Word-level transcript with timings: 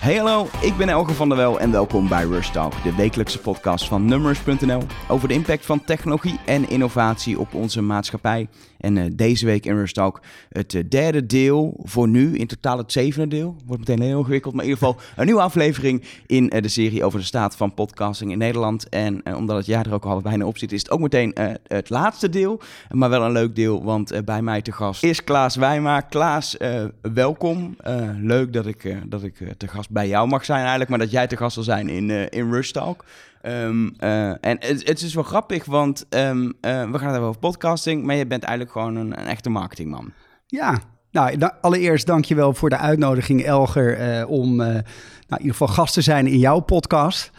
Hey 0.00 0.16
hallo, 0.16 0.48
ik 0.60 0.76
ben 0.76 0.88
Elge 0.88 1.14
van 1.14 1.28
der 1.28 1.38
Wel 1.38 1.60
en 1.60 1.70
welkom 1.70 2.08
bij 2.08 2.24
Rush 2.24 2.50
Talk, 2.50 2.82
de 2.82 2.94
wekelijkse 2.94 3.38
podcast 3.38 3.88
van 3.88 4.04
Numbers.nl 4.04 4.82
over 5.08 5.28
de 5.28 5.34
impact 5.34 5.66
van 5.66 5.84
technologie 5.84 6.38
en 6.46 6.68
innovatie 6.68 7.38
op 7.38 7.54
onze 7.54 7.82
maatschappij. 7.82 8.48
En 8.80 8.96
uh, 8.96 9.04
deze 9.12 9.46
week 9.46 9.66
in 9.66 9.76
Rush 9.76 9.92
Talk 9.92 10.20
het 10.48 10.74
uh, 10.74 10.82
derde 10.88 11.26
deel, 11.26 11.80
voor 11.82 12.08
nu 12.08 12.36
in 12.36 12.46
totaal 12.46 12.78
het 12.78 12.92
zevende 12.92 13.28
deel. 13.28 13.56
Wordt 13.66 13.88
meteen 13.88 14.06
heel 14.06 14.18
ingewikkeld, 14.18 14.54
maar 14.54 14.64
in 14.64 14.70
ieder 14.70 14.86
geval 14.86 15.02
een 15.16 15.24
nieuwe 15.24 15.40
aflevering 15.40 16.04
in 16.26 16.54
uh, 16.54 16.62
de 16.62 16.68
serie 16.68 17.04
over 17.04 17.18
de 17.18 17.24
staat 17.24 17.56
van 17.56 17.74
podcasting 17.74 18.32
in 18.32 18.38
Nederland. 18.38 18.88
En 18.88 19.36
omdat 19.36 19.56
het 19.56 19.66
jaar 19.66 19.86
er 19.86 19.92
ook 19.92 20.04
al 20.04 20.20
bijna 20.20 20.44
op 20.44 20.58
zit, 20.58 20.72
is 20.72 20.82
het 20.82 20.90
ook 20.90 21.00
meteen 21.00 21.34
het 21.66 21.90
laatste 21.90 22.28
deel. 22.28 22.60
Maar 22.90 23.10
wel 23.10 23.24
een 23.24 23.32
leuk 23.32 23.54
deel, 23.54 23.84
want 23.84 24.24
bij 24.24 24.42
mij 24.42 24.62
te 24.62 24.72
gast 24.72 25.02
is 25.02 25.24
Klaas 25.24 25.56
Wijma. 25.56 26.00
Klaas, 26.00 26.56
welkom. 27.00 27.76
leuk 28.16 28.52
dat 28.52 28.66
ik, 28.66 28.96
dat 29.06 29.22
ik 29.22 29.34
te 29.56 29.68
gast 29.68 29.90
bij 29.90 30.08
jou 30.08 30.28
mag 30.28 30.44
zijn 30.44 30.58
eigenlijk, 30.58 30.90
maar 30.90 30.98
dat 30.98 31.10
jij 31.10 31.26
te 31.26 31.36
gast 31.36 31.54
zal 31.54 31.62
zijn 31.62 31.88
in, 31.88 32.10
in 32.30 32.52
Rush 32.52 32.70
Talk. 32.70 33.04
Um, 33.46 33.94
uh, 34.00 34.28
en 34.28 34.56
het, 34.58 35.02
is 35.02 35.14
wel 35.14 35.24
grappig, 35.24 35.64
want 35.64 36.06
um, 36.10 36.44
uh, 36.44 36.50
we 36.60 36.70
gaan 36.70 36.90
het 36.90 37.00
hebben 37.00 37.28
over 37.28 37.40
podcasting, 37.40 38.04
maar 38.04 38.16
je 38.16 38.26
bent 38.26 38.42
eigenlijk 38.42 38.72
gewoon 38.76 38.96
een, 38.96 39.20
een 39.20 39.26
echte 39.26 39.50
marketingman. 39.50 40.12
Ja, 40.46 40.78
nou, 41.10 41.38
allereerst 41.60 42.06
dankjewel 42.06 42.54
voor 42.54 42.70
de 42.70 42.76
uitnodiging, 42.76 43.42
Elger, 43.42 44.18
uh, 44.18 44.30
om 44.30 44.56
nou, 44.56 44.82
in 45.28 45.38
ieder 45.38 45.50
geval 45.50 45.68
gast 45.68 45.94
te 45.94 46.00
zijn 46.00 46.26
in 46.26 46.38
jouw 46.38 46.60
podcast. 46.60 47.30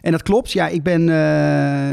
En 0.00 0.12
dat 0.12 0.22
klopt, 0.22 0.52
ja, 0.52 0.68
ik 0.68 0.82
ben 0.82 1.02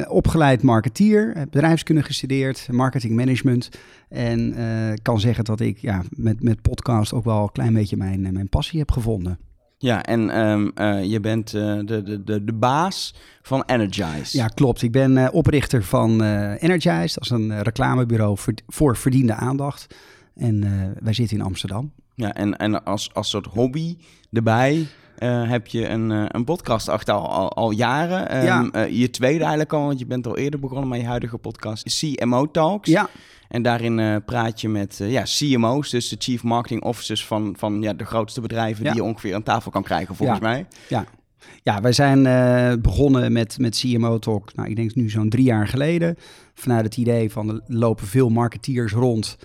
opgeleid 0.09 0.61
marketeer, 0.61 1.45
bedrijfskunde 1.49 2.03
gestudeerd, 2.03 2.67
marketing 2.71 3.15
management. 3.15 3.69
En 4.09 4.55
kan 5.01 5.19
zeggen 5.19 5.43
dat 5.43 5.59
ik 5.59 5.77
ja, 5.77 6.03
met, 6.09 6.43
met 6.43 6.61
podcast 6.61 7.13
ook 7.13 7.23
wel 7.23 7.41
een 7.41 7.51
klein 7.51 7.73
beetje 7.73 7.97
mijn, 7.97 8.21
mijn 8.21 8.49
passie 8.49 8.79
heb 8.79 8.91
gevonden. 8.91 9.48
Ja, 9.81 10.03
en 10.03 10.39
um, 10.39 10.72
uh, 10.75 11.03
je 11.03 11.19
bent 11.19 11.53
uh, 11.53 11.80
de, 11.85 12.03
de, 12.03 12.23
de, 12.23 12.44
de 12.44 12.53
baas 12.53 13.13
van 13.41 13.63
Energize. 13.66 14.38
Ja, 14.38 14.47
klopt. 14.47 14.81
Ik 14.81 14.91
ben 14.91 15.11
uh, 15.11 15.27
oprichter 15.31 15.83
van 15.83 16.22
Energize. 16.53 17.13
Dat 17.13 17.23
is 17.23 17.30
een 17.30 17.61
reclamebureau 17.61 18.38
voor, 18.38 18.53
voor 18.67 18.97
verdiende 18.97 19.33
aandacht. 19.33 19.95
En 20.35 20.59
wij 21.02 21.13
zitten 21.13 21.38
in 21.38 21.44
Amsterdam. 21.44 21.91
Ja, 22.16 22.33
en, 22.33 22.57
en 22.57 22.83
als, 22.85 23.13
als 23.13 23.30
soort 23.30 23.45
hobby 23.45 23.97
erbij 24.31 24.88
heb 25.25 25.67
je 25.67 25.88
een, 25.88 26.36
een 26.36 26.44
podcast 26.44 26.89
achter 26.89 27.14
al, 27.14 27.30
al, 27.30 27.53
al 27.53 27.72
jaren. 27.72 28.38
Um, 28.38 28.70
ja. 28.73 28.84
je 28.84 29.09
tweede 29.09 29.39
eigenlijk 29.39 29.73
al, 29.73 29.86
want 29.86 30.00
je 30.00 30.06
bent 30.06 30.28
al 30.28 30.38
eerder 30.38 30.59
begonnen 30.59 30.88
met 30.88 31.00
je 31.00 31.08
huidige 31.08 31.38
podcast, 31.38 32.00
CMO 32.00 32.52
Talks. 32.52 32.89
Ja. 32.89 33.09
En 33.47 33.62
daarin 33.62 34.23
praat 34.25 34.62
je 34.62 34.70
met 34.70 35.00
ja, 35.03 35.23
CMO's, 35.23 35.90
dus 35.90 36.09
de 36.09 36.16
Chief 36.20 36.44
Marketing 36.44 36.84
Officers 36.84 37.25
van, 37.25 37.56
van 37.58 37.81
ja, 37.81 37.94
de 37.94 38.06
grootste 38.06 38.42
bedrijven 38.42 38.84
die 38.84 38.95
je 38.95 39.03
ongeveer 39.03 39.36
aan 39.36 39.44
tafel 39.44 39.72
kan 39.72 39.84
krijgen, 39.84 40.16
volgens 40.16 40.40
ja. 40.40 40.47
mij. 40.47 40.66
Ja. 40.88 41.06
Ja, 41.64 41.81
wij 41.81 41.92
zijn 41.92 42.25
uh, 42.25 42.81
begonnen 42.81 43.31
met, 43.31 43.58
met 43.59 43.78
CMO 43.80 44.19
Talk, 44.19 44.55
nou, 44.55 44.69
ik 44.69 44.75
denk 44.75 44.95
nu 44.95 45.09
zo'n 45.09 45.30
drie 45.30 45.44
jaar 45.44 45.67
geleden. 45.67 46.16
Vanuit 46.53 46.86
het 46.86 46.97
idee 46.97 47.31
van 47.31 47.50
er 47.50 47.61
lopen 47.67 48.08
veel 48.08 48.30
marketeers 48.30 48.94
rond 48.94 49.38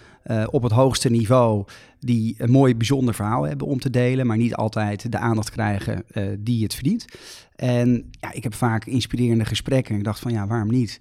op 0.46 0.62
het 0.62 0.72
hoogste 0.72 1.10
niveau 1.10 1.64
die 2.00 2.34
een 2.38 2.50
mooi 2.50 2.76
bijzonder 2.76 3.14
verhaal 3.14 3.42
hebben 3.42 3.66
om 3.66 3.80
te 3.80 3.90
delen, 3.90 4.26
maar 4.26 4.36
niet 4.36 4.54
altijd 4.54 5.12
de 5.12 5.18
aandacht 5.18 5.50
krijgen 5.50 6.04
die 6.38 6.62
het 6.62 6.74
verdient. 6.74 7.04
En 7.56 8.10
ja, 8.10 8.32
ik 8.32 8.42
heb 8.42 8.54
vaak 8.54 8.84
inspirerende 8.84 9.44
gesprekken 9.44 9.92
en 9.92 9.98
ik 9.98 10.04
dacht 10.04 10.20
van 10.20 10.32
ja, 10.32 10.46
waarom 10.46 10.70
niet? 10.70 10.98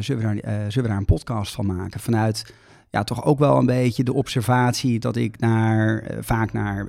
Zullen, 0.00 0.34
we 0.34 0.40
zullen 0.42 0.82
we 0.82 0.88
daar 0.88 0.96
een 0.96 1.04
podcast 1.04 1.54
van 1.54 1.66
maken? 1.66 2.00
Vanuit 2.00 2.54
ja, 2.90 3.04
toch 3.04 3.24
ook 3.24 3.38
wel 3.38 3.56
een 3.56 3.66
beetje 3.66 4.04
de 4.04 4.12
observatie 4.12 4.98
dat 4.98 5.16
ik 5.16 5.38
naar, 5.40 6.10
uh, 6.10 6.18
vaak 6.20 6.52
naar 6.52 6.86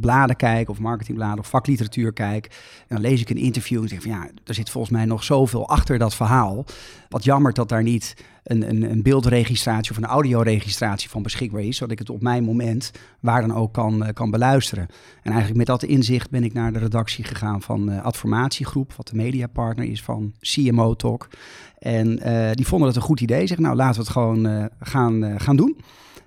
bladen 0.00 0.36
kijk, 0.36 0.68
of 0.68 0.78
marketingbladen 0.78 1.38
of 1.38 1.46
vakliteratuur 1.46 2.12
kijk. 2.12 2.46
En 2.88 2.96
dan 2.96 3.00
lees 3.00 3.20
ik 3.20 3.30
een 3.30 3.36
interview 3.36 3.82
en 3.82 3.88
zeg 3.88 4.02
van 4.02 4.10
ja, 4.10 4.28
er 4.44 4.54
zit 4.54 4.70
volgens 4.70 4.92
mij 4.92 5.04
nog 5.04 5.24
zoveel 5.24 5.68
achter 5.68 5.98
dat 5.98 6.14
verhaal. 6.14 6.64
Wat 7.08 7.24
jammer 7.24 7.52
dat 7.52 7.68
daar 7.68 7.82
niet 7.82 8.14
een, 8.42 8.68
een, 8.68 8.90
een 8.90 9.02
beeldregistratie 9.02 9.90
of 9.90 9.96
een 9.96 10.04
audioregistratie 10.04 11.10
van 11.10 11.22
beschikbaar 11.22 11.62
is, 11.62 11.76
zodat 11.76 11.92
ik 11.92 11.98
het 11.98 12.10
op 12.10 12.22
mijn 12.22 12.44
moment 12.44 12.90
waar 13.20 13.40
dan 13.40 13.54
ook 13.54 13.72
kan, 13.72 14.10
kan 14.12 14.30
beluisteren. 14.30 14.86
En 15.22 15.30
eigenlijk 15.30 15.56
met 15.56 15.66
dat 15.66 15.82
inzicht 15.82 16.30
ben 16.30 16.44
ik 16.44 16.52
naar 16.52 16.72
de 16.72 16.78
redactie 16.78 17.24
gegaan 17.24 17.62
van 17.62 17.90
uh, 17.90 18.04
Adformatiegroep, 18.04 18.92
wat 18.92 19.08
de 19.08 19.16
mediapartner 19.16 19.86
is 19.86 20.02
van 20.02 20.32
CMO 20.40 20.94
Talk. 20.94 21.28
En 21.78 22.28
uh, 22.28 22.50
die 22.52 22.66
vonden 22.66 22.88
het 22.88 22.96
een 22.96 23.02
goed 23.02 23.20
idee. 23.20 23.46
Zeg, 23.46 23.58
nou, 23.58 23.76
laten 23.76 23.94
we 23.94 24.00
het 24.00 24.12
gewoon 24.12 24.70
gaan, 24.80 25.40
gaan 25.40 25.56
doen. 25.56 25.76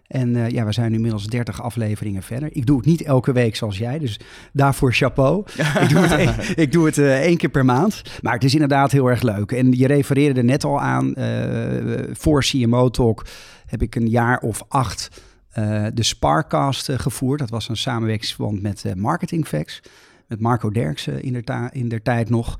En 0.07 0.51
ja, 0.51 0.66
we 0.66 0.71
zijn 0.71 0.89
nu 0.89 0.95
inmiddels 0.95 1.27
30 1.27 1.61
afleveringen 1.61 2.23
verder. 2.23 2.49
Ik 2.51 2.66
doe 2.66 2.77
het 2.77 2.85
niet 2.85 3.01
elke 3.01 3.31
week 3.31 3.55
zoals 3.55 3.77
jij, 3.77 3.99
dus 3.99 4.19
daarvoor 4.53 4.93
chapeau. 4.93 5.43
ik 5.83 5.89
doe 5.89 6.01
het, 6.01 6.11
één, 6.11 6.35
ik 6.55 6.71
doe 6.71 6.85
het 6.85 6.97
één 6.97 7.38
keer 7.38 7.49
per 7.49 7.66
maand. 7.66 8.01
Maar 8.21 8.33
het 8.33 8.43
is 8.43 8.53
inderdaad 8.53 8.91
heel 8.91 9.09
erg 9.09 9.21
leuk. 9.21 9.51
En 9.51 9.71
je 9.71 9.88
refereerde 9.88 10.39
er 10.39 10.45
net 10.45 10.63
al 10.63 10.81
aan, 10.81 11.13
voor 12.13 12.41
CMO 12.41 12.89
Talk 12.89 13.25
heb 13.66 13.81
ik 13.81 13.95
een 13.95 14.09
jaar 14.09 14.39
of 14.39 14.63
acht 14.67 15.21
de 15.93 16.03
Sparcast 16.03 16.91
gevoerd. 16.91 17.39
Dat 17.39 17.49
was 17.49 17.69
een 17.69 17.77
samenwerkingsverband 17.77 18.61
met 18.61 18.95
Marketing 18.95 19.47
Facts. 19.47 19.81
Met 20.27 20.39
Marco 20.39 20.72
Derksen 20.72 21.23
in 21.23 21.33
der, 21.33 21.69
in 21.72 21.89
der 21.89 22.01
tijd 22.01 22.29
nog. 22.29 22.55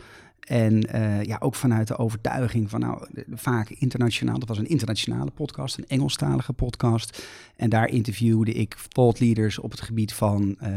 En 0.45 0.95
uh, 0.95 1.23
ja, 1.23 1.38
ook 1.39 1.56
vanuit 1.56 1.88
de 1.88 1.97
overtuiging 1.97 2.69
van, 2.69 2.79
nou, 2.79 3.07
vaak 3.33 3.69
internationaal. 3.69 4.39
Dat 4.39 4.47
was 4.47 4.57
een 4.57 4.67
internationale 4.67 5.31
podcast, 5.31 5.78
een 5.78 5.88
Engelstalige 5.88 6.53
podcast. 6.53 7.23
En 7.55 7.69
daar 7.69 7.88
interviewde 7.89 8.51
ik 8.51 8.75
thought 8.88 9.19
leaders 9.19 9.59
op 9.59 9.71
het 9.71 9.81
gebied 9.81 10.13
van 10.13 10.55
uh, 10.63 10.69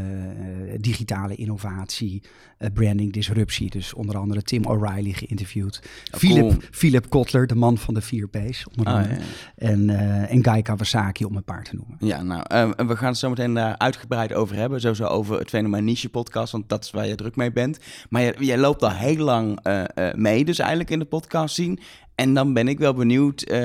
digitale 0.79 1.35
innovatie, 1.35 2.21
uh, 2.59 2.69
branding, 2.73 3.13
disruptie. 3.13 3.69
Dus 3.69 3.93
onder 3.93 4.17
andere 4.17 4.41
Tim 4.41 4.65
O'Reilly 4.65 5.11
geïnterviewd. 5.11 5.81
Oh, 6.13 6.19
Philip, 6.19 6.41
cool. 6.41 6.57
Philip 6.71 7.09
Kotler, 7.09 7.47
de 7.47 7.55
man 7.55 7.77
van 7.77 7.93
de 7.93 8.01
vier 8.01 8.27
P's, 8.27 8.65
onder 8.69 8.85
Ah, 8.85 8.93
andere. 8.93 9.15
ja. 9.15 9.21
En, 9.55 9.89
en 10.29 10.43
Guy 10.43 10.61
Kawasaki, 10.61 11.25
om 11.25 11.35
een 11.35 11.43
paar 11.43 11.63
te 11.63 11.75
noemen. 11.75 11.97
Ja, 11.99 12.23
nou, 12.23 12.43
uh, 12.79 12.87
we 12.87 12.95
gaan 12.97 13.09
het 13.09 13.17
zo 13.17 13.29
meteen 13.29 13.53
daar 13.53 13.77
uitgebreid 13.77 14.33
over 14.33 14.55
hebben. 14.55 14.81
Sowieso 14.81 15.05
over 15.05 15.39
het 15.39 15.49
fenomeen 15.49 15.83
niche 15.83 16.09
podcast, 16.09 16.51
want 16.51 16.69
dat 16.69 16.83
is 16.83 16.91
waar 16.91 17.07
je 17.07 17.15
druk 17.15 17.35
mee 17.35 17.51
bent. 17.51 17.79
Maar 18.09 18.21
jij, 18.21 18.35
jij 18.39 18.57
loopt 18.57 18.83
al 18.83 18.91
heel 18.91 19.17
lang 19.23 19.67
uh, 19.67 19.83
uh, 19.95 20.13
mee, 20.13 20.45
dus 20.45 20.59
eigenlijk 20.59 20.89
in 20.89 20.99
de 20.99 21.05
podcast 21.05 21.55
zien. 21.55 21.79
En 22.19 22.33
dan 22.33 22.53
ben 22.53 22.67
ik 22.67 22.79
wel 22.79 22.93
benieuwd 22.93 23.45
uh, 23.51 23.57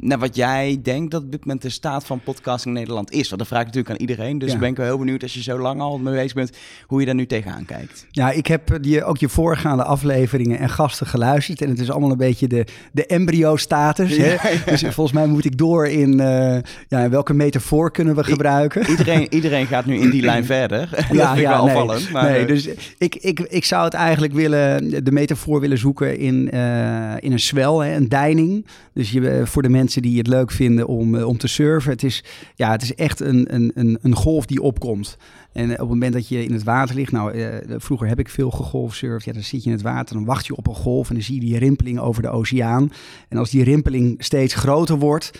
naar 0.00 0.18
wat 0.18 0.36
jij 0.36 0.80
denkt 0.82 1.10
dat 1.10 1.22
op 1.22 1.30
dit 1.30 1.40
moment 1.40 1.62
de 1.62 1.70
staat 1.70 2.06
van 2.06 2.20
podcasting 2.20 2.74
in 2.74 2.80
Nederland 2.80 3.12
is. 3.12 3.28
Want 3.28 3.40
dat 3.40 3.48
vraag 3.48 3.60
ik 3.60 3.66
natuurlijk 3.66 3.94
aan 3.94 4.06
iedereen. 4.06 4.38
Dus 4.38 4.52
Ja. 4.52 4.58
ben 4.58 4.68
ik 4.68 4.76
wel 4.76 4.86
heel 4.86 4.98
benieuwd 4.98 5.22
als 5.22 5.34
je 5.34 5.42
zo 5.42 5.58
lang 5.58 5.80
al 5.80 5.98
mee 5.98 6.14
bezig 6.14 6.34
bent, 6.34 6.56
hoe 6.86 7.00
je 7.00 7.06
daar 7.06 7.14
nu 7.14 7.26
tegenaan 7.26 7.64
kijkt. 7.64 8.06
Ja, 8.10 8.30
ik 8.30 8.46
heb 8.46 8.78
die, 8.80 9.04
ook 9.04 9.18
je 9.18 9.28
voorgaande 9.28 9.84
afleveringen 9.84 10.58
en 10.58 10.68
gasten 10.68 11.06
geluisterd. 11.06 11.62
En 11.62 11.68
het 11.68 11.80
is 11.80 11.90
allemaal 11.90 12.10
een 12.10 12.16
beetje 12.16 12.46
de, 12.46 12.66
de 12.92 13.06
embryo-status. 13.06 14.16
Ja, 14.16 14.24
ja. 14.24 14.40
Dus 14.66 14.82
volgens 14.82 15.12
mij 15.12 15.26
moet 15.26 15.44
ik 15.44 15.58
door 15.58 15.86
in 15.86 16.20
eh, 16.20 16.58
ja, 16.88 17.08
welke 17.08 17.34
metafoor 17.34 17.90
kunnen 17.90 18.14
we 18.14 18.24
gebruiken. 18.24 18.90
Iedereen, 18.90 19.26
iedereen 19.30 19.66
gaat 19.66 19.86
nu 19.86 19.98
in 19.98 20.10
die 20.10 20.22
lijn 20.22 20.44
verder. 20.44 20.88
dat 20.90 21.04
vind 21.06 21.38
ik 21.38 21.46
wel 21.46 21.64
nee, 21.64 21.74
opvallend. 21.74 22.10
Maar, 22.10 22.30
nee, 22.30 22.40
eh, 22.40 22.46
dus 22.46 22.68
ik, 22.98 23.14
ik, 23.14 23.40
ik 23.40 23.64
zou 23.64 23.84
het 23.84 23.94
eigenlijk 23.94 24.32
willen, 24.32 25.04
de 25.04 25.12
metafoor 25.12 25.60
willen 25.60 25.78
zoeken 25.78 26.18
in, 26.18 26.50
eh, 26.50 27.14
in 27.18 27.32
een 27.32 27.40
zwel, 27.40 27.72
een 27.82 28.08
deining. 28.08 28.66
Dus 28.92 29.10
je, 29.10 29.30
eh, 29.30 29.46
voor 29.46 29.62
de 29.62 29.68
mensen 29.68 30.02
die 30.02 30.18
het 30.18 30.26
leuk 30.26 30.50
vinden 30.50 30.86
om, 30.86 31.14
eh, 31.14 31.28
om 31.28 31.38
te 31.38 31.48
surfen. 31.48 31.90
Het 31.90 32.02
is, 32.02 32.24
ja, 32.54 32.70
het 32.70 32.82
is 32.82 32.94
echt 32.94 33.20
een, 33.20 33.54
een, 33.54 33.98
een, 34.02 34.14
golf 34.14 34.46
die 34.46 34.62
opkomt. 34.62 35.16
En 35.54 35.64
eh, 35.64 35.72
op 35.72 35.78
het 35.78 35.88
moment 35.88 36.12
dat 36.12 36.28
je 36.28 36.44
in 36.44 36.52
het 36.52 36.62
water 36.62 36.94
ligt, 36.94 37.12
nou, 37.12 37.32
eh, 37.32 37.74
vroeger 37.78 38.08
heb 38.08 38.18
ik 38.18 38.28
veel 38.28 38.50
gegolfsurfd. 38.50 39.24
Ja, 39.24 39.32
dan 39.32 39.42
zit 39.42 39.62
je 39.62 39.70
in 39.70 39.76
het 39.76 39.84
water, 39.84 40.14
dan 40.14 40.24
wacht 40.24 40.46
je 40.46 40.56
op 40.56 40.66
een 40.66 40.74
golf 40.74 41.08
en 41.08 41.14
dan 41.14 41.24
zie 41.24 41.34
je 41.34 41.40
die 41.40 41.58
rimpeling 41.58 41.98
over 41.98 42.22
de 42.22 42.28
oceaan. 42.28 42.92
En 43.28 43.38
als 43.38 43.50
die 43.50 43.64
rimpeling 43.64 44.24
steeds 44.24 44.54
groter 44.54 44.98
wordt, 44.98 45.30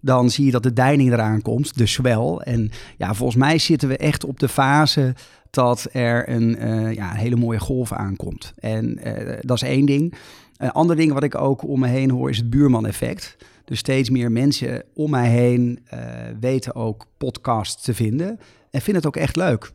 dan 0.00 0.30
zie 0.30 0.44
je 0.44 0.50
dat 0.50 0.62
de 0.62 0.72
deining 0.72 1.12
eraan 1.12 1.42
komt, 1.42 1.78
de 1.78 1.86
swell. 1.86 2.36
En 2.36 2.70
ja, 2.98 3.14
volgens 3.14 3.38
mij 3.38 3.58
zitten 3.58 3.88
we 3.88 3.96
echt 3.96 4.24
op 4.24 4.40
de 4.40 4.48
fase 4.48 5.14
dat 5.50 5.86
er 5.92 6.28
een 6.28 6.56
ja, 6.94 7.12
hele 7.12 7.36
mooie 7.36 7.60
golf 7.60 7.92
aankomt. 7.92 8.52
En 8.58 8.98
dat 9.40 9.56
is 9.56 9.68
één 9.68 9.86
ding. 9.86 10.14
Een 10.56 10.72
ander 10.72 10.96
ding 10.96 11.12
wat 11.12 11.22
ik 11.22 11.34
ook 11.34 11.68
om 11.68 11.80
me 11.80 11.88
heen 11.88 12.10
hoor 12.10 12.30
is 12.30 12.36
het 12.36 12.50
buurman-effect. 12.50 13.36
Dus 13.64 13.78
steeds 13.78 14.10
meer 14.10 14.32
mensen 14.32 14.84
om 14.94 15.10
mij 15.10 15.28
heen 15.28 15.78
eh, 15.84 15.98
weten 16.40 16.74
ook 16.74 17.06
podcasts 17.16 17.82
te 17.82 17.94
vinden 17.94 18.38
en 18.70 18.80
vinden 18.80 19.02
het 19.02 19.06
ook 19.06 19.22
echt 19.22 19.36
leuk. 19.36 19.72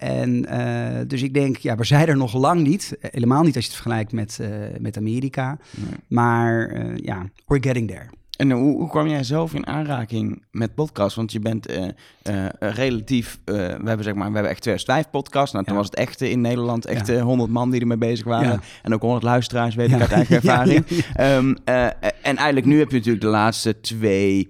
En 0.00 0.46
eh, 0.46 1.00
dus 1.06 1.22
ik 1.22 1.34
denk, 1.34 1.56
ja, 1.56 1.76
we 1.76 1.84
zijn 1.84 2.08
er 2.08 2.16
nog 2.16 2.34
lang 2.34 2.66
niet. 2.66 2.96
Helemaal 3.00 3.42
niet 3.42 3.54
als 3.54 3.64
je 3.64 3.70
het 3.70 3.80
vergelijkt 3.80 4.12
met, 4.12 4.38
eh, 4.40 4.48
met 4.78 4.96
Amerika. 4.96 5.58
Nee. 5.76 5.94
Maar 6.06 6.68
eh, 6.68 6.96
ja, 6.96 7.30
we're 7.46 7.62
getting 7.62 7.88
there. 7.88 8.08
En 8.40 8.50
hoe, 8.50 8.76
hoe 8.78 8.88
kwam 8.88 9.08
jij 9.08 9.24
zelf 9.24 9.54
in 9.54 9.66
aanraking 9.66 10.44
met 10.50 10.74
podcast? 10.74 11.16
Want 11.16 11.32
je 11.32 11.40
bent 11.40 11.66
eh, 11.66 11.88
eh, 12.22 12.46
relatief... 12.58 13.38
eh, 13.44 13.54
we 13.54 13.60
hebben 13.62 14.02
zeg 14.04 14.14
maar, 14.14 14.28
we 14.28 14.32
hebben 14.34 14.50
echt 14.50 14.60
2005 14.62 15.10
podcast. 15.10 15.52
Nou, 15.52 15.64
toen 15.64 15.74
Ja. 15.74 15.80
was 15.80 15.90
het 15.90 15.98
echt 15.98 16.22
eh, 16.22 16.30
in 16.30 16.40
Nederland 16.40 16.84
echt 16.86 17.06
Ja. 17.06 17.14
eh, 17.14 17.22
100 17.22 17.50
man 17.50 17.70
die 17.70 17.80
ermee 17.80 17.96
bezig 17.98 18.24
waren. 18.26 18.52
Ja. 18.52 18.60
En 18.82 18.94
ook 18.94 19.00
100 19.00 19.22
luisteraars, 19.22 19.74
weet 19.74 19.90
ik 19.92 20.00
uit 20.00 20.12
eigen 20.20 20.34
ervaring. 20.36 20.84
Ehm, 21.14 21.54
eh, 21.64 21.84
en 22.22 22.36
eigenlijk 22.36 22.66
nu 22.66 22.78
heb 22.78 22.90
je 22.90 22.96
natuurlijk 22.96 23.24
de 23.24 23.30
laatste 23.30 23.80
twee... 23.80 24.48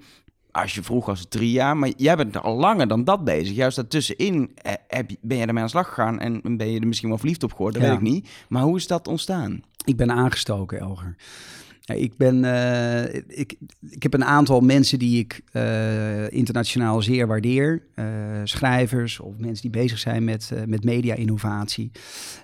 Als 0.51 0.75
je 0.75 0.83
vroeg 0.83 1.07
was 1.07 1.21
het 1.21 1.31
drie 1.31 1.51
jaar, 1.51 1.77
maar 1.77 1.91
jij 1.97 2.17
bent 2.17 2.43
al 2.43 2.57
langer 2.57 2.89
dan 2.89 3.05
dat 3.05 3.25
bezig. 3.25 3.57
Juist 3.57 3.77
daartussenin 3.77 4.51
heb, 4.87 5.11
ben 5.21 5.37
je 5.37 5.43
ermee 5.47 5.59
aan 5.59 5.65
de 5.65 5.69
slag 5.71 5.87
gegaan 5.89 6.19
en 6.21 6.57
ben 6.57 6.71
je 6.71 6.81
er 6.81 6.87
misschien 6.87 7.09
wel 7.09 7.19
verliefd 7.19 7.43
op 7.43 7.53
geworden, 7.53 7.81
dat 7.81 7.91
weet 7.91 7.99
ik 8.01 8.05
niet. 8.13 8.29
Maar 8.49 8.63
hoe 8.63 8.77
is 8.77 8.87
dat 8.87 9.09
ontstaan? 9.09 9.63
Ik 9.85 9.97
ben 9.97 10.11
aangestoken, 10.11 10.79
Elger. 10.79 11.17
Ik, 11.85 12.17
ben, 12.17 12.45
uh, 12.45 13.15
ik, 13.15 13.55
ik 13.91 14.03
heb 14.03 14.15
een 14.15 14.25
aantal 14.25 14.61
mensen 14.61 14.99
die 14.99 15.19
ik 15.19 15.41
uh, 15.53 16.31
internationaal 16.31 17.03
zeer 17.03 17.27
waardeer. 17.27 17.83
Uh, 17.95 18.05
schrijvers 18.45 19.21
of 19.21 19.39
mensen 19.39 19.71
die 19.71 19.81
bezig 19.81 19.99
zijn 19.99 20.25
met, 20.25 20.53
met 20.67 20.85
media-innovatie. 20.85 21.91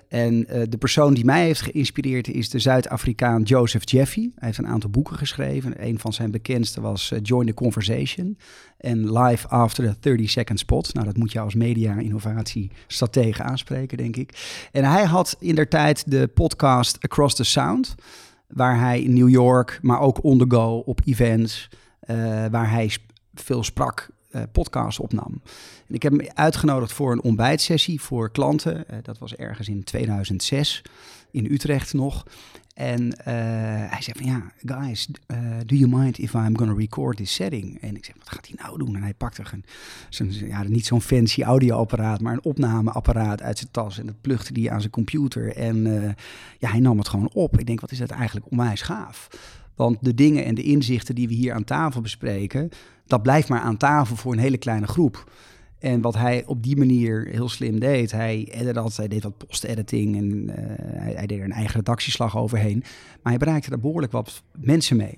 En 0.09 0.47
de 0.69 0.77
persoon 0.79 1.13
die 1.13 1.25
mij 1.25 1.43
heeft 1.43 1.61
geïnspireerd 1.61 2.27
is 2.27 2.49
de 2.49 2.59
Zuid-Afrikaan 2.59 3.41
Joseph 3.41 3.91
Jeffy. 3.91 4.21
Hij 4.21 4.47
heeft 4.47 4.57
een 4.57 4.67
aantal 4.67 4.89
boeken 4.89 5.17
geschreven. 5.17 5.85
Een 5.87 5.99
van 5.99 6.13
zijn 6.13 6.31
bekendste 6.31 6.81
was 6.81 7.13
Join 7.21 7.45
the 7.45 7.53
Conversation 7.53 8.37
en 8.77 9.19
Live 9.19 9.47
After 9.47 9.83
the 9.83 9.95
30 9.99 10.29
Second 10.29 10.59
Spot. 10.59 10.93
Nou, 10.93 11.05
dat 11.05 11.17
moet 11.17 11.31
je 11.31 11.39
als 11.39 11.55
media-innovatie 11.55 12.71
stratege 12.87 13.43
aanspreken, 13.43 13.97
denk 13.97 14.15
ik. 14.15 14.67
En 14.71 14.83
hij 14.83 15.03
had 15.05 15.35
in 15.39 15.55
der 15.55 15.67
tijd 15.67 16.11
de 16.11 16.27
podcast 16.27 16.97
Across 17.01 17.35
the 17.35 17.43
Sound 17.43 17.95
waar 18.47 18.79
hij 18.79 19.01
in 19.01 19.13
New 19.13 19.29
York, 19.29 19.79
maar 19.81 19.99
ook 19.99 20.23
on 20.23 20.37
the 20.37 20.45
go 20.47 20.77
op 20.85 21.01
events, 21.05 21.69
uh, 22.09 22.15
waar 22.51 22.71
hij 22.71 22.91
veel 23.33 23.63
sprak, 23.63 24.09
uh, 24.31 24.41
podcasts 24.51 24.99
opnam. 24.99 25.41
En 25.87 25.95
ik 25.95 26.03
heb 26.03 26.11
hem 26.11 26.27
uitgenodigd 26.33 26.93
voor 26.93 27.11
een 27.11 27.23
ontbijtsessie 27.23 28.01
voor 28.01 28.31
klanten. 28.31 28.85
Uh, 28.91 28.97
dat 29.01 29.17
was 29.17 29.35
ergens 29.35 29.67
in 29.67 29.83
2006 29.83 30.83
in 31.31 31.45
Utrecht 31.51 31.93
nog. 31.93 32.25
En 32.77 33.01
uh, 33.01 33.13
hij 33.89 34.01
zei 34.01 34.17
van 34.17 34.25
ja, 34.25 34.51
guys, 34.65 35.07
uh, 35.27 35.37
do 35.65 35.75
you 35.75 35.95
mind 35.95 36.17
if 36.17 36.33
I'm 36.33 36.57
gonna 36.57 36.73
record 36.73 37.17
this 37.17 37.33
setting? 37.33 37.81
En 37.81 37.95
ik 37.95 38.05
zeg, 38.05 38.15
wat 38.17 38.29
gaat 38.29 38.47
hij 38.47 38.57
nou 38.61 38.77
doen? 38.77 38.95
En 38.95 39.01
hij 39.01 39.13
pakte 39.13 39.43
een, 39.51 39.63
zijn, 40.09 40.47
ja, 40.47 40.63
niet 40.63 40.85
zo'n 40.85 41.01
fancy 41.01 41.41
audioapparaat, 41.41 42.21
maar 42.21 42.33
een 42.33 42.43
opnameapparaat 42.43 43.41
uit 43.41 43.57
zijn 43.57 43.71
tas. 43.71 43.99
En 43.99 44.05
dat 44.05 44.21
plugde 44.21 44.61
hij 44.61 44.71
aan 44.71 44.79
zijn 44.79 44.91
computer. 44.91 45.55
En 45.55 45.85
uh, 45.85 46.09
ja, 46.57 46.69
hij 46.69 46.79
nam 46.79 46.97
het 46.97 47.07
gewoon 47.07 47.29
op. 47.33 47.59
Ik 47.59 47.65
denk, 47.65 47.81
wat 47.81 47.91
is 47.91 47.97
dat 47.97 48.09
eigenlijk 48.11 48.51
onwijs 48.51 48.81
gaaf? 48.81 49.27
Want 49.75 49.97
de 50.01 50.13
dingen 50.13 50.45
en 50.45 50.55
de 50.55 50.63
inzichten 50.63 51.15
die 51.15 51.27
we 51.27 51.33
hier 51.33 51.53
aan 51.53 51.63
tafel 51.63 52.01
bespreken, 52.01 52.69
dat 53.05 53.21
blijft 53.21 53.49
maar 53.49 53.61
aan 53.61 53.77
tafel 53.77 54.15
voor 54.15 54.33
een 54.33 54.39
hele 54.39 54.57
kleine 54.57 54.87
groep. 54.87 55.31
En 55.79 56.01
wat 56.01 56.15
hij 56.15 56.43
op 56.45 56.63
die 56.63 56.77
manier 56.77 57.27
heel 57.31 57.49
slim 57.49 57.79
deed, 57.79 58.11
hij 58.11 58.47
edit 58.51 58.73
dat, 58.73 58.95
hij 58.95 59.07
deed 59.07 59.23
wat 59.23 59.37
post-editing 59.37 60.17
en 60.17 60.25
uh, 60.25 60.55
hij, 61.01 61.13
hij, 61.13 61.27
deed 61.27 61.39
er 61.39 61.43
een 61.43 61.51
eigen 61.51 61.75
redactieslag 61.75 62.37
overheen. 62.37 62.83
Maar 63.21 63.33
hij 63.33 63.37
bereikte 63.37 63.71
er 63.71 63.79
behoorlijk 63.79 64.11
wat 64.11 64.43
mensen 64.59 64.97
mee. 64.97 65.17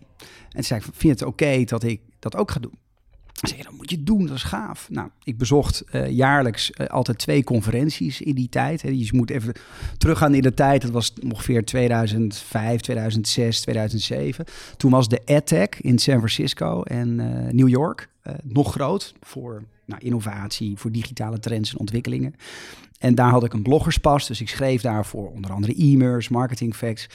En 0.49 0.63
zei 0.63 0.79
ik, 0.79 0.85
vind 0.93 1.19
het 1.19 1.29
oké 1.29 1.63
dat 1.63 1.83
ik 1.83 2.01
dat 2.19 2.35
ook 2.35 2.51
ga 2.51 2.59
doen? 2.59 2.77
Zeg 3.33 3.57
je, 3.57 3.63
dat 3.63 3.73
moet 3.73 3.89
je 3.89 4.03
doen, 4.03 4.25
dat 4.25 4.35
is 4.35 4.43
gaaf. 4.43 4.89
Nou, 4.89 5.09
ik 5.23 5.37
bezocht 5.37 5.83
uh, 5.91 6.09
jaarlijks 6.09 6.71
uh, 6.71 6.87
altijd 6.87 7.17
twee 7.17 7.43
conferenties 7.43 8.21
in 8.21 8.35
die 8.35 8.49
tijd. 8.49 8.81
Hè. 8.81 8.89
Je 8.89 9.09
moet 9.11 9.29
even 9.29 9.53
teruggaan 9.97 10.33
in 10.33 10.41
de 10.41 10.53
tijd. 10.53 10.81
Dat 10.81 10.91
was 10.91 11.13
ongeveer 11.23 11.65
2005, 11.65 12.81
2006, 12.81 13.61
2007. 13.61 14.45
Toen 14.77 14.91
was 14.91 15.07
de 15.07 15.21
EdTech 15.25 15.81
in 15.81 15.99
San 15.99 16.17
Francisco 16.17 16.83
en 16.83 17.15
New 17.55 17.69
York 17.69 18.09
nog 18.43 18.71
groot 18.71 19.13
voor 19.21 19.63
nou, 19.85 20.01
innovatie, 20.01 20.77
voor 20.77 20.91
digitale 20.91 21.39
trends 21.39 21.71
en 21.71 21.79
ontwikkelingen. 21.79 22.35
En 22.99 23.15
daar 23.15 23.29
had 23.29 23.43
ik 23.43 23.53
een 23.53 23.61
bloggerspas, 23.61 24.27
dus 24.27 24.41
ik 24.41 24.49
schreef 24.49 24.81
daarvoor 24.81 25.31
onder 25.31 25.51
andere 25.51 25.75
e-mails, 25.75 26.29
marketing 26.29 26.75
facts. 26.75 27.07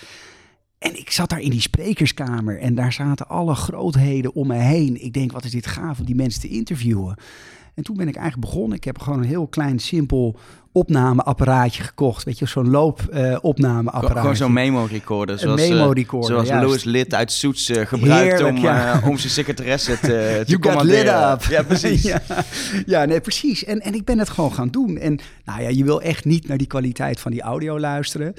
En 0.79 0.99
ik 0.99 1.11
zat 1.11 1.29
daar 1.29 1.41
in 1.41 1.51
die 1.51 1.61
sprekerskamer 1.61 2.59
en 2.61 2.75
daar 2.75 2.93
zaten 2.93 3.29
alle 3.29 3.55
grootheden 3.55 4.35
om 4.35 4.47
me 4.47 4.57
heen. 4.57 5.05
Ik 5.05 5.13
denk, 5.13 5.33
wat 5.33 5.45
is 5.45 5.51
dit 5.51 5.67
gaaf 5.67 5.99
om 5.99 6.05
die 6.05 6.15
mensen 6.15 6.41
te 6.41 6.49
interviewen. 6.49 7.17
En 7.75 7.83
toen 7.83 7.97
ben 7.97 8.09
ik 8.09 8.17
eigenlijk 8.17 8.51
begonnen. 8.51 8.77
Ik 8.77 8.85
heb 8.85 8.99
gewoon 9.01 9.19
een 9.19 9.25
heel 9.25 9.47
klein, 9.47 9.79
simpel 9.79 10.37
opnameapparaatje 10.73 11.83
gekocht. 11.83 12.25
Weet 12.25 12.39
je, 12.39 12.47
zo'n 12.47 12.71
loopopnameapparaat. 12.71 14.15
Uh, 14.15 14.21
gewoon 14.21 14.37
zo'n 14.37 14.53
memo-recorder. 14.53 15.39
Zoals, 15.39 15.61
een 15.61 15.69
memo-recorder, 15.69 16.31
Zoals 16.31 16.49
juist. 16.49 16.65
Louis 16.65 16.85
Lid 16.85 17.15
uit 17.15 17.33
Soets 17.33 17.71
uh, 17.71 17.87
gebruikt 17.87 18.33
Heerlijk, 18.33 18.57
om, 18.57 18.63
ja. 18.63 18.97
uh, 18.97 19.09
om 19.09 19.19
zijn 19.19 19.33
secretaresse 19.33 19.99
te, 20.01 20.43
te 20.47 20.59
commanderen. 20.59 21.05
Lit 21.05 21.33
up. 21.33 21.51
Ja, 21.51 21.63
precies. 21.63 22.03
ja. 22.13 22.23
ja, 22.87 23.05
nee, 23.05 23.21
precies. 23.21 23.65
En, 23.65 23.81
en 23.81 23.95
ik 23.95 24.05
ben 24.05 24.19
het 24.19 24.29
gewoon 24.29 24.53
gaan 24.53 24.69
doen. 24.69 24.99
En 24.99 25.19
nou 25.45 25.63
ja, 25.63 25.69
je 25.69 25.85
wil 25.85 26.03
echt 26.03 26.25
niet 26.25 26.49
naar 26.49 26.59
die 26.59 26.67
kwaliteit 26.67 27.21
van 27.21 27.31
die 27.31 27.43
audio 27.43 27.79
luisteren. 27.79 28.35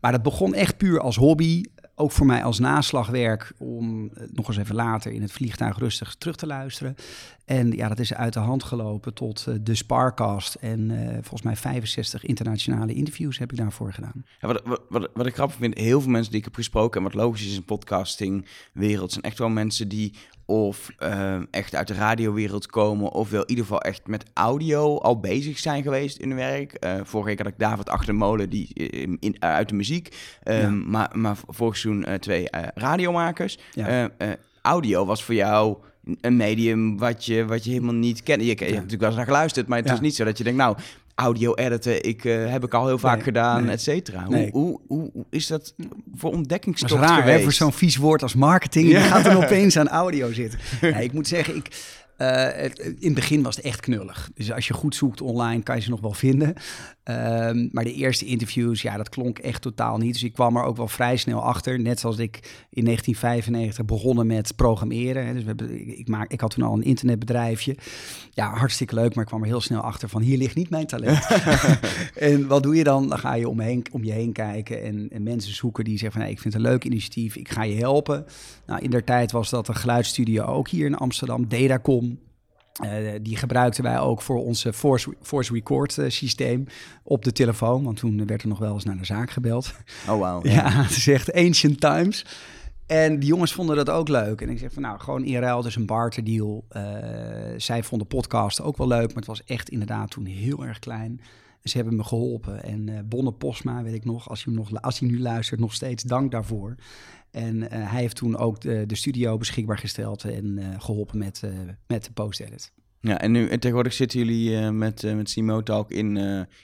Maar 0.00 0.12
dat 0.12 0.22
begon 0.22 0.54
echt 0.54 0.76
puur 0.76 1.00
als 1.00 1.16
hobby 1.16 1.62
ook 1.98 2.12
voor 2.12 2.26
mij 2.26 2.44
als 2.44 2.58
naslagwerk 2.58 3.52
om 3.58 4.10
nog 4.32 4.48
eens 4.48 4.56
even 4.56 4.74
later 4.74 5.12
in 5.12 5.22
het 5.22 5.32
vliegtuig 5.32 5.78
rustig 5.78 6.14
terug 6.14 6.36
te 6.36 6.46
luisteren. 6.46 6.96
En 7.44 7.72
ja, 7.72 7.88
dat 7.88 7.98
is 7.98 8.14
uit 8.14 8.32
de 8.32 8.38
hand 8.38 8.62
gelopen 8.62 9.14
tot 9.14 9.46
uh, 9.48 9.54
de 9.60 9.74
Sparcast. 9.74 10.54
En 10.54 10.90
uh, 10.90 11.12
volgens 11.12 11.42
mij 11.42 11.56
65 11.56 12.24
internationale 12.24 12.92
interviews 12.94 13.38
heb 13.38 13.52
ik 13.52 13.58
daarvoor 13.58 13.92
gedaan. 13.92 14.24
Ja, 14.40 14.48
wat, 14.48 14.62
wat, 14.64 14.82
wat, 14.88 15.10
wat, 15.14 15.26
ik 15.26 15.34
grappig 15.34 15.56
vind, 15.56 15.78
heel 15.78 16.00
veel 16.00 16.10
mensen 16.10 16.30
die 16.30 16.38
ik 16.38 16.46
heb 16.46 16.54
gesproken... 16.54 16.98
en 16.98 17.06
wat 17.06 17.14
logisch 17.14 17.46
is 17.46 17.56
in 17.56 17.64
podcastingwereld... 17.64 19.12
zijn 19.12 19.24
echt 19.24 19.38
wel 19.38 19.48
mensen 19.48 19.88
die 19.88 20.12
of 20.46 20.90
uh, 20.98 21.36
echt 21.50 21.74
uit 21.74 21.88
de 21.88 21.94
radiowereld 21.94 22.66
komen... 22.66 23.12
of 23.12 23.30
wel 23.30 23.42
in 23.42 23.48
ieder 23.48 23.64
geval 23.64 23.80
echt 23.80 24.06
met 24.06 24.24
audio 24.34 24.98
al 24.98 25.20
bezig 25.20 25.58
zijn 25.58 25.82
geweest 25.82 26.18
in 26.18 26.28
hun 26.28 26.38
werk. 26.38 26.86
vorige 27.02 27.28
week 27.28 27.38
had 27.38 27.46
ik 27.46 27.58
David 27.58 27.88
Achtermolen 27.88 28.50
die, 28.50 28.74
in, 28.74 29.16
in, 29.20 29.36
uit 29.38 29.68
de 29.68 29.74
muziek. 29.74 30.16
Ja. 30.42 30.70
maar, 30.70 31.10
maar 31.12 31.36
vorig 31.46 31.76
seizoen 31.76 32.18
twee 32.18 32.48
radiomakers. 32.74 33.58
Ja. 33.72 34.10
audio 34.62 35.04
was 35.04 35.24
voor 35.24 35.34
jou 35.34 35.76
een 36.20 36.36
medium 36.36 36.98
wat 36.98 37.24
je, 37.24 37.44
wat 37.44 37.64
je 37.64 37.70
helemaal 37.70 37.94
niet 37.94 38.22
kent. 38.22 38.40
Je, 38.40 38.46
je 38.46 38.54
hebt 38.54 38.70
natuurlijk 38.70 39.00
wel 39.00 39.08
eens 39.08 39.18
naar 39.18 39.26
geluisterd, 39.26 39.66
maar 39.66 39.78
het 39.78 39.90
is 39.90 40.00
niet 40.00 40.14
zo 40.14 40.24
dat 40.24 40.38
je 40.38 40.44
denkt, 40.44 40.58
nou, 40.58 40.76
audio 41.16 41.54
editen, 41.54 42.02
ik, 42.02 42.24
uh, 42.24 42.50
heb 42.50 42.64
ik 42.64 42.74
al 42.74 42.86
heel 42.86 42.98
vaak 42.98 43.14
nee, 43.14 43.24
gedaan, 43.24 43.62
nee. 43.62 43.72
et 43.72 43.82
cetera. 43.82 44.24
Hoe, 44.24 44.48
hoe, 44.52 44.80
hoe, 44.86 45.10
hoe, 45.12 45.24
is 45.30 45.46
dat 45.46 45.74
voor 46.14 46.32
ontdekkingstocht 46.32 46.92
dat 46.92 47.02
is 47.02 47.08
raar, 47.08 47.18
geweest? 47.18 47.36
Hè, 47.36 47.42
voor 47.42 47.52
zo'n 47.52 47.72
vies 47.72 47.96
woord 47.96 48.22
als 48.22 48.34
marketing, 48.34 48.90
ja. 48.90 49.00
gaat 49.00 49.26
er 49.26 49.36
opeens 49.44 49.78
aan 49.78 49.88
audio 49.88 50.32
zitten. 50.32 50.58
ik 51.02 51.12
moet 51.12 51.28
zeggen, 51.28 51.56
ik, 51.56 51.68
het, 52.24 52.78
in 52.78 52.96
het 53.00 53.14
begin 53.14 53.42
was 53.42 53.56
het 53.56 53.64
echt 53.64 53.80
knullig. 53.80 54.30
Dus 54.34 54.52
als 54.52 54.66
je 54.66 54.74
goed 54.74 54.94
zoekt 54.94 55.20
online, 55.20 55.62
kan 55.62 55.76
je 55.76 55.82
ze 55.82 55.90
nog 55.90 56.00
wel 56.00 56.12
vinden. 56.12 56.54
Um, 57.10 57.68
maar 57.72 57.84
de 57.84 57.92
eerste 57.92 58.24
interviews, 58.24 58.82
ja, 58.82 58.96
dat 58.96 59.08
klonk 59.08 59.38
echt 59.38 59.62
totaal 59.62 59.98
niet. 59.98 60.12
Dus 60.12 60.22
ik 60.22 60.32
kwam 60.32 60.56
er 60.56 60.62
ook 60.62 60.76
wel 60.76 60.88
vrij 60.88 61.16
snel 61.16 61.42
achter. 61.42 61.80
Net 61.80 62.00
zoals 62.00 62.18
ik 62.18 62.66
in 62.70 62.84
1995 62.84 63.84
begonnen 63.84 64.26
met 64.26 64.56
programmeren. 64.56 65.26
Hè. 65.26 65.32
Dus 65.32 65.42
we 65.42 65.48
hebben, 65.48 65.98
ik, 65.98 66.08
maak, 66.08 66.32
ik 66.32 66.40
had 66.40 66.50
toen 66.50 66.64
al 66.64 66.74
een 66.74 66.82
internetbedrijfje. 66.82 67.76
Ja, 68.30 68.54
hartstikke 68.54 68.94
leuk, 68.94 69.14
maar 69.14 69.22
ik 69.22 69.28
kwam 69.28 69.40
er 69.40 69.46
heel 69.46 69.60
snel 69.60 69.80
achter 69.80 70.08
van... 70.08 70.22
hier 70.22 70.38
ligt 70.38 70.54
niet 70.54 70.70
mijn 70.70 70.86
talent. 70.86 71.26
en 72.16 72.46
wat 72.46 72.62
doe 72.62 72.76
je 72.76 72.84
dan? 72.84 73.08
Dan 73.08 73.18
ga 73.18 73.34
je 73.34 73.48
om, 73.48 73.60
heen, 73.60 73.84
om 73.92 74.04
je 74.04 74.12
heen 74.12 74.32
kijken 74.32 74.82
en, 74.82 75.08
en 75.10 75.22
mensen 75.22 75.54
zoeken 75.54 75.84
die 75.84 75.98
zeggen 75.98 76.12
van... 76.12 76.20
Hey, 76.20 76.30
ik 76.30 76.40
vind 76.40 76.54
het 76.54 76.62
een 76.62 76.70
leuk 76.70 76.84
initiatief, 76.84 77.36
ik 77.36 77.50
ga 77.50 77.62
je 77.62 77.76
helpen. 77.76 78.24
Nou, 78.66 78.82
in 78.82 78.90
der 78.90 79.04
tijd 79.04 79.32
was 79.32 79.50
dat 79.50 79.68
een 79.68 79.74
geluidsstudio 79.74 80.44
ook 80.44 80.68
hier 80.68 80.86
in 80.86 80.96
Amsterdam, 80.96 81.48
Datacom. 81.48 82.05
Uh, 82.84 83.12
die 83.22 83.36
gebruikten 83.36 83.82
wij 83.82 83.98
ook 83.98 84.22
voor 84.22 84.44
onze 84.44 84.72
Force, 84.72 85.14
Force 85.22 85.52
Record 85.52 85.96
uh, 85.96 86.08
systeem 86.08 86.66
op 87.02 87.24
de 87.24 87.32
telefoon. 87.32 87.84
Want 87.84 87.96
toen 87.96 88.26
werd 88.26 88.42
er 88.42 88.48
nog 88.48 88.58
wel 88.58 88.74
eens 88.74 88.84
naar 88.84 88.96
de 88.96 89.04
zaak 89.04 89.30
gebeld. 89.30 89.74
Oh, 90.08 90.18
wow. 90.18 90.46
ja, 90.46 90.52
ja 90.52 90.70
het 90.70 90.96
is 90.96 91.06
echt 91.06 91.32
ancient 91.32 91.80
times. 91.80 92.24
En 92.86 93.18
die 93.18 93.28
jongens 93.28 93.52
vonden 93.52 93.76
dat 93.76 93.90
ook 93.90 94.08
leuk. 94.08 94.40
En 94.40 94.48
ik 94.48 94.58
zeg 94.58 94.72
van 94.72 94.82
nou, 94.82 94.98
gewoon 94.98 95.24
in 95.24 95.40
ruil, 95.40 95.62
dus 95.62 95.76
een 95.76 95.86
barterdeal. 95.86 96.64
Uh, 96.76 96.82
zij 97.56 97.82
vonden 97.82 98.06
podcast 98.06 98.60
ook 98.60 98.76
wel 98.76 98.86
leuk, 98.86 99.06
maar 99.06 99.16
het 99.16 99.26
was 99.26 99.44
echt 99.44 99.68
inderdaad 99.68 100.10
toen 100.10 100.24
heel 100.24 100.64
erg 100.64 100.78
klein. 100.78 101.20
Ze 101.68 101.76
hebben 101.76 101.96
me 101.96 102.04
geholpen. 102.04 102.62
En 102.62 102.86
uh, 102.86 102.98
Bonne 103.04 103.32
Posma, 103.32 103.82
weet 103.82 103.94
ik 103.94 104.04
nog, 104.04 104.28
als 104.28 104.44
hij, 104.44 104.54
nog, 104.54 104.82
als 104.82 104.98
hij 104.98 105.08
nu 105.08 105.20
luistert, 105.20 105.60
nog 105.60 105.74
steeds 105.74 106.02
dank 106.02 106.30
daarvoor. 106.30 106.74
En 107.30 107.56
uh, 107.56 107.68
hij 107.70 108.00
heeft 108.00 108.16
toen 108.16 108.36
ook 108.36 108.60
de, 108.60 108.84
de 108.86 108.94
studio 108.94 109.36
beschikbaar 109.36 109.78
gesteld 109.78 110.24
en 110.24 110.58
uh, 110.58 110.66
geholpen 110.78 111.18
met, 111.18 111.42
met 111.86 112.04
de 112.04 112.12
post-edit. 112.12 112.72
Ja, 113.00 113.20
en 113.20 113.30
nu 113.30 113.48
en 113.48 113.60
tegenwoordig 113.60 113.92
zitten 113.92 114.18
jullie 114.18 114.70
met, 114.70 115.02
met 115.14 115.30
Simo 115.30 115.62
Talk 115.62 115.90
in, 115.90 116.16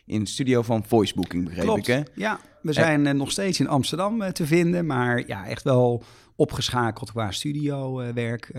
in 0.06 0.20
het 0.20 0.28
studio 0.28 0.62
van 0.62 0.84
Voicebooking, 0.84 1.44
begreep 1.44 1.64
Klopt. 1.64 1.88
ik 1.88 1.94
hè? 1.94 2.02
Ja, 2.14 2.40
we 2.62 2.72
zijn 2.72 3.16
nog 3.16 3.30
steeds 3.30 3.60
in 3.60 3.68
Amsterdam 3.68 4.32
te 4.32 4.46
vinden, 4.46 4.86
maar 4.86 5.26
ja, 5.26 5.46
echt 5.46 5.62
wel 5.62 6.04
opgeschakeld 6.36 7.10
qua 7.12 7.30
studiowerk. 7.30 8.52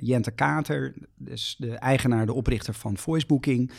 Jente 0.00 0.30
Kater, 0.30 0.94
dus 1.16 1.56
de 1.58 1.72
eigenaar, 1.72 2.26
de 2.26 2.32
oprichter 2.32 2.74
van 2.74 2.96
Voicebooking. 2.96 3.72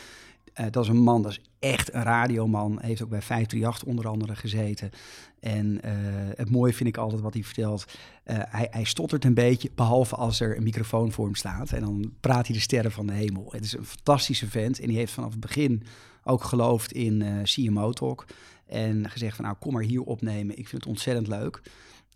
Uh, 0.59 0.65
dat 0.71 0.83
is 0.83 0.89
een 0.89 0.97
man, 0.97 1.21
dat 1.21 1.31
is 1.31 1.41
echt 1.59 1.93
een 1.93 2.03
radioman. 2.03 2.77
Heeft 2.81 3.03
ook 3.03 3.09
bij 3.09 3.21
538 3.21 3.87
onder 3.87 4.07
andere 4.07 4.35
gezeten. 4.35 4.91
En 5.39 5.79
uh, 5.85 5.91
het 6.35 6.49
mooie 6.49 6.73
vind 6.73 6.89
ik 6.89 6.97
altijd 6.97 7.21
wat 7.21 7.33
hij 7.33 7.43
vertelt. 7.43 7.85
Uh, 8.25 8.37
hij, 8.49 8.67
hij, 8.71 8.83
stottert 8.83 9.25
een 9.25 9.33
beetje, 9.33 9.71
behalve 9.75 10.15
als 10.15 10.39
er 10.39 10.57
een 10.57 10.63
microfoon 10.63 11.11
voor 11.11 11.25
hem 11.25 11.35
staat. 11.35 11.71
En 11.71 11.81
dan 11.81 12.13
praat 12.19 12.47
hij 12.47 12.55
de 12.55 12.61
sterren 12.61 12.91
van 12.91 13.07
de 13.07 13.13
hemel. 13.13 13.47
Het 13.51 13.63
is 13.63 13.73
een 13.73 13.85
fantastische 13.85 14.47
vent. 14.47 14.79
En 14.79 14.87
die 14.87 14.97
heeft 14.97 15.13
vanaf 15.13 15.31
het 15.31 15.39
begin 15.39 15.83
ook 16.23 16.43
geloofd 16.43 16.91
in 16.91 17.43
CMO 17.43 17.91
Talk. 17.91 18.25
En 18.65 19.09
gezegd 19.09 19.35
van 19.35 19.45
nou, 19.45 19.57
kom 19.59 19.73
maar 19.73 19.83
hier 19.83 20.01
opnemen. 20.01 20.57
Ik 20.57 20.67
vind 20.67 20.83
het 20.83 20.91
ontzettend 20.91 21.27
leuk. 21.27 21.61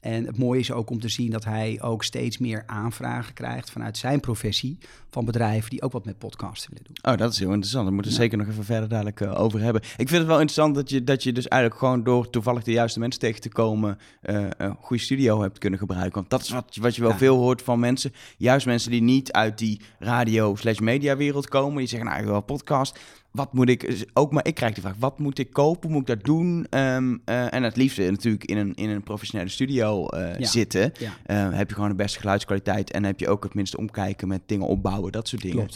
En 0.04 0.26
het 0.26 0.38
mooie 0.38 0.60
is 0.60 0.72
ook 0.72 0.90
om 0.90 1.00
te 1.00 1.10
zien 1.10 1.32
dat 1.32 1.46
hij 1.46 1.82
ook 1.82 2.04
steeds 2.04 2.38
meer 2.38 2.64
aanvragen 2.66 3.34
krijgt 3.34 3.72
vanuit 3.72 3.98
zijn 3.98 4.20
professie 4.20 4.78
van 5.10 5.26
bedrijven 5.26 5.70
die 5.70 5.82
ook 5.82 5.92
wat 5.92 6.06
met 6.06 6.18
podcasten 6.18 6.70
willen 6.70 6.86
doen. 6.88 7.14
Oh, 7.14 7.20
dat 7.20 7.32
is 7.32 7.40
heel 7.40 7.52
interessant. 7.52 7.84
Daar 7.84 7.94
moeten 7.94 8.12
we 8.12 8.18
zeker 8.18 8.38
nog 8.38 8.48
even 8.48 8.64
verder 8.64 8.90
dadelijk 8.90 9.20
uh, 9.20 9.40
over 9.40 9.60
hebben. 9.62 9.82
Ik 9.82 10.08
vind 10.08 10.12
het 10.12 10.26
wel 10.28 10.40
interessant 10.40 10.76
dat 10.76 10.90
je, 10.90 11.04
dat 11.04 11.24
je 11.24 11.32
dus 11.32 11.48
eigenlijk 11.48 11.82
gewoon 11.82 12.04
door 12.04 12.30
toevallig 12.30 12.64
de 12.64 12.72
juiste 12.72 13.00
mensen 13.00 13.20
tegen 13.20 13.42
te 13.42 13.50
komen 13.50 13.98
uh, 14.24 14.46
een 14.58 14.76
goede 14.80 15.04
studio 15.04 15.42
hebt 15.42 15.58
kunnen 15.58 15.80
gebruiken. 15.80 16.14
Want 16.14 16.30
dat 16.30 16.42
is 16.42 16.50
wat, 16.50 16.78
wat 16.82 16.96
je 16.96 17.02
wel 17.02 17.18
veel 17.18 17.38
hoort 17.38 17.62
van 17.62 17.80
mensen. 17.80 18.14
Juist 18.38 18.66
mensen 18.66 18.92
die 18.92 19.02
niet 19.02 19.32
uit 19.32 19.58
die 19.58 19.82
radio 20.00 20.56
slash 20.56 20.80
media 20.80 21.18
wereld 21.18 21.48
komen. 21.48 21.78
Die 21.78 21.88
zeggen, 21.88 22.08
nou, 22.08 22.20
ik 22.20 22.26
wil 22.26 22.36
een 22.36 22.46
podcast 22.46 23.00
wat 23.34 23.54
moet 23.54 23.70
ik, 23.70 24.06
ook 24.14 24.32
maar 24.32 24.48
ik 24.48 24.56
krijg 24.56 24.74
de 24.74 24.82
vraag, 24.82 24.96
wat 25.00 25.20
moet 25.20 25.40
ik 25.40 25.52
kopen, 25.52 25.92
moet 25.92 26.02
ik 26.02 26.08
dat 26.08 26.24
doen? 26.24 26.68
Um, 26.70 27.22
uh, 27.26 27.54
en 27.54 27.64
het 27.64 27.76
liefste 27.76 28.02
natuurlijk 28.02 28.44
in 28.46 28.58
een, 28.58 28.74
in 28.74 28.90
een 28.90 29.04
professionele 29.04 29.50
studio 29.50 30.08
uh, 30.14 30.30
zitten. 30.40 30.92
Ja. 31.00 31.48
Uh, 31.48 31.58
heb 31.58 31.70
je 31.70 31.76
gewoon 31.76 31.90
de 31.90 31.96
beste 31.96 32.20
geluidskwaliteit 32.20 32.92
en 32.92 33.04
heb 33.04 33.20
je 33.20 33.30
ook 33.30 33.44
het 33.44 33.54
minste 33.54 33.78
omkijken 33.78 34.28
met 34.28 34.42
dingen 34.46 34.68
opbouwen, 34.68 35.12
dat 35.12 35.28
soort 35.28 35.42
dingen. 35.42 35.70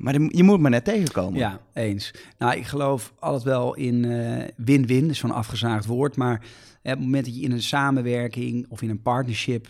maar 0.00 0.12
de, 0.12 0.28
je 0.36 0.42
moet 0.42 0.60
maar 0.60 0.70
net 0.70 0.84
tegenkomen. 0.84 1.38
Ja, 1.38 1.60
eens. 1.72 2.14
Nou, 2.38 2.56
ik 2.56 2.66
geloof 2.66 3.12
altijd 3.18 3.42
wel 3.42 3.74
in 3.74 4.06
win-win, 4.56 5.08
dus 5.08 5.20
van 5.20 5.30
afgezaagd 5.30 5.86
woord, 5.86 6.16
maar 6.16 6.34
op 6.34 6.90
het 6.90 7.00
moment 7.00 7.24
dat 7.24 7.36
je 7.36 7.42
in 7.42 7.52
een 7.52 7.62
samenwerking 7.62 8.66
of 8.68 8.82
in 8.82 8.90
een 8.90 9.02
partnership 9.02 9.68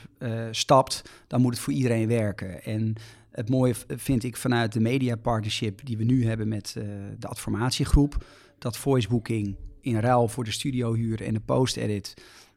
stapt, 0.51 1.03
dan 1.27 1.41
moet 1.41 1.53
het 1.53 1.63
voor 1.63 1.73
iedereen 1.73 2.09
werken. 2.09 2.63
En 2.65 2.95
het 3.33 3.49
mooie 3.49 3.75
vind 3.89 4.25
ik 4.25 4.37
vanuit 4.37 4.73
de 4.73 4.81
media 4.81 5.17
partnership 5.17 5.81
die 5.85 5.97
we 5.97 6.05
nu 6.05 6.27
hebben 6.27 6.49
met 6.49 6.75
uh, 6.79 6.85
de 7.19 7.27
adformatiegroep, 7.27 8.25
dat 8.59 8.77
voicebooking 8.77 9.57
in 9.81 9.99
ruil 9.99 10.29
voor 10.29 10.45
de 10.45 10.51
studiohuur 10.51 11.23
en 11.23 11.35
de 11.35 11.41
post-edit 11.41 12.15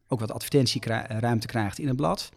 ook 0.08 0.20
wat 0.20 0.32
advertentieruimte 0.32 1.48
krijgt 1.48 1.80
in 1.80 1.88
het 1.88 1.96
blad. 1.96 2.30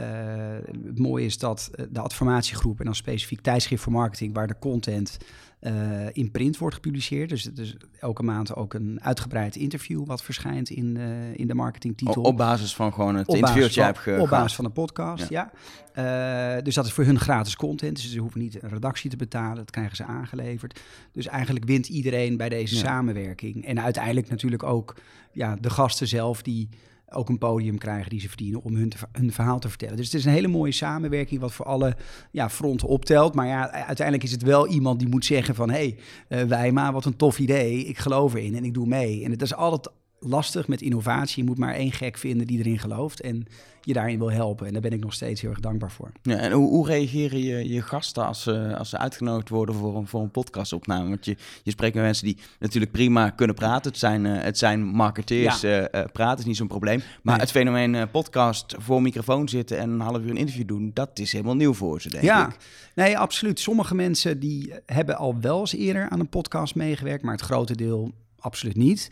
Het 0.00 0.98
mooie 0.98 1.24
is 1.24 1.38
dat 1.38 1.70
eh, 1.74 1.86
de 1.90 2.00
adformatiegroep 2.00 2.78
en 2.78 2.84
dan 2.84 2.94
specifiek 2.94 3.40
tijdschrift 3.40 3.82
voor 3.82 3.92
marketing, 3.92 4.34
waar 4.34 4.46
de 4.46 4.58
content 4.58 5.16
uh, 5.60 5.72
in 6.12 6.30
print 6.30 6.58
wordt 6.58 6.74
gepubliceerd. 6.74 7.28
Dus 7.28 7.50
is 7.54 7.76
elke 7.98 8.22
maand 8.22 8.54
ook 8.54 8.74
een 8.74 8.98
uitgebreid 9.02 9.56
interview 9.56 10.06
wat 10.06 10.22
verschijnt 10.22 10.70
in, 10.70 10.96
uh, 10.96 11.34
in 11.34 11.46
de 11.46 11.54
marketingtitel. 11.54 12.22
Op, 12.22 12.36
basis 12.36 12.74
van 12.74 12.92
gewoon 12.92 13.14
het 13.14 13.28
interview 13.28 13.62
dat 13.62 13.74
je 13.74 13.82
hebt 13.82 13.98
ge 13.98 14.16
Op 14.20 14.28
basis 14.28 14.54
van 14.54 14.64
de 14.64 14.70
podcast, 14.70 15.28
ja. 15.28 15.52
ja. 15.94 16.60
dus 16.60 16.74
dat 16.74 16.86
is 16.86 16.92
voor 16.92 17.04
hun 17.04 17.20
gratis 17.20 17.56
content. 17.56 17.96
Dus 17.96 18.12
ze 18.12 18.18
hoeven 18.18 18.40
niet 18.40 18.62
een 18.62 18.68
redactie 18.68 19.10
te 19.10 19.16
betalen. 19.16 19.56
Dat 19.56 19.70
krijgen 19.70 19.96
ze 19.96 20.04
aangeleverd. 20.04 20.80
Dus 21.12 21.26
eigenlijk 21.26 21.64
wint 21.64 21.88
iedereen 21.88 22.36
bij 22.36 22.48
deze 22.48 22.74
ja. 22.74 22.80
samenwerking. 22.80 23.64
En 23.64 23.80
uiteindelijk 23.80 24.28
natuurlijk 24.28 24.62
ook 24.62 24.94
ja, 25.32 25.56
de 25.60 25.70
gasten 25.70 26.08
zelf 26.08 26.42
die 26.42 26.68
ook 27.10 27.28
een 27.28 27.38
podium 27.38 27.78
krijgen 27.78 28.10
die 28.10 28.20
ze 28.20 28.28
verdienen 28.28 28.62
om 28.62 28.74
hun, 28.74 28.92
hun 29.12 29.32
verhaal 29.32 29.58
te 29.58 29.68
vertellen. 29.68 29.96
Dus 29.96 30.06
het 30.06 30.14
is 30.14 30.24
een 30.24 30.32
hele 30.32 30.48
mooie 30.48 30.72
samenwerking 30.72 31.40
wat 31.40 31.52
voor 31.52 31.66
alle 31.66 31.96
ja, 32.30 32.50
fronten 32.50 32.88
optelt. 32.88 33.34
Maar 33.34 33.46
ja, 33.46 33.70
uiteindelijk 33.70 34.26
is 34.26 34.32
het 34.32 34.42
wel 34.42 34.66
iemand 34.66 34.98
die 34.98 35.08
moet 35.08 35.24
zeggen 35.24 35.54
van... 35.54 35.70
hé, 35.70 35.94
hey, 36.28 36.42
uh, 36.42 36.48
Wijma, 36.48 36.92
wat 36.92 37.04
een 37.04 37.16
tof 37.16 37.38
idee, 37.38 37.84
ik 37.84 37.98
geloof 37.98 38.34
erin 38.34 38.56
en 38.56 38.64
ik 38.64 38.74
doe 38.74 38.86
mee. 38.86 39.24
En 39.24 39.30
het 39.30 39.42
is 39.42 39.54
altijd 39.54 39.88
lastig 40.28 40.68
met 40.68 40.82
innovatie. 40.82 41.42
Je 41.42 41.48
moet 41.48 41.58
maar 41.58 41.74
één 41.74 41.92
gek 41.92 42.18
vinden 42.18 42.46
die 42.46 42.58
erin 42.58 42.78
gelooft 42.78 43.20
en 43.20 43.46
je 43.80 43.92
daarin 43.92 44.18
wil 44.18 44.30
helpen. 44.30 44.66
En 44.66 44.72
daar 44.72 44.82
ben 44.82 44.92
ik 44.92 45.00
nog 45.00 45.12
steeds 45.12 45.40
heel 45.40 45.50
erg 45.50 45.60
dankbaar 45.60 45.90
voor. 45.90 46.12
Ja, 46.22 46.36
en 46.36 46.52
hoe, 46.52 46.68
hoe 46.68 46.86
reageren 46.86 47.38
je, 47.38 47.68
je 47.68 47.82
gasten 47.82 48.26
als 48.26 48.42
ze, 48.42 48.76
als 48.78 48.88
ze 48.88 48.98
uitgenodigd 48.98 49.48
worden 49.48 49.74
voor 49.74 49.96
een, 49.96 50.06
voor 50.06 50.20
een 50.20 50.30
podcastopname? 50.30 51.08
Want 51.08 51.24
je, 51.24 51.36
je 51.62 51.70
spreekt 51.70 51.94
met 51.94 52.04
mensen 52.04 52.26
die 52.26 52.36
natuurlijk 52.58 52.92
prima 52.92 53.30
kunnen 53.30 53.56
praten. 53.56 53.90
Het 53.90 54.00
zijn, 54.00 54.24
uh, 54.24 54.42
het 54.42 54.58
zijn 54.58 54.84
marketeers, 54.84 55.60
ja. 55.60 55.94
uh, 55.94 56.04
praten 56.12 56.38
is 56.38 56.44
niet 56.44 56.56
zo'n 56.56 56.66
probleem. 56.66 56.98
Maar 57.22 57.34
nee. 57.34 57.42
het 57.42 57.50
fenomeen 57.50 58.10
podcast 58.10 58.74
voor 58.78 59.02
microfoon 59.02 59.48
zitten 59.48 59.78
en 59.78 59.90
een 59.90 60.00
half 60.00 60.22
uur 60.22 60.30
een 60.30 60.36
interview 60.36 60.66
doen, 60.66 60.90
dat 60.94 61.18
is 61.18 61.32
helemaal 61.32 61.56
nieuw 61.56 61.74
voor 61.74 62.00
ze, 62.00 62.08
denk 62.10 62.24
ja. 62.24 62.48
ik. 62.48 62.56
Nee, 62.94 63.18
absoluut. 63.18 63.60
Sommige 63.60 63.94
mensen 63.94 64.40
die 64.40 64.72
hebben 64.86 65.16
al 65.16 65.40
wel 65.40 65.60
eens 65.60 65.74
eerder 65.74 66.08
aan 66.08 66.20
een 66.20 66.28
podcast 66.28 66.74
meegewerkt, 66.74 67.22
maar 67.22 67.34
het 67.34 67.42
grote 67.42 67.76
deel 67.76 68.12
absoluut 68.38 68.76
niet. 68.76 69.10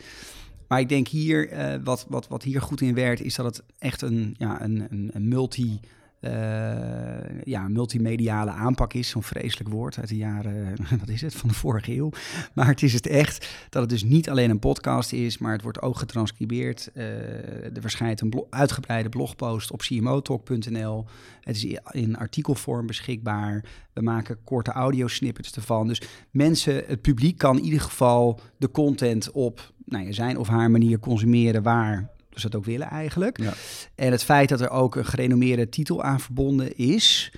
Maar 0.67 0.79
ik 0.79 0.89
denk 0.89 1.07
hier, 1.07 1.53
uh, 1.53 1.75
wat, 1.83 2.05
wat, 2.09 2.27
wat 2.27 2.43
hier 2.43 2.61
goed 2.61 2.81
in 2.81 2.93
werkt, 2.93 3.21
is 3.21 3.35
dat 3.35 3.45
het 3.45 3.63
echt 3.77 4.01
een, 4.01 4.35
ja, 4.37 4.61
een, 4.61 5.09
een 5.13 5.27
multi... 5.27 5.79
Uh, 6.25 7.41
ja, 7.43 7.67
multimediale 7.67 8.51
aanpak 8.51 8.93
is, 8.93 9.09
zo'n 9.09 9.23
vreselijk 9.23 9.69
woord 9.69 9.97
uit 9.97 10.07
de 10.07 10.15
jaren, 10.15 10.75
wat 10.99 11.09
is 11.09 11.21
het, 11.21 11.35
van 11.35 11.49
de 11.49 11.55
vorige 11.55 11.95
eeuw. 11.95 12.09
Maar 12.53 12.67
het 12.67 12.83
is 12.83 12.93
het 12.93 13.07
echt 13.07 13.67
dat 13.69 13.81
het 13.81 13.89
dus 13.89 14.03
niet 14.03 14.29
alleen 14.29 14.49
een 14.49 14.59
podcast 14.59 15.13
is, 15.13 15.37
maar 15.37 15.51
het 15.51 15.61
wordt 15.61 15.81
ook 15.81 15.97
getranscribeerd. 15.97 16.89
Uh, 16.93 17.03
er 17.63 17.81
verschijnt 17.81 18.21
een 18.21 18.43
uitgebreide 18.49 19.09
blogpost 19.09 19.71
op 19.71 19.79
cmotalk.nl. 19.79 21.05
Het 21.41 21.55
is 21.55 21.79
in 21.91 22.17
artikelvorm 22.17 22.85
beschikbaar. 22.85 23.63
We 23.93 24.01
maken 24.01 24.43
korte 24.43 24.71
audiosnippets 24.71 25.55
ervan. 25.55 25.87
Dus 25.87 26.01
mensen, 26.31 26.83
het 26.87 27.01
publiek 27.01 27.37
kan 27.37 27.57
in 27.57 27.63
ieder 27.63 27.81
geval 27.81 28.39
de 28.57 28.71
content 28.71 29.31
op 29.31 29.73
nou, 29.85 30.13
zijn 30.13 30.37
of 30.37 30.47
haar 30.47 30.71
manier 30.71 30.99
consumeren 30.99 31.63
waar 31.63 32.13
ze 32.39 32.45
het 32.45 32.55
ook 32.55 32.65
willen 32.65 32.89
eigenlijk. 32.89 33.41
Ja. 33.41 33.53
En 33.95 34.11
het 34.11 34.23
feit 34.23 34.49
dat 34.49 34.61
er 34.61 34.69
ook 34.69 34.95
een 34.95 35.05
gerenommeerde 35.05 35.69
titel 35.69 36.03
aan 36.03 36.19
verbonden 36.19 36.77
is, 36.77 37.31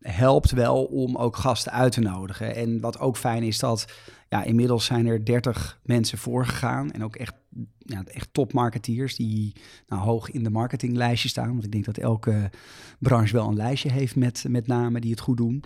helpt 0.00 0.50
wel 0.50 0.84
om 0.84 1.16
ook 1.16 1.36
gasten 1.36 1.72
uit 1.72 1.92
te 1.92 2.00
nodigen. 2.00 2.54
En 2.54 2.80
wat 2.80 2.98
ook 2.98 3.16
fijn 3.16 3.42
is 3.42 3.58
dat 3.58 3.92
ja, 4.28 4.42
inmiddels 4.42 4.84
zijn 4.84 5.06
er 5.06 5.24
30 5.24 5.80
mensen 5.82 6.18
voorgegaan 6.18 6.90
en 6.90 7.04
ook 7.04 7.16
echt, 7.16 7.34
ja, 7.78 8.04
echt 8.04 8.28
topmarketeers 8.32 9.16
die 9.16 9.52
nou, 9.86 10.02
hoog 10.02 10.30
in 10.30 10.42
de 10.42 10.50
marketinglijstje 10.50 11.28
staan. 11.28 11.52
Want 11.52 11.64
ik 11.64 11.72
denk 11.72 11.84
dat 11.84 11.98
elke 11.98 12.50
branche 12.98 13.32
wel 13.32 13.48
een 13.48 13.56
lijstje 13.56 13.92
heeft 13.92 14.16
met, 14.16 14.44
met 14.48 14.66
namen 14.66 15.00
die 15.00 15.10
het 15.10 15.20
goed 15.20 15.36
doen. 15.36 15.62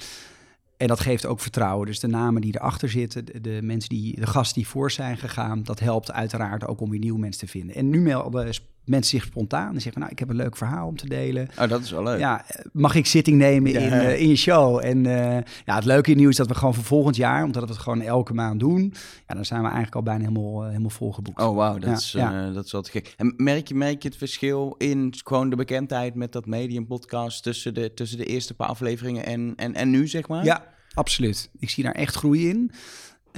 En 0.78 0.86
dat 0.86 1.00
geeft 1.00 1.26
ook 1.26 1.40
vertrouwen. 1.40 1.86
Dus 1.86 2.00
de 2.00 2.06
namen 2.06 2.40
die 2.40 2.54
erachter 2.54 2.88
zitten, 2.88 3.24
de, 3.24 3.40
de, 3.40 3.58
mensen 3.62 3.88
die, 3.88 4.20
de 4.20 4.26
gasten 4.26 4.54
die 4.54 4.68
voor 4.68 4.90
zijn 4.90 5.16
gegaan, 5.16 5.62
dat 5.62 5.80
helpt 5.80 6.12
uiteraard 6.12 6.66
ook 6.66 6.80
om 6.80 6.90
weer 6.90 6.98
nieuwe 6.98 7.18
mensen 7.18 7.46
te 7.46 7.52
vinden. 7.52 7.76
En 7.76 7.90
nu 7.90 8.00
melden 8.00 8.54
mensen 8.88 9.18
zich 9.18 9.28
spontaan 9.28 9.74
en 9.74 9.80
zeggen, 9.80 10.00
nou, 10.00 10.12
ik 10.12 10.18
heb 10.18 10.28
een 10.28 10.36
leuk 10.36 10.56
verhaal 10.56 10.86
om 10.86 10.96
te 10.96 11.08
delen. 11.08 11.48
Oh, 11.58 11.68
dat 11.68 11.82
is 11.82 11.90
wel 11.90 12.02
leuk. 12.02 12.18
Ja, 12.18 12.44
mag 12.72 12.94
ik 12.94 13.06
zitting 13.06 13.36
nemen 13.36 13.72
ja. 13.72 13.78
in, 13.78 13.92
uh, 13.92 14.20
in 14.20 14.28
je 14.28 14.36
show? 14.36 14.84
En 14.84 15.04
uh, 15.04 15.36
ja, 15.64 15.74
het 15.74 15.84
leuke 15.84 16.12
nieuws 16.12 16.30
is 16.30 16.36
dat 16.36 16.46
we 16.46 16.54
gewoon 16.54 16.74
voor 16.74 16.84
volgend 16.84 17.16
jaar, 17.16 17.44
omdat 17.44 17.62
we 17.62 17.68
het 17.68 17.78
gewoon 17.78 18.00
elke 18.00 18.34
maand 18.34 18.60
doen, 18.60 18.94
ja, 19.26 19.34
dan 19.34 19.44
zijn 19.44 19.60
we 19.60 19.66
eigenlijk 19.66 19.96
al 19.96 20.02
bijna 20.02 20.20
helemaal, 20.20 20.62
uh, 20.62 20.68
helemaal 20.68 20.90
volgeboekt. 20.90 21.40
Oh, 21.40 21.56
wauw, 21.56 21.78
dat, 21.78 21.98
is, 21.98 22.10
dat 22.54 22.64
is 22.64 22.72
wel 22.72 22.82
te 22.82 22.90
gek. 22.90 23.14
En 23.16 23.34
merk 23.36 23.68
je, 23.68 23.74
merk 23.74 24.02
je 24.02 24.08
het 24.08 24.18
verschil 24.18 24.74
in 24.78 25.14
gewoon 25.24 25.50
de 25.50 25.56
bekendheid 25.56 26.14
met 26.14 26.32
dat 26.32 26.46
medium 26.46 26.86
podcast 26.86 27.42
tussen 27.42 27.74
de, 27.74 27.94
tussen 27.94 28.18
de 28.18 28.24
eerste 28.24 28.54
paar 28.54 28.68
afleveringen 28.68 29.26
en, 29.26 29.52
en, 29.56 29.74
en 29.74 29.90
nu, 29.90 30.08
zeg 30.08 30.28
maar? 30.28 30.44
Ja, 30.44 30.64
absoluut. 30.94 31.50
Ik 31.58 31.70
zie 31.70 31.84
daar 31.84 31.94
echt 31.94 32.14
groei 32.14 32.48
in. 32.48 32.70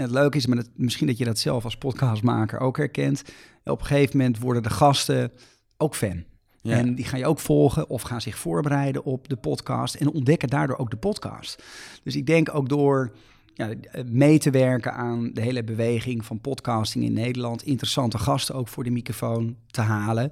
En 0.00 0.06
het 0.06 0.14
leuke 0.14 0.36
is, 0.36 0.46
maar 0.46 0.58
het, 0.58 0.70
misschien 0.74 1.06
dat 1.06 1.18
je 1.18 1.24
dat 1.24 1.38
zelf 1.38 1.64
als 1.64 1.76
podcastmaker 1.76 2.60
ook 2.60 2.76
herkent. 2.76 3.22
Op 3.64 3.80
een 3.80 3.86
gegeven 3.86 4.16
moment 4.16 4.38
worden 4.38 4.62
de 4.62 4.70
gasten 4.70 5.32
ook 5.76 5.94
fan. 5.94 6.24
Ja. 6.60 6.76
En 6.76 6.94
die 6.94 7.04
ga 7.04 7.16
je 7.16 7.26
ook 7.26 7.38
volgen 7.38 7.88
of 7.88 8.02
gaan 8.02 8.20
zich 8.20 8.38
voorbereiden 8.38 9.04
op 9.04 9.28
de 9.28 9.36
podcast 9.36 9.94
en 9.94 10.12
ontdekken 10.12 10.48
daardoor 10.48 10.76
ook 10.76 10.90
de 10.90 10.96
podcast. 10.96 11.62
Dus 12.02 12.16
ik 12.16 12.26
denk 12.26 12.54
ook 12.54 12.68
door 12.68 13.12
ja, 13.54 13.74
mee 14.06 14.38
te 14.38 14.50
werken 14.50 14.94
aan 14.94 15.30
de 15.32 15.40
hele 15.40 15.64
beweging 15.64 16.24
van 16.24 16.40
podcasting 16.40 17.04
in 17.04 17.12
Nederland, 17.12 17.62
interessante 17.62 18.18
gasten 18.18 18.54
ook 18.54 18.68
voor 18.68 18.84
de 18.84 18.90
microfoon 18.90 19.56
te 19.66 19.80
halen, 19.80 20.30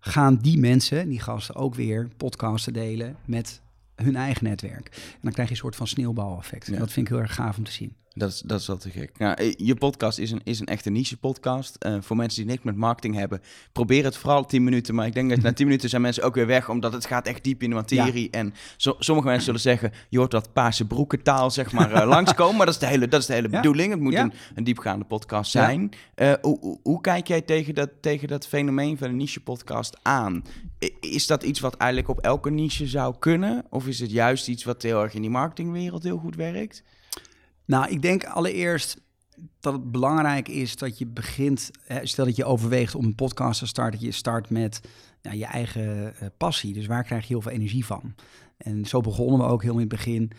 gaan 0.00 0.36
die 0.36 0.58
mensen, 0.58 1.08
die 1.08 1.20
gasten, 1.20 1.54
ook 1.54 1.74
weer 1.74 2.08
podcasten 2.16 2.72
delen 2.72 3.16
met 3.24 3.60
hun 3.94 4.16
eigen 4.16 4.44
netwerk. 4.44 4.86
En 4.94 5.20
dan 5.20 5.32
krijg 5.32 5.48
je 5.48 5.54
een 5.54 5.60
soort 5.60 5.76
van 5.76 5.86
sneeuwbaleffect. 5.86 6.66
Ja. 6.66 6.78
Dat 6.78 6.92
vind 6.92 7.06
ik 7.06 7.12
heel 7.12 7.22
erg 7.22 7.34
gaaf 7.34 7.58
om 7.58 7.64
te 7.64 7.72
zien. 7.72 7.96
Dat 8.18 8.28
is, 8.28 8.40
dat 8.40 8.60
is 8.60 8.66
wel 8.66 8.76
te 8.76 8.90
gek. 8.90 9.18
Nou, 9.18 9.54
je 9.56 9.74
podcast 9.74 10.18
is 10.18 10.30
een, 10.30 10.40
is 10.44 10.60
een 10.60 10.66
echte 10.66 10.90
niche-podcast. 10.90 11.76
Uh, 11.86 11.96
voor 12.00 12.16
mensen 12.16 12.42
die 12.42 12.50
niks 12.50 12.64
met 12.64 12.76
marketing 12.76 13.14
hebben, 13.14 13.42
probeer 13.72 14.04
het 14.04 14.16
vooral 14.16 14.46
10 14.46 14.64
minuten. 14.64 14.94
Maar 14.94 15.06
ik 15.06 15.14
denk 15.14 15.30
dat 15.30 15.40
na 15.40 15.52
10 15.52 15.66
minuten 15.66 15.88
zijn 15.88 16.02
mensen 16.02 16.22
ook 16.22 16.34
weer 16.34 16.46
weg, 16.46 16.68
omdat 16.68 16.92
het 16.92 17.06
gaat 17.06 17.26
echt 17.26 17.44
diep 17.44 17.62
in 17.62 17.68
de 17.68 17.74
materie. 17.74 18.28
Ja. 18.30 18.38
En 18.38 18.54
so, 18.76 18.96
sommige 18.98 19.26
mensen 19.26 19.44
zullen 19.44 19.60
zeggen, 19.60 19.92
je 20.08 20.18
hoort 20.18 20.32
wat 20.32 20.52
paarse 20.52 20.86
broekentaal 20.86 21.50
zeg 21.50 21.72
maar 21.72 21.92
uh, 21.92 22.06
langskomen. 22.14 22.56
Maar 22.56 22.66
dat 22.66 22.74
is 22.74 22.80
de 22.80 22.86
hele, 22.86 23.08
dat 23.08 23.20
is 23.20 23.26
de 23.26 23.32
hele 23.32 23.50
ja. 23.50 23.56
bedoeling. 23.56 23.90
Het 23.90 24.00
moet 24.00 24.14
een, 24.14 24.32
een, 24.54 24.64
diepgaande 24.64 25.04
podcast 25.04 25.50
zijn. 25.50 25.90
Uh, 26.16 26.32
hoe, 26.40 26.58
hoe, 26.60 26.78
hoe, 26.82 27.00
kijk 27.00 27.28
jij 27.28 27.40
tegen 27.40 27.74
dat, 27.74 27.90
tegen 28.00 28.28
dat 28.28 28.46
fenomeen 28.46 28.98
van 28.98 29.08
een 29.08 29.16
niche-podcast 29.16 29.98
aan? 30.02 30.44
Is 31.00 31.26
dat 31.26 31.42
iets 31.42 31.60
wat 31.60 31.76
eigenlijk 31.76 32.10
op 32.10 32.20
elke 32.20 32.50
niche 32.50 32.86
zou 32.86 33.14
kunnen? 33.18 33.64
Of 33.70 33.86
is 33.86 33.98
het 33.98 34.10
juist 34.10 34.48
iets 34.48 34.64
wat 34.64 34.82
heel 34.82 35.02
erg 35.02 35.14
in 35.14 35.20
die 35.20 35.30
marketingwereld 35.30 36.02
heel 36.02 36.18
goed 36.18 36.36
werkt? 36.36 36.82
Nou, 37.66 37.90
ik 37.90 38.02
denk 38.02 38.24
allereerst 38.24 39.00
dat 39.60 39.72
het 39.72 39.90
belangrijk 39.92 40.48
is 40.48 40.76
dat 40.76 40.98
je 40.98 41.06
begint, 41.06 41.70
stel 42.02 42.24
dat 42.24 42.36
je 42.36 42.44
overweegt 42.44 42.94
om 42.94 43.04
een 43.04 43.14
podcast 43.14 43.58
te 43.58 43.66
starten, 43.66 43.98
dat 44.00 44.08
je 44.08 44.12
start 44.12 44.50
met 44.50 44.80
je 45.20 45.44
eigen 45.44 46.14
uh, 46.22 46.28
passie. 46.36 46.72
Dus 46.72 46.86
waar 46.86 47.04
krijg 47.04 47.22
je 47.22 47.28
heel 47.28 47.42
veel 47.42 47.52
energie 47.52 47.84
van? 47.84 48.14
En 48.56 48.84
zo 48.84 49.00
begonnen 49.00 49.38
we 49.38 49.52
ook 49.52 49.62
heel 49.62 49.72
in 49.72 49.78
het 49.78 49.88
begin. 49.88 50.30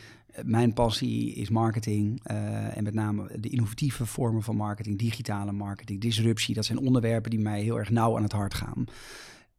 Mijn 0.44 0.74
passie 0.74 1.34
is 1.34 1.50
marketing 1.50 2.22
uh, 2.32 2.78
en 2.78 2.84
met 2.84 2.94
name 2.94 3.40
de 3.40 3.50
innovatieve 3.50 4.06
vormen 4.06 4.44
van 4.44 4.56
marketing, 4.56 5.00
digitale 5.00 5.52
marketing, 5.52 6.02
disruptie. 6.02 6.56
Dat 6.56 6.66
zijn 6.66 6.80
onderwerpen 6.80 7.30
die 7.30 7.40
mij 7.40 7.62
heel 7.62 7.78
erg 7.78 7.90
nauw 7.90 8.16
aan 8.18 8.24
het 8.24 8.32
hart 8.32 8.54
gaan. 8.54 8.86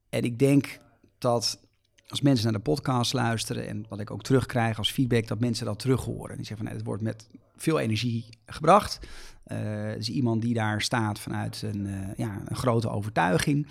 En 0.09 0.23
ik 0.23 0.39
denk 0.39 0.81
dat 1.19 1.61
als 2.09 2.21
mensen 2.21 2.45
naar 2.45 2.63
de 2.63 2.71
podcast 2.71 3.13
luisteren 3.13 3.69
en 3.69 3.85
wat 3.89 4.01
ik 4.01 4.11
ook 4.11 4.23
terugkrijg 4.23 4.79
als 4.79 4.93
feedback, 4.93 5.27
dat 5.27 5.41
mensen 5.41 5.67
dat 5.67 5.79
terug 5.79 6.05
horen. 6.05 6.37
Die 6.37 6.47
zeggen 6.47 6.57
van 6.57 6.65
nee, 6.65 6.75
het 6.75 6.85
wordt 6.85 7.03
met 7.03 7.27
veel 7.63 7.79
energie 7.79 8.25
gebracht. 8.47 8.99
Uh, 9.47 9.97
is 9.97 10.09
iemand 10.09 10.43
die 10.43 10.55
daar 10.55 10.83
staat 10.83 11.19
vanuit 11.19 11.63
een, 11.63 11.87
uh, 11.87 11.95
ja, 12.17 12.41
een 12.45 12.57
grote 12.57 12.91
overtuiging. 12.91 13.67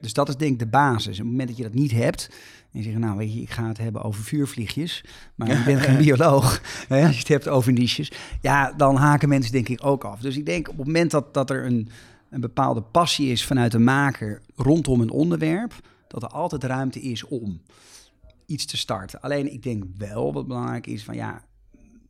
Dus 0.00 0.12
dat 0.12 0.28
is 0.28 0.36
denk 0.36 0.52
ik 0.52 0.58
de 0.58 0.66
basis. 0.66 1.18
Op 1.18 1.24
het 1.24 1.30
moment 1.30 1.48
dat 1.48 1.56
je 1.56 1.62
dat 1.62 1.74
niet 1.74 1.90
hebt, 1.90 2.28
en 2.72 2.78
je 2.78 2.82
zegt, 2.82 2.98
nou 2.98 3.16
weet 3.16 3.34
je, 3.34 3.40
ik 3.40 3.50
ga 3.50 3.68
het 3.68 3.78
hebben 3.78 4.02
over 4.02 4.22
vuurvliegjes, 4.22 5.04
maar 5.34 5.48
je 5.48 5.62
bent 5.64 5.80
geen 5.80 5.96
bioloog, 6.04 6.60
hè, 6.88 7.06
als 7.06 7.12
je 7.12 7.18
het 7.18 7.28
hebt 7.28 7.48
over 7.48 7.72
niches, 7.72 8.12
ja, 8.40 8.72
dan 8.72 8.96
haken 8.96 9.28
mensen 9.28 9.52
denk 9.52 9.68
ik 9.68 9.84
ook 9.84 10.04
af. 10.04 10.20
Dus 10.20 10.36
ik 10.36 10.46
denk 10.46 10.68
op 10.68 10.76
het 10.76 10.86
moment 10.86 11.10
dat, 11.10 11.34
dat 11.34 11.50
er 11.50 11.66
een, 11.66 11.88
een 12.30 12.40
bepaalde 12.40 12.82
passie 12.82 13.30
is 13.30 13.44
vanuit 13.44 13.72
de 13.72 13.78
maker 13.78 14.42
rondom 14.54 15.00
een 15.00 15.10
onderwerp, 15.10 15.72
dat 16.08 16.22
er 16.22 16.28
altijd 16.28 16.64
ruimte 16.64 17.00
is 17.00 17.24
om 17.24 17.60
iets 18.46 18.64
te 18.64 18.76
starten. 18.76 19.20
Alleen 19.20 19.52
ik 19.52 19.62
denk 19.62 19.84
wel 19.96 20.32
wat 20.32 20.46
belangrijk 20.46 20.86
is 20.86 21.04
van 21.04 21.14
ja, 21.14 21.42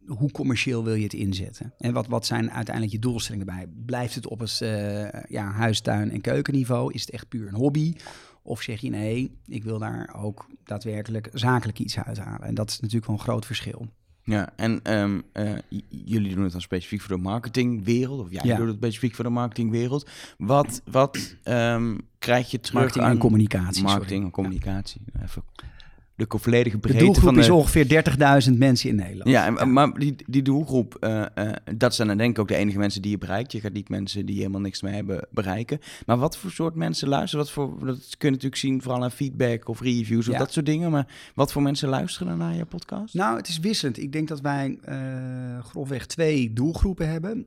hoe 0.06 0.30
commercieel 0.30 0.84
wil 0.84 0.94
je 0.94 1.02
het 1.02 1.12
inzetten? 1.12 1.72
En 1.78 1.92
wat, 1.92 2.06
wat 2.06 2.26
zijn 2.26 2.50
uiteindelijk 2.50 2.94
je 2.94 3.00
doelstellingen 3.00 3.46
bij? 3.46 3.66
Blijft 3.86 4.14
het 4.14 4.26
op 4.26 4.38
het 4.38 4.60
uh, 4.62 5.08
ja, 5.28 5.50
huistuin- 5.50 6.10
en 6.10 6.20
keukenniveau? 6.20 6.92
Is 6.92 7.00
het 7.00 7.10
echt 7.10 7.28
puur 7.28 7.48
een 7.48 7.54
hobby? 7.54 7.94
Of 8.42 8.62
zeg 8.62 8.80
je 8.80 8.90
nee, 8.90 9.38
ik 9.46 9.64
wil 9.64 9.78
daar 9.78 10.14
ook 10.18 10.46
daadwerkelijk 10.64 11.28
zakelijk 11.32 11.78
iets 11.78 11.98
uit 11.98 12.18
halen? 12.18 12.46
En 12.46 12.54
dat 12.54 12.70
is 12.70 12.80
natuurlijk 12.80 13.06
wel 13.06 13.16
een 13.16 13.22
groot 13.22 13.46
verschil. 13.46 13.88
Ja, 14.22 14.52
en 14.56 14.98
um, 14.98 15.22
uh, 15.32 15.52
jullie 15.88 16.34
doen 16.34 16.42
het 16.42 16.52
dan 16.52 16.60
specifiek 16.60 17.00
voor 17.00 17.16
de 17.16 17.22
marketingwereld, 17.22 18.20
of 18.20 18.30
jij 18.30 18.40
ja. 18.44 18.56
doet 18.56 18.66
het 18.66 18.76
specifiek 18.76 19.14
voor 19.14 19.25
de 19.25 19.30
marketingwereld. 19.30 20.10
Wat, 20.38 20.82
wat 20.84 21.36
um, 21.44 22.00
krijg 22.18 22.50
je 22.50 22.60
terug 22.60 22.80
marketing 22.80 23.04
aan 23.04 23.10
en 23.10 23.18
communicatie? 23.18 23.82
Marketing 23.82 24.08
sorry. 24.08 24.25
en 24.25 24.30
communicatie. 24.30 25.02
Ja. 25.12 25.22
Even 25.22 25.42
de 26.16 26.26
volledige 26.28 26.78
breedte 26.78 26.99
de 26.99 27.04
doelgroep 27.04 27.25
van 27.25 27.35
de... 27.35 27.40
is 27.40 27.50
ongeveer 27.50 28.04
30.000 28.50 28.58
mensen 28.58 28.88
in 28.88 28.96
Nederland. 28.96 29.30
Ja, 29.30 29.64
maar 29.64 29.92
die, 29.92 30.16
die 30.26 30.42
doelgroep, 30.42 30.96
uh, 31.00 31.25
uh, 31.38 31.52
dat 31.76 31.94
zijn 31.94 32.08
dan 32.08 32.16
denk 32.16 32.30
ik 32.30 32.38
ook 32.38 32.49
de 32.49 32.56
enige 32.56 32.78
mensen 32.78 33.02
die 33.02 33.11
je 33.11 33.18
bereikt. 33.18 33.52
Je 33.52 33.61
gaat 33.61 33.73
niet 33.73 33.88
mensen 33.88 34.26
die 34.26 34.37
helemaal 34.37 34.61
niks 34.61 34.82
mee 34.82 34.94
hebben 34.94 35.26
bereiken. 35.30 35.80
Maar 36.06 36.18
wat 36.18 36.37
voor 36.37 36.50
soort 36.50 36.75
mensen 36.75 37.08
luisteren? 37.08 37.44
Wat 37.44 37.54
voor, 37.54 37.87
dat 37.87 38.16
kun 38.18 38.28
je 38.28 38.35
natuurlijk 38.35 38.56
zien 38.56 38.82
vooral 38.82 39.02
aan 39.02 39.11
feedback 39.11 39.68
of 39.68 39.80
reviews 39.80 40.26
of 40.26 40.32
ja. 40.32 40.38
dat 40.38 40.52
soort 40.52 40.66
dingen. 40.66 40.90
Maar 40.90 41.06
wat 41.35 41.52
voor 41.52 41.62
mensen 41.62 41.88
luisteren 41.88 42.28
dan 42.28 42.38
naar 42.38 42.54
je 42.54 42.64
podcast? 42.64 43.14
Nou, 43.14 43.37
het 43.37 43.49
is 43.49 43.58
wisselend. 43.58 43.99
Ik 43.99 44.12
denk 44.12 44.28
dat 44.28 44.40
wij 44.40 44.78
uh, 44.88 45.64
grofweg 45.64 46.06
twee 46.06 46.52
doelgroepen 46.52 47.08
hebben. 47.08 47.46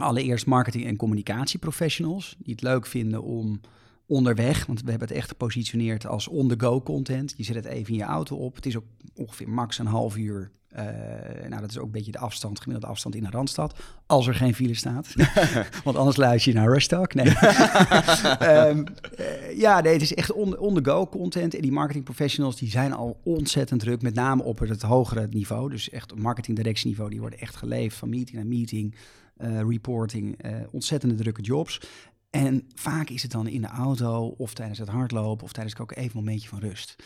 Allereerst 0.00 0.46
marketing- 0.46 0.86
en 0.86 0.96
communicatieprofessionals 0.96 2.36
die 2.38 2.52
het 2.52 2.62
leuk 2.62 2.86
vinden 2.86 3.22
om 3.22 3.60
onderweg, 4.06 4.66
want 4.66 4.82
we 4.82 4.90
hebben 4.90 5.08
het 5.08 5.16
echt 5.16 5.28
gepositioneerd 5.28 6.06
als 6.06 6.28
on-the-go 6.28 6.82
content. 6.82 7.34
Je 7.36 7.44
zet 7.44 7.54
het 7.54 7.64
even 7.64 7.92
in 7.92 7.98
je 7.98 8.04
auto 8.04 8.36
op. 8.36 8.54
Het 8.54 8.66
is 8.66 8.76
ook 8.76 8.84
ongeveer 9.14 9.48
max 9.48 9.78
een 9.78 9.86
half 9.86 10.16
uur. 10.16 10.50
Uh, 10.76 11.48
nou, 11.48 11.60
dat 11.60 11.70
is 11.70 11.78
ook 11.78 11.84
een 11.84 11.90
beetje 11.90 12.12
de 12.12 12.18
afstand, 12.18 12.60
gemiddelde 12.60 12.92
afstand 12.92 13.14
in 13.14 13.24
een 13.24 13.30
randstad. 13.30 13.78
Als 14.06 14.26
er 14.26 14.34
geen 14.34 14.54
file 14.54 14.74
staat. 14.74 15.14
want 15.84 15.96
anders 15.96 16.16
luister 16.16 16.52
je 16.52 16.58
naar 16.58 16.68
Rush 16.68 16.86
Talk. 16.86 17.14
Nee. 17.14 17.26
um, 18.68 18.78
uh, 19.20 19.58
ja, 19.58 19.80
nee, 19.80 19.92
het 19.92 20.02
is 20.02 20.14
echt 20.14 20.32
on-the-go 20.32 21.00
on 21.00 21.08
content. 21.08 21.54
En 21.54 21.62
die 21.62 21.72
marketing 21.72 22.04
professionals 22.04 22.56
die 22.56 22.70
zijn 22.70 22.92
al 22.92 23.20
ontzettend 23.24 23.80
druk. 23.80 24.02
Met 24.02 24.14
name 24.14 24.42
op 24.42 24.58
het 24.58 24.82
hogere 24.82 25.26
niveau. 25.30 25.70
Dus 25.70 25.90
echt 25.90 26.14
marketing 26.14 26.56
directieniveau. 26.56 27.10
Die 27.10 27.20
worden 27.20 27.38
echt 27.38 27.56
geleefd 27.56 27.96
van 27.96 28.08
meeting 28.08 28.36
naar 28.36 28.46
meeting. 28.46 28.94
Uh, 29.38 29.60
reporting, 29.60 30.38
ontzettende 30.70 31.14
drukke 31.14 31.42
jobs. 31.42 31.80
En 32.34 32.68
vaak 32.74 33.08
is 33.08 33.22
het 33.22 33.30
dan 33.30 33.46
in 33.46 33.60
de 33.60 33.68
auto 33.68 34.26
of 34.26 34.54
tijdens 34.54 34.78
het 34.78 34.88
hardlopen 34.88 35.44
of 35.44 35.52
tijdens 35.52 35.78
ook 35.78 35.90
even 35.90 36.18
een 36.18 36.24
momentje 36.24 36.48
van 36.48 36.58
rust. 36.58 36.96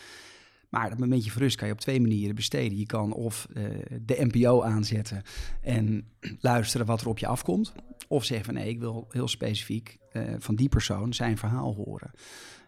Maar 0.69 0.89
dat 0.89 0.99
momentje 0.99 1.31
van 1.31 1.41
rust 1.41 1.55
kan 1.55 1.67
je 1.67 1.73
op 1.73 1.79
twee 1.79 2.01
manieren 2.01 2.35
besteden. 2.35 2.77
Je 2.77 2.85
kan 2.85 3.13
of 3.13 3.47
uh, 3.53 3.65
de 4.01 4.29
NPO 4.31 4.63
aanzetten 4.63 5.21
en 5.61 6.07
luisteren 6.39 6.85
wat 6.85 7.01
er 7.01 7.07
op 7.07 7.19
je 7.19 7.27
afkomt. 7.27 7.73
Of 8.07 8.23
zeggen 8.23 8.45
van 8.45 8.53
nee, 8.53 8.69
ik 8.69 8.79
wil 8.79 9.07
heel 9.09 9.27
specifiek 9.27 9.97
uh, 10.13 10.23
van 10.37 10.55
die 10.55 10.69
persoon 10.69 11.13
zijn 11.13 11.37
verhaal 11.37 11.75
horen. 11.75 12.11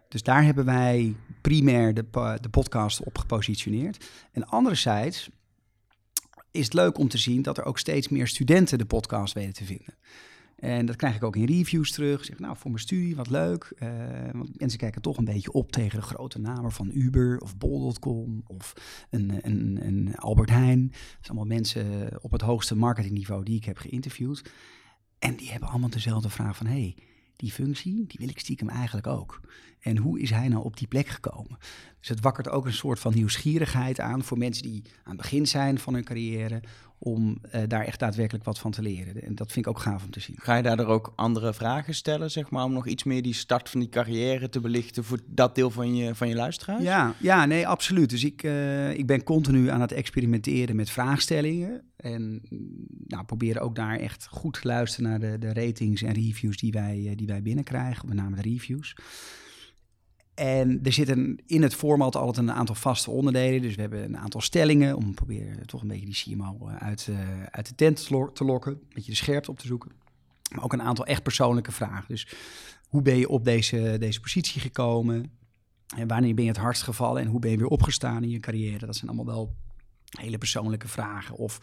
Dus 0.08 0.24
daar 0.24 0.44
hebben 0.44 0.66
wij 0.66 1.16
primair 1.42 1.94
de, 1.94 2.38
de 2.42 2.50
podcast 2.50 3.04
op 3.04 3.18
gepositioneerd. 3.18 4.10
En 4.32 4.48
anderzijds 4.48 5.30
is 6.52 6.64
het 6.64 6.74
leuk 6.74 6.98
om 6.98 7.08
te 7.08 7.18
zien 7.18 7.42
dat 7.42 7.58
er 7.58 7.66
ook 7.66 7.80
steeds 7.80 8.10
meer 8.10 8.28
studenten 8.28 8.78
de 8.78 8.86
podcast 8.86 9.34
weten 9.34 9.54
te 9.54 9.66
vinden. 9.66 9.96
En 10.62 10.86
dat 10.86 10.96
krijg 10.96 11.16
ik 11.16 11.24
ook 11.24 11.36
in 11.36 11.46
reviews 11.46 11.92
terug. 11.92 12.26
Zeg, 12.26 12.40
nou, 12.40 12.58
voor 12.58 12.72
mijn 12.72 12.84
studie, 12.84 13.16
wat 13.16 13.30
leuk. 13.30 13.74
Uh, 13.80 13.90
want 14.32 14.60
mensen 14.60 14.80
kijken 14.80 15.02
toch 15.02 15.18
een 15.18 15.26
beetje 15.26 15.52
op 15.52 15.72
tegen 15.72 16.00
de 16.00 16.06
grote 16.06 16.40
namen 16.40 16.72
van 16.72 16.90
Uber 16.94 17.40
of 17.40 17.58
Bol.com 17.58 18.44
of 18.48 18.74
een, 19.10 19.40
een, 19.42 19.80
een 19.88 20.16
Albert 20.16 20.50
Heijn. 20.50 20.88
Dat 20.88 20.98
zijn 21.00 21.38
allemaal 21.38 21.56
mensen 21.56 22.10
op 22.22 22.32
het 22.32 22.42
hoogste 22.42 22.76
marketingniveau 22.76 23.44
die 23.44 23.56
ik 23.56 23.66
heb 23.66 23.78
geïnterviewd. 23.78 24.52
En 25.20 25.36
die 25.36 25.52
hebben 25.52 25.70
allemaal 25.70 25.90
dezelfde 25.90 26.30
vraag 26.30 26.58
van, 26.58 26.66
hey, 26.66 26.96
die 27.36 27.52
functie, 27.52 28.06
die 28.08 28.20
wil 28.20 28.30
ik 28.30 28.40
stiekem 28.40 28.70
eigenlijk 28.70 29.08
ook. 29.08 29.40
En 29.82 29.98
hoe 29.98 30.20
is 30.20 30.30
hij 30.30 30.48
nou 30.48 30.64
op 30.64 30.78
die 30.78 30.88
plek 30.88 31.08
gekomen? 31.08 31.58
Dus 32.00 32.10
het 32.10 32.20
wakkert 32.20 32.50
ook 32.50 32.66
een 32.66 32.74
soort 32.74 33.00
van 33.00 33.14
nieuwsgierigheid 33.14 34.00
aan 34.00 34.24
voor 34.24 34.38
mensen 34.38 34.64
die 34.64 34.82
aan 35.04 35.14
het 35.14 35.22
begin 35.22 35.48
zijn 35.48 35.80
van 35.80 35.94
hun 35.94 36.04
carrière, 36.04 36.62
om 37.04 37.42
uh, 37.56 37.62
daar 37.68 37.86
echt 37.86 38.00
daadwerkelijk 38.00 38.46
wat 38.46 38.60
van 38.60 38.72
te 38.72 38.82
leren. 38.82 39.24
En 39.24 39.36
dat 39.36 39.52
vind 39.52 39.66
ik 39.66 39.72
ook 39.72 39.80
gaaf 39.80 40.04
om 40.04 40.12
te 40.12 40.20
zien. 40.20 40.36
Ga 40.40 40.56
je 40.56 40.64
daardoor 40.64 40.86
ook 40.86 41.14
andere 41.16 41.54
vragen 41.54 41.94
stellen, 41.94 42.32
zeg 42.32 42.50
maar, 42.50 42.64
om 42.64 42.74
nog 42.74 42.88
iets 42.88 43.04
meer 43.04 43.22
die 43.22 43.34
start 43.34 43.70
van 43.70 43.80
die 43.80 43.90
carrière 43.90 44.50
te 44.50 44.60
belichten 44.60 45.04
voor 45.04 45.20
dat 45.26 45.56
deel 45.56 45.70
van 45.70 45.96
je, 45.96 46.16
van 46.16 46.28
je 46.28 46.36
luisteraars? 46.36 46.84
Ja, 46.84 47.14
ja, 47.18 47.46
nee, 47.46 47.68
absoluut. 47.68 48.10
Dus 48.10 48.24
ik, 48.24 48.44
uh, 48.44 48.94
ik 48.94 49.06
ben 49.06 49.24
continu 49.24 49.70
aan 49.70 49.82
het 49.82 49.92
experimenteren 49.92 50.76
met 50.76 50.90
vraagstellingen. 50.90 51.82
En 51.96 52.42
nou, 53.08 53.24
proberen 53.24 53.62
ook 53.62 53.76
daar 53.76 54.00
echt 54.00 54.28
goed 54.30 54.62
te 54.62 54.68
luisteren 54.68 55.10
naar 55.10 55.20
de, 55.20 55.38
de 55.40 55.54
ratings 55.54 56.02
en 56.02 56.14
reviews 56.14 56.58
die 56.58 56.72
wij, 56.72 57.14
die 57.16 57.28
wij 57.28 57.42
binnenkrijgen, 57.42 58.08
met 58.08 58.18
name 58.18 58.36
de 58.36 58.42
reviews. 58.42 58.96
En 60.42 60.80
er 60.84 60.94
zitten 60.94 61.38
in 61.46 61.62
het 61.62 61.76
format 61.76 62.16
altijd 62.16 62.48
een 62.48 62.54
aantal 62.54 62.76
vaste 62.76 63.12
onderdelen. 63.12 63.62
Dus 63.62 63.76
we 63.76 63.82
hebben 63.82 64.04
een 64.04 64.18
aantal 64.18 64.42
stellingen 64.42 64.96
om 64.96 65.14
proberen 65.14 65.68
toch 65.68 65.82
een 65.82 65.88
beetje 65.88 66.06
die 66.06 66.36
CMO 66.36 66.68
uit, 66.80 67.08
uh, 67.10 67.18
uit 67.44 67.68
de 67.68 67.76
tent 67.76 68.08
te 68.34 68.44
lokken. 68.44 68.72
Een 68.72 68.88
beetje 68.94 69.12
de 69.12 69.18
scherpte 69.18 69.52
op 69.52 69.60
te 69.60 69.68
zoeken. 69.68 69.92
Maar 70.56 70.64
ook 70.64 70.74
een 70.74 70.82
aantal 70.82 71.06
echt 71.06 71.24
persoonlijke 71.24 71.72
vragen. 71.72 72.06
Dus 72.08 72.28
hoe 72.88 73.02
ben 73.02 73.18
je 73.18 73.30
op 73.30 73.46
deze, 73.46 73.96
deze 74.00 74.20
positie 74.20 74.62
gekomen? 74.62 75.32
En 75.96 76.08
wanneer 76.08 76.34
ben 76.36 76.44
je 76.44 76.50
het 76.50 76.60
hardst 76.60 76.84
gevallen? 76.84 77.22
En 77.22 77.28
hoe 77.28 77.40
ben 77.40 77.52
je 77.52 77.58
weer 77.58 77.68
opgestaan 77.68 78.24
in 78.24 78.30
je 78.30 78.40
carrière? 78.40 78.86
Dat 78.86 78.96
zijn 78.96 79.12
allemaal 79.12 79.36
wel 79.36 79.56
hele 80.20 80.38
persoonlijke 80.38 80.88
vragen. 80.88 81.36
Of 81.36 81.60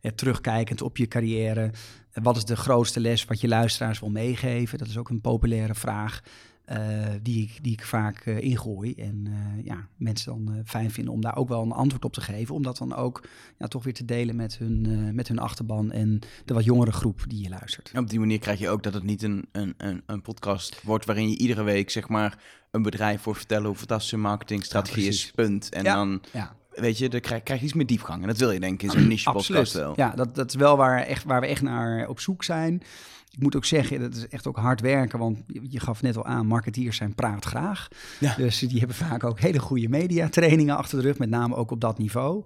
eh, 0.00 0.12
terugkijkend 0.12 0.82
op 0.82 0.96
je 0.96 1.08
carrière. 1.08 1.70
Wat 2.12 2.36
is 2.36 2.44
de 2.44 2.56
grootste 2.56 3.00
les 3.00 3.24
wat 3.24 3.40
je 3.40 3.48
luisteraars 3.48 4.00
wil 4.00 4.10
meegeven? 4.10 4.78
Dat 4.78 4.88
is 4.88 4.98
ook 4.98 5.08
een 5.08 5.20
populaire 5.20 5.74
vraag. 5.74 6.22
Uh, 6.70 7.06
die, 7.22 7.42
ik, 7.42 7.58
die 7.62 7.72
ik 7.72 7.84
vaak 7.84 8.26
uh, 8.26 8.40
ingooi. 8.40 8.94
En 8.94 9.24
uh, 9.28 9.64
ja, 9.64 9.86
mensen 9.96 10.44
dan 10.44 10.62
fijn 10.64 10.90
vinden 10.90 11.12
om 11.12 11.20
daar 11.20 11.36
ook 11.36 11.48
wel 11.48 11.62
een 11.62 11.72
antwoord 11.72 12.04
op 12.04 12.12
te 12.12 12.20
geven. 12.20 12.54
Om 12.54 12.62
dat 12.62 12.76
dan 12.76 12.94
ook 12.94 13.28
ja, 13.58 13.66
toch 13.66 13.84
weer 13.84 13.94
te 13.94 14.04
delen 14.04 14.36
met 14.36 14.58
hun, 14.58 15.14
met 15.14 15.28
hun 15.28 15.38
achterban 15.38 15.92
en 15.92 16.18
de 16.44 16.54
wat 16.54 16.64
jongere 16.64 16.92
groep 16.92 17.24
die 17.28 17.42
je 17.42 17.48
luistert. 17.48 17.90
En 17.92 18.02
op 18.02 18.10
die 18.10 18.18
manier 18.18 18.38
krijg 18.38 18.58
je 18.58 18.68
ook 18.68 18.82
dat 18.82 18.94
het 18.94 19.02
niet 19.02 19.22
een, 19.22 19.48
een, 19.52 19.74
een, 19.76 20.02
een 20.06 20.22
podcast 20.22 20.82
wordt 20.82 21.04
waarin 21.04 21.30
je 21.30 21.38
iedere 21.38 21.62
week 21.62 21.90
zeg 21.90 22.08
maar 22.08 22.38
een 22.70 22.82
bedrijf 22.82 23.20
voor 23.20 23.36
vertellen 23.36 23.66
hoe 23.66 23.76
fantastische 23.76 24.16
marketingstrategie 24.16 25.02
ja, 25.02 25.08
is, 25.08 25.30
punt. 25.34 25.68
En 25.68 25.84
ja, 25.84 25.94
dan 25.94 26.22
ja. 26.32 26.54
weet 26.70 26.98
je, 26.98 27.08
dan 27.08 27.20
krijg, 27.20 27.42
krijg 27.42 27.60
je 27.60 27.66
iets 27.66 27.74
meer 27.74 27.86
diepgang. 27.86 28.22
En 28.22 28.28
dat 28.28 28.38
wil 28.38 28.50
je 28.50 28.60
denk 28.60 28.74
ik 28.74 28.82
in 28.82 28.90
zo'n 28.90 29.08
niche 29.14 29.30
podcast 29.30 29.72
wel. 29.72 29.92
Ja, 29.96 30.10
dat, 30.10 30.34
dat 30.34 30.48
is 30.48 30.54
wel 30.54 30.76
waar, 30.76 30.98
echt, 31.02 31.24
waar 31.24 31.40
we 31.40 31.46
echt 31.46 31.62
naar 31.62 32.08
op 32.08 32.20
zoek 32.20 32.44
zijn. 32.44 32.82
Ik 33.30 33.42
moet 33.42 33.56
ook 33.56 33.64
zeggen, 33.64 34.00
dat 34.00 34.14
is 34.14 34.28
echt 34.28 34.46
ook 34.46 34.56
hard 34.56 34.80
werken, 34.80 35.18
want 35.18 35.38
je 35.46 35.80
gaf 35.80 36.02
net 36.02 36.16
al 36.16 36.24
aan, 36.24 36.46
marketeers 36.46 36.96
zijn 36.96 37.14
praat 37.14 37.44
graag. 37.44 37.88
Ja. 38.20 38.34
Dus 38.34 38.58
die 38.58 38.78
hebben 38.78 38.96
vaak 38.96 39.24
ook 39.24 39.40
hele 39.40 39.58
goede 39.58 39.88
mediatrainingen 39.88 40.76
achter 40.76 40.98
de 40.98 41.06
rug, 41.06 41.18
met 41.18 41.30
name 41.30 41.54
ook 41.54 41.70
op 41.70 41.80
dat 41.80 41.98
niveau. 41.98 42.44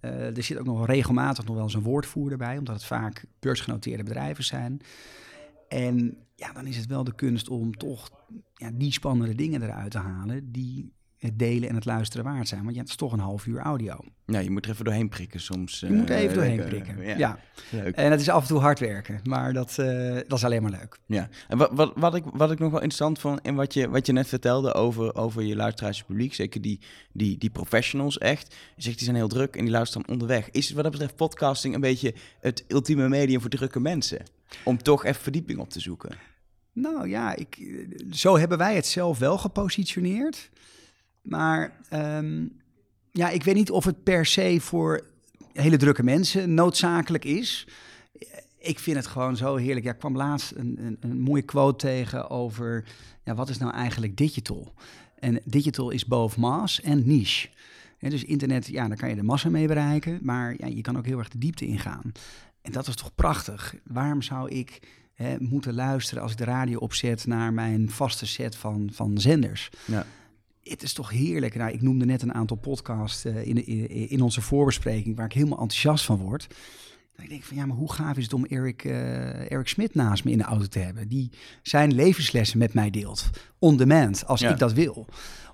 Uh, 0.00 0.36
er 0.36 0.42
zit 0.42 0.58
ook 0.58 0.66
nog 0.66 0.86
regelmatig 0.86 1.44
nog 1.44 1.54
wel 1.54 1.64
eens 1.64 1.74
een 1.74 1.82
woordvoerder 1.82 2.38
bij, 2.38 2.58
omdat 2.58 2.74
het 2.74 2.84
vaak 2.84 3.24
beursgenoteerde 3.40 4.02
bedrijven 4.02 4.44
zijn. 4.44 4.80
En 5.68 6.16
ja, 6.34 6.52
dan 6.52 6.66
is 6.66 6.76
het 6.76 6.86
wel 6.86 7.04
de 7.04 7.14
kunst 7.14 7.48
om 7.48 7.76
toch 7.76 8.10
ja, 8.54 8.70
die 8.74 8.92
spannende 8.92 9.34
dingen 9.34 9.62
eruit 9.62 9.90
te 9.90 9.98
halen 9.98 10.52
die 10.52 10.92
het 11.22 11.38
delen 11.38 11.68
en 11.68 11.74
het 11.74 11.84
luisteren 11.84 12.24
waard 12.24 12.48
zijn. 12.48 12.62
Want 12.62 12.74
ja, 12.74 12.80
het 12.80 12.90
is 12.90 12.96
toch 12.96 13.12
een 13.12 13.18
half 13.18 13.46
uur 13.46 13.58
audio. 13.58 13.96
Ja, 14.26 14.38
je 14.38 14.50
moet 14.50 14.64
er 14.64 14.70
even 14.70 14.84
doorheen 14.84 15.08
prikken 15.08 15.40
soms. 15.40 15.80
Je 15.80 15.86
uh, 15.86 15.98
moet 15.98 16.10
er 16.10 16.16
even 16.16 16.34
doorheen 16.34 16.56
leuk, 16.56 16.68
prikken, 16.68 17.06
ja. 17.06 17.16
ja. 17.16 17.38
Leuk. 17.70 17.94
En 17.94 18.10
het 18.10 18.20
is 18.20 18.28
af 18.28 18.42
en 18.42 18.48
toe 18.48 18.58
hard 18.58 18.78
werken, 18.78 19.20
maar 19.24 19.52
dat, 19.52 19.76
uh, 19.80 20.14
dat 20.14 20.38
is 20.38 20.44
alleen 20.44 20.62
maar 20.62 20.70
leuk. 20.70 20.98
Ja, 21.06 21.28
en 21.48 21.58
wat, 21.58 21.70
wat, 21.72 21.92
wat, 21.94 22.14
ik, 22.14 22.24
wat 22.32 22.50
ik 22.50 22.58
nog 22.58 22.70
wel 22.70 22.80
interessant 22.80 23.18
vond 23.18 23.40
in 23.42 23.54
wat 23.54 23.74
je, 23.74 23.88
wat 23.88 24.06
je 24.06 24.12
net 24.12 24.26
vertelde 24.26 24.74
over, 24.74 25.14
over 25.14 25.42
je 25.42 25.56
luisteraars 25.56 26.02
publiek, 26.02 26.34
zeker 26.34 26.60
die, 26.60 26.80
die, 27.12 27.38
die 27.38 27.50
professionals 27.50 28.18
echt, 28.18 28.54
je 28.76 28.82
zegt 28.82 28.96
die 28.96 29.04
zijn 29.04 29.16
heel 29.16 29.28
druk 29.28 29.56
en 29.56 29.64
die 29.64 29.72
luisteren 29.72 30.08
onderweg. 30.08 30.50
Is 30.50 30.72
wat 30.72 30.82
dat 30.82 30.92
betreft 30.92 31.16
podcasting 31.16 31.74
een 31.74 31.80
beetje 31.80 32.14
het 32.40 32.64
ultieme 32.68 33.08
medium 33.08 33.40
voor 33.40 33.50
drukke 33.50 33.80
mensen? 33.80 34.22
Om 34.64 34.82
toch 34.82 35.04
even 35.04 35.22
verdieping 35.22 35.58
op 35.58 35.70
te 35.70 35.80
zoeken? 35.80 36.16
Nou 36.72 37.08
ja, 37.08 37.36
ik, 37.36 37.76
zo 38.10 38.38
hebben 38.38 38.58
wij 38.58 38.74
het 38.74 38.86
zelf 38.86 39.18
wel 39.18 39.38
gepositioneerd. 39.38 40.50
Maar 41.22 41.76
ehm, 41.88 42.46
ja, 43.12 43.28
ik 43.28 43.42
weet 43.42 43.54
niet 43.54 43.70
of 43.70 43.84
het 43.84 44.02
per 44.02 44.26
se 44.26 44.56
voor 44.60 45.06
hele 45.52 45.76
drukke 45.76 46.02
mensen 46.02 46.54
noodzakelijk 46.54 47.24
is. 47.24 47.66
Ik 48.58 48.78
vind 48.78 48.96
het 48.96 49.06
gewoon 49.06 49.36
zo 49.36 49.56
heerlijk. 49.56 49.84
Ja, 49.84 49.92
ik 49.92 49.98
kwam 49.98 50.16
laatst 50.16 50.52
een, 50.54 50.76
een, 50.80 50.96
een 51.00 51.20
mooie 51.20 51.42
quote 51.42 51.86
tegen 51.86 52.30
over... 52.30 52.84
Ja, 53.24 53.34
wat 53.34 53.48
is 53.48 53.58
nou 53.58 53.72
eigenlijk 53.72 54.16
digital? 54.16 54.72
En 55.18 55.40
digital 55.44 55.90
is 55.90 56.06
both 56.06 56.36
mass 56.36 56.80
en 56.80 57.06
niche. 57.06 57.48
dus 57.98 58.24
internet, 58.24 58.66
ja, 58.66 58.88
daar 58.88 58.96
kan 58.96 59.08
je 59.08 59.14
de 59.14 59.22
massa 59.22 59.48
mee 59.48 59.66
bereiken, 59.66 60.18
maar 60.22 60.54
ja, 60.58 60.66
je 60.66 60.80
kan 60.80 60.96
ook 60.96 61.06
heel 61.06 61.18
erg 61.18 61.28
de 61.28 61.38
diepte 61.38 61.66
ingaan. 61.66 62.12
En 62.62 62.72
dat 62.72 62.88
is 62.88 62.96
toch 62.96 63.14
prachtig. 63.14 63.74
Waarom 63.84 64.22
zou 64.22 64.50
ik 64.50 64.80
hè, 65.14 65.36
moeten 65.38 65.74
luisteren 65.74 66.22
als 66.22 66.32
ik 66.32 66.38
de 66.38 66.44
radio 66.44 66.78
opzet 66.78 67.26
naar 67.26 67.52
mijn 67.52 67.90
vaste 67.90 68.26
set 68.26 68.56
van, 68.56 68.90
van 68.92 69.18
zenders? 69.18 69.70
Ja. 69.84 70.06
Het 70.62 70.82
is 70.82 70.92
toch 70.92 71.10
heerlijk. 71.10 71.54
Nou, 71.54 71.72
ik 71.72 71.82
noemde 71.82 72.04
net 72.04 72.22
een 72.22 72.34
aantal 72.34 72.56
podcasts 72.56 73.24
uh, 73.26 73.46
in, 73.46 73.66
in, 73.66 74.10
in, 74.10 74.20
onze 74.20 74.40
voorbespreking 74.40 75.16
waar 75.16 75.26
ik 75.26 75.32
helemaal 75.32 75.58
enthousiast 75.58 76.04
van 76.04 76.18
word. 76.18 76.46
Dan 77.16 77.26
denk 77.26 77.40
ik 77.40 77.46
van 77.46 77.56
ja, 77.56 77.66
maar 77.66 77.76
hoe 77.76 77.92
gaaf 77.92 78.16
is 78.16 78.22
het 78.22 78.32
om 78.32 78.44
Eric, 78.44 78.84
uh, 78.84 79.50
Eric 79.52 79.68
Smit 79.68 79.94
naast 79.94 80.24
me 80.24 80.30
in 80.30 80.38
de 80.38 80.44
auto 80.44 80.66
te 80.66 80.78
hebben, 80.78 81.08
die 81.08 81.30
zijn 81.62 81.94
levenslessen 81.94 82.58
met 82.58 82.74
mij 82.74 82.90
deelt, 82.90 83.30
on 83.58 83.76
demand, 83.76 84.26
als 84.26 84.40
Ja. 84.40 84.50
ik 84.50 84.58
dat 84.58 84.72
wil. 84.72 85.06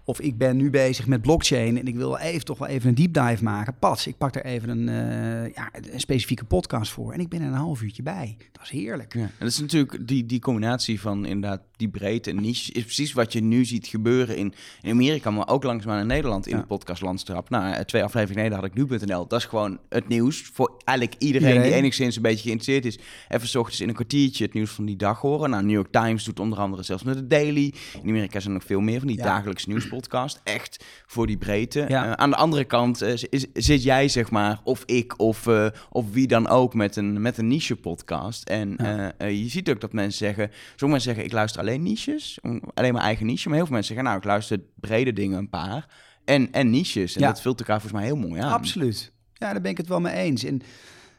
Of 0.09 0.21
ik 0.21 0.38
ben 0.38 0.57
nu 0.57 0.71
bezig 0.71 1.07
met 1.07 1.23
blockchain 1.23 1.79
en 1.79 1.87
ik 1.87 1.94
wil 1.97 2.16
even, 2.16 2.44
toch 2.44 2.59
wel 2.59 2.68
even 2.68 2.88
een 2.88 2.94
deep 2.94 3.12
dive 3.12 3.44
maken. 3.44 3.75
Pas, 3.79 4.07
ik 4.07 4.16
pak 4.16 4.35
er 4.35 4.44
even 4.44 4.68
een, 4.68 4.88
eh, 4.88 5.55
ja, 5.55 5.71
een 5.92 6.01
specifieke 6.01 6.44
podcast 6.44 6.92
voor 6.92 7.12
en 7.12 7.21
ik 7.21 7.29
ben 7.29 7.40
er 7.40 7.47
een 7.47 7.53
half 7.53 7.83
uurtje 7.83 8.03
bij. 8.03 8.37
Dat 8.53 8.62
is 8.62 8.71
heerlijk. 8.71 9.14
Ja, 9.14 9.21
en 9.21 9.31
dat 9.38 9.49
is 9.49 9.59
natuurlijk 9.61 10.09
die, 10.09 10.27
die 10.27 10.40
combinatie 10.40 11.01
van 11.01 11.25
inderdaad 11.27 11.61
die 11.77 11.88
breedte 11.88 12.31
en 12.31 12.40
niche 12.40 12.73
is 12.73 12.83
precies 12.83 13.12
wat 13.12 13.33
je 13.33 13.40
nu 13.42 13.64
ziet 13.64 13.87
gebeuren 13.87 14.37
in, 14.37 14.55
in 14.83 14.90
Amerika, 14.90 15.31
maar 15.31 15.49
ook 15.49 15.62
langzaam 15.62 15.99
in 16.01 16.07
Nederland 16.07 16.47
in 16.47 16.55
Ja. 16.55 16.61
de 16.61 16.66
podcastlandstrap. 16.66 17.51
Nou, 17.51 17.73
eh, 17.75 17.81
twee 17.81 18.03
afleveringen 18.05 18.44
geleden 18.44 18.59
had 18.59 18.77
ik 18.88 18.99
nu.nl. 18.99 19.27
Dat 19.27 19.38
is 19.40 19.44
gewoon 19.47 19.79
het 19.88 20.09
nieuws 20.09 20.51
voor 20.53 20.77
eigenlijk 20.85 21.23
iedereen, 21.23 21.49
Iedereen. 21.49 21.68
die 21.71 21.79
enigszins 21.79 22.16
een 22.16 22.23
beetje 22.23 22.42
geïnteresseerd 22.42 22.85
is. 22.85 22.99
Even 23.29 23.49
's 23.49 23.55
ochtends 23.55 23.81
in 23.81 23.88
een 23.88 23.94
kwartiertje 23.94 24.44
het 24.44 24.55
nieuws 24.55 24.71
van 24.71 24.85
die 24.85 24.97
dag 24.97 25.21
horen. 25.21 25.51
Nou, 25.51 25.62
New 25.62 25.73
York 25.75 25.92
Times 25.92 26.25
doet 26.25 26.40
onder 26.40 26.59
andere 26.59 26.83
zelfs 26.83 27.03
met 27.03 27.14
de 27.14 27.27
Daily. 27.27 27.73
In 28.03 28.09
Amerika 28.09 28.40
zijn 28.40 28.53
er 28.55 28.59
nog 28.59 28.68
veel 28.68 28.81
meer 28.81 28.99
van 28.99 29.09
die 29.09 29.16
Ja. 29.16 29.25
dagelijkse 29.25 29.68
nieuwspodcast. 29.98 30.40
Echt 30.44 30.84
voor 31.06 31.26
die 31.26 31.37
breedte. 31.37 31.84
Ja. 31.88 32.04
Eh, 32.06 32.12
aan 32.12 32.30
de 32.30 32.37
andere 32.37 32.64
kant 32.64 33.02
eh, 33.02 33.12
is, 33.30 33.46
zit 33.52 33.82
jij, 33.82 34.08
zeg 34.08 34.30
maar, 34.30 34.61
of 34.64 34.82
ik, 34.87 35.18
of, 35.20 35.46
eh, 35.46 35.66
of 35.90 36.11
wie 36.12 36.26
dan 36.26 36.48
ook 36.48 36.74
met 36.74 36.96
een, 36.96 37.22
met 37.22 37.38
een 37.38 37.48
niche 37.48 37.76
podcast. 37.76 38.48
En 38.48 38.74
Ja. 38.78 39.26
je 39.26 39.48
ziet 39.48 39.70
ook 39.70 39.80
dat 39.80 39.92
mensen 39.92 40.18
zeggen, 40.18 40.50
sommige 40.50 40.87
mensen 40.87 41.00
zeggen 41.02 41.24
ik 41.24 41.32
luister 41.32 41.61
alleen 41.61 41.82
niches, 41.82 42.38
alleen 42.74 42.92
mijn 42.92 43.04
eigen 43.04 43.26
niche. 43.26 43.48
Maar 43.48 43.56
heel 43.56 43.66
veel 43.66 43.74
mensen 43.74 43.94
zeggen 43.94 44.04
nou 44.12 44.18
ik 44.24 44.28
luister 44.28 44.61
brede 44.74 45.12
dingen 45.12 45.38
een 45.38 45.48
paar 45.50 45.87
en, 46.24 46.52
en 46.52 46.70
niches. 46.70 47.14
En 47.14 47.20
Ja. 47.20 47.26
dat 47.28 47.40
vult 47.40 47.58
elkaar 47.61 47.80
volgens 47.80 48.00
mij 48.00 48.11
heel 48.11 48.28
mooi 48.28 48.40
aan. 48.40 48.52
Absoluut. 48.52 49.12
Ja, 49.34 49.52
daar 49.52 49.61
ben 49.61 49.70
ik 49.70 49.76
het 49.76 49.88
wel 49.88 50.00
mee 50.00 50.14
eens. 50.14 50.44
En 50.44 50.61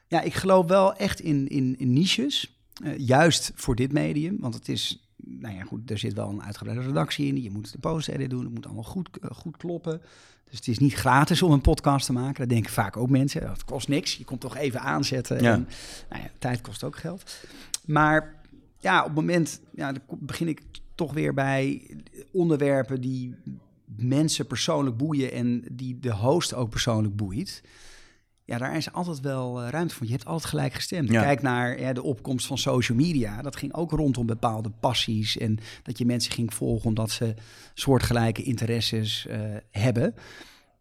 ja, 0.07 0.21
ik 0.21 0.33
geloof 0.33 0.65
wel 0.67 0.93
echt 0.95 1.19
in, 1.19 1.47
in, 1.47 1.75
in 1.77 1.93
niches. 1.93 2.57
juist 2.97 3.51
voor 3.55 3.75
dit 3.75 3.91
medium. 3.91 4.37
Want 4.39 4.53
het 4.53 4.69
is, 4.69 5.08
nou 5.39 5.55
ja, 5.55 5.63
goed, 5.63 5.91
er 5.91 5.97
zit 5.97 6.13
wel 6.13 6.29
een 6.29 6.43
uitgebreide 6.43 6.85
redactie 6.85 7.27
in. 7.27 7.41
Je 7.41 7.51
moet 7.51 7.71
de 7.71 7.77
post-edit 7.77 8.29
doen. 8.29 8.43
Het 8.43 8.53
moet 8.53 8.65
allemaal 8.65 8.83
goed, 8.83 9.09
eh, 9.21 9.29
goed 9.31 9.57
kloppen. 9.57 10.01
Dus 10.49 10.57
het 10.57 10.67
is 10.67 10.79
niet 10.79 10.93
gratis 10.93 11.41
om 11.41 11.51
een 11.51 11.61
podcast 11.61 12.05
te 12.05 12.13
maken. 12.13 12.39
Dat 12.39 12.49
denken 12.49 12.71
vaak 12.71 12.97
ook 12.97 13.09
mensen. 13.09 13.49
Het 13.49 13.65
kost 13.65 13.87
niks. 13.87 14.15
Je 14.15 14.23
komt 14.23 14.41
toch 14.41 14.57
even 14.57 14.79
aanzetten. 14.79 15.41
Ja. 15.41 15.53
En, 15.53 15.67
nou 16.09 16.21
ja, 16.21 16.29
tijd 16.39 16.61
kost 16.61 16.83
ook 16.83 16.97
geld. 16.97 17.37
Maar 17.85 18.35
ja, 18.77 18.99
op 18.99 19.05
het 19.05 19.15
moment 19.15 19.61
ja, 19.75 19.91
dan 19.91 20.01
begin 20.19 20.47
ik 20.47 20.61
toch 20.95 21.13
weer 21.13 21.33
bij 21.33 21.81
onderwerpen 22.31 23.01
die 23.01 23.35
mensen 23.85 24.47
persoonlijk 24.47 24.97
boeien 24.97 25.31
en 25.31 25.63
die 25.71 25.99
de 25.99 26.13
host 26.13 26.53
ook 26.53 26.69
persoonlijk 26.69 27.15
boeit. 27.15 27.61
Ja, 28.49 28.57
daar 28.57 28.75
is 28.75 28.91
altijd 28.91 29.19
wel 29.19 29.61
eh, 29.61 29.69
ruimte 29.69 29.95
voor. 29.95 30.05
Je 30.05 30.11
hebt 30.11 30.25
altijd 30.25 30.49
gelijk 30.49 30.73
gestemd. 30.73 31.09
Ja. 31.09 31.21
Kijk 31.21 31.41
naar 31.41 31.79
ja, 31.79 31.93
de 31.93 32.03
opkomst 32.03 32.45
van 32.45 32.57
social 32.57 32.97
media. 32.97 33.41
Dat 33.41 33.55
ging 33.55 33.73
ook 33.73 33.91
rondom 33.91 34.25
bepaalde 34.25 34.71
passies. 34.79 35.37
En 35.37 35.59
dat 35.83 35.97
je 35.97 36.05
mensen 36.05 36.31
ging 36.31 36.53
volgen 36.53 36.87
omdat 36.87 37.11
ze 37.11 37.33
soortgelijke 37.73 38.43
interesses 38.43 39.27
eh, 39.27 39.39
hebben. 39.71 40.15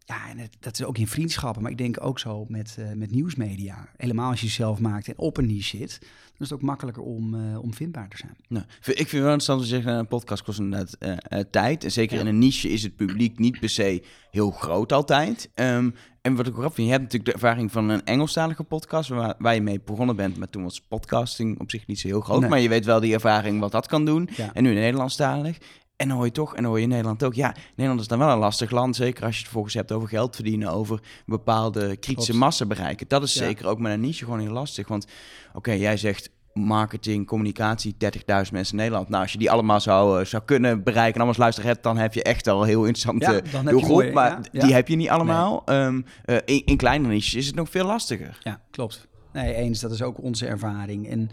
Ja, 0.09 0.29
en 0.29 0.37
het, 0.37 0.57
dat 0.59 0.79
is 0.79 0.85
ook 0.85 0.97
in 0.97 1.07
vriendschappen. 1.07 1.61
Maar 1.61 1.71
ik 1.71 1.77
denk 1.77 1.97
ook 2.05 2.19
zo 2.19 2.45
met, 2.47 2.75
eh, 2.79 2.91
met 2.95 3.11
nieuwsmedia. 3.11 3.89
Helemaal 3.97 4.29
als 4.29 4.41
je 4.41 4.47
zelf 4.47 4.79
maakt 4.79 5.07
en 5.07 5.17
op 5.17 5.37
een 5.37 5.45
niche 5.45 5.77
zit. 5.77 5.97
Dan 5.99 6.09
is 6.47 6.49
het 6.49 6.53
ook 6.53 6.61
makkelijker 6.61 7.03
om, 7.03 7.33
eh, 7.35 7.59
om 7.61 7.73
vindbaar 7.73 8.09
te 8.09 8.17
zijn. 8.17 8.35
Nou, 8.47 8.65
ik 8.65 8.83
vind 8.83 8.97
het 8.99 9.11
wel 9.11 9.19
interessant 9.21 9.61
te 9.61 9.67
zeggen, 9.67 9.93
een 9.93 10.07
podcast 10.07 10.43
kost 10.43 10.59
inderdaad 10.59 10.93
eh, 10.99 11.39
tijd. 11.51 11.83
En 11.83 11.91
zeker 11.91 12.15
Ja. 12.15 12.21
in 12.21 12.27
een 12.27 12.37
niche 12.39 12.69
is 12.69 12.83
het 12.83 12.95
publiek 12.95 13.39
niet 13.39 13.59
per 13.59 13.69
se 13.69 14.03
heel 14.31 14.51
groot 14.51 14.91
altijd. 14.93 15.49
Ehm, 15.53 15.89
en 16.21 16.35
wat 16.35 16.47
ik 16.47 16.57
ook 16.57 16.73
vind, 16.73 16.87
je 16.87 16.93
hebt 16.93 17.03
natuurlijk 17.03 17.25
de 17.25 17.33
ervaring 17.33 17.71
van 17.71 17.89
een 17.89 18.05
Engelstalige 18.05 18.63
podcast, 18.63 19.09
waar, 19.09 19.35
waar 19.37 19.53
je 19.55 19.61
mee 19.61 19.81
begonnen 19.81 20.15
bent. 20.15 20.37
Maar 20.37 20.49
toen 20.49 20.63
was 20.63 20.81
podcasting 20.81 21.59
op 21.59 21.69
zich 21.71 21.87
niet 21.87 21.99
zo 21.99 22.07
heel 22.07 22.21
groot. 22.21 22.39
Nee. 22.39 22.49
Maar 22.49 22.59
je 22.59 22.69
weet 22.69 22.85
wel 22.85 22.99
die 22.99 23.13
ervaring 23.13 23.59
wat 23.59 23.71
dat 23.71 23.87
kan 23.87 24.05
doen. 24.05 24.29
Ja. 24.35 24.53
En 24.53 24.63
nu 24.63 24.69
in 24.69 24.75
Nederlandstalig. 24.75 25.57
En 25.99 26.07
dan 26.07 26.17
hoor 26.17 26.25
je 26.25 26.31
toch, 26.31 26.49
en 26.55 26.55
dan 26.61 26.65
hoor 26.65 26.77
je 26.77 26.83
in 26.83 26.89
Nederland 26.89 27.23
ook, 27.23 27.33
ja, 27.33 27.55
Nederland 27.69 28.01
is 28.01 28.07
dan 28.07 28.19
wel 28.19 28.29
een 28.29 28.37
lastig 28.37 28.71
land. 28.71 28.95
Zeker 28.95 29.23
als 29.23 29.31
je 29.31 29.37
het 29.37 29.43
vervolgens 29.43 29.73
hebt 29.73 29.91
over 29.91 30.07
geld 30.07 30.35
verdienen, 30.35 30.71
over 30.71 30.99
bepaalde 31.25 31.97
kritische 31.97 32.31
Klopt. 32.31 32.45
massa 32.45 32.65
bereiken. 32.65 33.07
Dat 33.07 33.23
is 33.23 33.33
Ja. 33.33 33.39
zeker 33.43 33.67
ook 33.67 33.79
met 33.79 33.91
een 33.93 33.99
niche 33.99 34.23
gewoon 34.23 34.39
heel 34.39 34.51
lastig. 34.51 34.87
Want 34.87 35.05
oké, 35.53 35.71
jij 35.71 35.97
zegt 35.97 36.29
marketing, 36.53 37.27
communicatie, 37.27 37.95
30.000 37.97 38.51
mensen 38.53 38.73
in 38.73 38.79
Nederland. 38.79 39.09
Nou, 39.09 39.21
als 39.23 39.31
je 39.31 39.37
die 39.37 39.51
allemaal 39.51 39.79
zou, 39.79 40.19
eh, 40.19 40.25
zou 40.25 40.43
kunnen 40.43 40.83
bereiken 40.83 41.13
en 41.13 41.21
allemaal 41.21 41.39
luisteren 41.39 41.69
hebt, 41.69 41.83
dan 41.83 41.97
heb 41.97 42.13
je 42.13 42.23
echt 42.23 42.47
al 42.47 42.63
heel 42.63 42.85
interessante 42.85 43.43
Ja, 43.51 43.61
doelgroep. 43.71 44.11
maar 44.13 44.39
ja, 44.51 44.61
die 44.65 44.73
heb 44.73 44.87
je 44.87 44.95
niet 44.95 45.09
allemaal. 45.09 45.61
Ehm, 45.65 46.01
eh, 46.25 46.37
in, 46.45 46.61
in 46.65 46.77
kleinere 46.77 47.13
niches 47.13 47.33
is 47.33 47.45
het 47.47 47.55
nog 47.55 47.69
veel 47.69 47.85
lastiger. 47.85 48.37
Ja, 48.43 48.61
klopt. 48.71 49.07
Nee, 49.33 49.53
eens. 49.53 49.79
Dat 49.79 49.91
is 49.91 50.01
ook 50.01 50.21
onze 50.23 50.45
ervaring. 50.45 51.09
En 51.09 51.29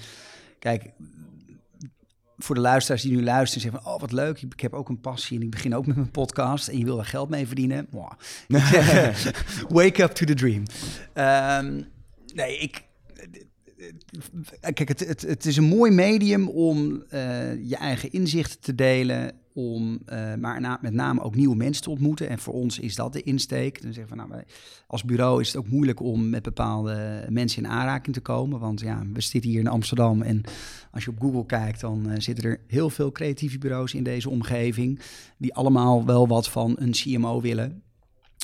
kijk, 0.58 0.90
voor 2.38 2.54
de 2.54 2.60
luisteraars 2.60 3.02
die 3.02 3.12
nu 3.12 3.22
luisteren, 3.22 3.62
zeggen 3.62 3.82
van, 3.82 3.92
oh 3.92 4.00
wat 4.00 4.12
leuk, 4.12 4.42
ik 4.42 4.60
heb 4.60 4.72
ook 4.72 4.88
een 4.88 5.00
passie 5.00 5.36
en 5.36 5.42
ik 5.42 5.50
begin 5.50 5.74
ook 5.74 5.86
met 5.86 5.96
mijn 5.96 6.10
podcast 6.10 6.68
en 6.68 6.78
je 6.78 6.84
wil 6.84 6.98
er 6.98 7.04
geld 7.04 7.28
mee 7.28 7.46
verdienen. 7.46 7.88
Zeg, 8.48 9.44
Wake 9.68 10.02
up 10.02 10.10
to 10.10 10.26
the 10.26 10.34
dream. 10.34 10.62
Ehm, 11.12 11.82
nee, 12.34 12.58
ik... 12.58 12.84
Kijk, 14.60 14.88
het, 14.88 15.00
het, 15.00 15.22
het 15.22 15.46
is 15.46 15.56
een 15.56 15.64
mooi 15.64 15.90
medium 15.90 16.48
om 16.48 17.02
eh, 17.08 17.68
je 17.68 17.76
eigen 17.76 18.12
inzichten 18.12 18.60
te 18.60 18.74
delen, 18.74 19.32
om 19.56 19.98
eh, 20.06 20.34
maar 20.34 20.60
na- 20.60 20.78
met 20.82 20.92
name 20.92 21.20
ook 21.20 21.34
nieuwe 21.34 21.56
mensen 21.56 21.82
te 21.82 21.90
ontmoeten. 21.90 22.28
En 22.28 22.38
voor 22.38 22.54
ons 22.54 22.78
is 22.78 22.94
dat 22.94 23.12
de 23.12 23.22
insteek. 23.22 23.82
Dan 23.82 23.92
zeggen 23.92 24.16
we, 24.16 24.22
nou, 24.22 24.42
als 24.86 25.04
bureau 25.04 25.40
is 25.40 25.46
het 25.46 25.56
ook 25.56 25.68
moeilijk 25.70 26.00
om 26.00 26.30
met 26.30 26.42
bepaalde 26.42 27.26
mensen 27.28 27.62
in 27.62 27.68
aanraking 27.68 28.14
te 28.14 28.20
komen. 28.20 28.60
Want 28.60 28.80
ja, 28.80 29.02
we 29.12 29.20
zitten 29.20 29.50
hier 29.50 29.60
in 29.60 29.66
Amsterdam 29.66 30.22
en 30.22 30.42
als 30.90 31.04
je 31.04 31.10
op 31.10 31.20
Google 31.20 31.46
kijkt, 31.46 31.80
dan 31.80 32.10
eh, 32.10 32.20
zitten 32.20 32.44
er 32.44 32.60
heel 32.66 32.90
veel 32.90 33.12
creatieve 33.12 33.58
bureaus 33.58 33.94
in 33.94 34.02
deze 34.02 34.30
omgeving. 34.30 35.00
Die 35.36 35.54
allemaal 35.54 36.04
wel 36.06 36.28
wat 36.28 36.48
van 36.48 36.76
een 36.78 36.92
CMO 36.92 37.40
willen. 37.40 37.82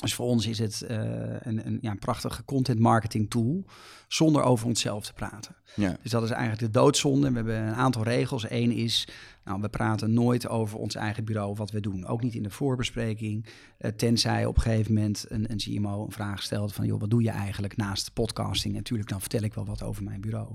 Dus 0.03 0.13
voor 0.13 0.25
ons 0.25 0.47
is 0.47 0.59
het 0.59 0.81
eh, 0.81 0.97
een, 1.39 1.67
een, 1.67 1.77
ja, 1.81 1.91
een 1.91 1.99
prachtige 1.99 2.45
content 2.45 2.79
marketing 2.79 3.29
tool, 3.29 3.65
zonder 4.07 4.43
over 4.43 4.67
onszelf 4.67 5.05
te 5.05 5.13
praten. 5.13 5.55
Ja. 5.75 5.97
Dus 6.01 6.11
dat 6.11 6.23
is 6.23 6.29
eigenlijk 6.29 6.61
de 6.61 6.79
doodzonde. 6.79 7.29
We 7.29 7.35
hebben 7.35 7.55
een 7.55 7.73
aantal 7.73 8.03
regels. 8.03 8.49
Eén 8.49 8.71
is, 8.71 9.07
nou, 9.45 9.61
we 9.61 9.69
praten 9.69 10.13
nooit 10.13 10.47
over 10.47 10.77
ons 10.77 10.95
eigen 10.95 11.25
bureau, 11.25 11.55
wat 11.55 11.71
we 11.71 11.79
doen. 11.79 12.05
Ook 12.05 12.21
niet 12.21 12.33
in 12.35 12.43
de 12.43 12.49
voorbespreking. 12.49 13.45
Eh, 13.77 13.91
tenzij 13.91 14.45
op 14.45 14.55
een 14.55 14.61
gegeven 14.61 14.93
moment 14.93 15.25
een, 15.27 15.51
een 15.51 15.57
CMO 15.57 16.05
een 16.05 16.11
vraag 16.11 16.41
stelt 16.41 16.73
van, 16.73 16.85
joh, 16.85 16.99
wat 16.99 17.09
doe 17.09 17.23
je 17.23 17.29
eigenlijk 17.29 17.77
naast 17.77 18.13
podcasting? 18.13 18.73
Natuurlijk, 18.73 19.09
dan 19.09 19.19
vertel 19.19 19.41
ik 19.41 19.53
wel 19.53 19.65
wat 19.65 19.83
over 19.83 20.03
mijn 20.03 20.21
bureau. 20.21 20.49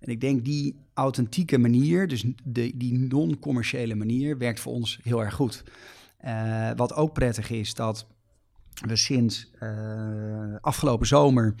En 0.00 0.10
ik 0.10 0.20
denk 0.20 0.44
die 0.44 0.76
authentieke 0.94 1.58
manier, 1.58 2.08
dus 2.08 2.24
de, 2.44 2.72
die 2.74 2.98
non-commerciële 2.98 3.94
manier, 3.94 4.38
werkt 4.38 4.60
voor 4.60 4.72
ons 4.72 4.98
heel 5.02 5.22
erg 5.22 5.34
goed. 5.34 5.64
Eh, 6.24 6.70
wat 6.76 6.94
ook 6.94 7.12
prettig 7.12 7.50
is, 7.50 7.74
dat 7.74 8.06
we 8.74 8.96
sinds 8.96 9.50
eh, 9.58 10.54
afgelopen 10.60 11.06
zomer 11.06 11.54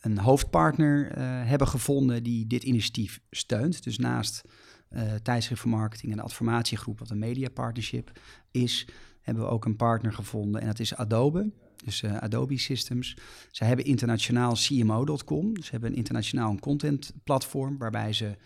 een 0.00 0.18
hoofdpartner 0.18 1.10
eh, 1.10 1.22
hebben 1.24 1.68
gevonden 1.68 2.22
die 2.22 2.46
dit 2.46 2.62
initiatief 2.62 3.20
steunt. 3.30 3.84
Dus 3.84 3.98
naast 3.98 4.42
eh 4.88 5.14
tijdschrift 5.22 5.60
voor 5.60 5.70
marketing 5.70 6.10
en 6.12 6.18
de 6.18 6.24
adformatiegroep, 6.24 6.98
wat 6.98 7.10
een 7.10 7.18
media 7.18 7.48
partnership 7.48 8.12
is, 8.50 8.88
hebben 9.20 9.44
we 9.44 9.50
ook 9.50 9.64
een 9.64 9.76
partner 9.76 10.12
gevonden 10.12 10.60
en 10.60 10.66
dat 10.66 10.78
is 10.78 10.94
Adobe. 10.94 11.50
Dus 11.84 12.04
Adobe 12.04 12.58
Systems. 12.58 13.16
Zij 13.50 13.66
hebben 13.66 13.84
internationaal 13.84 14.52
CMO.com. 14.54 15.62
Ze 15.62 15.70
hebben 15.70 15.90
een 15.90 15.96
internationaal 15.96 16.50
een 16.50 16.60
content 16.60 17.12
platform 17.24 17.78
waarbij 17.78 18.12
ze 18.12 18.36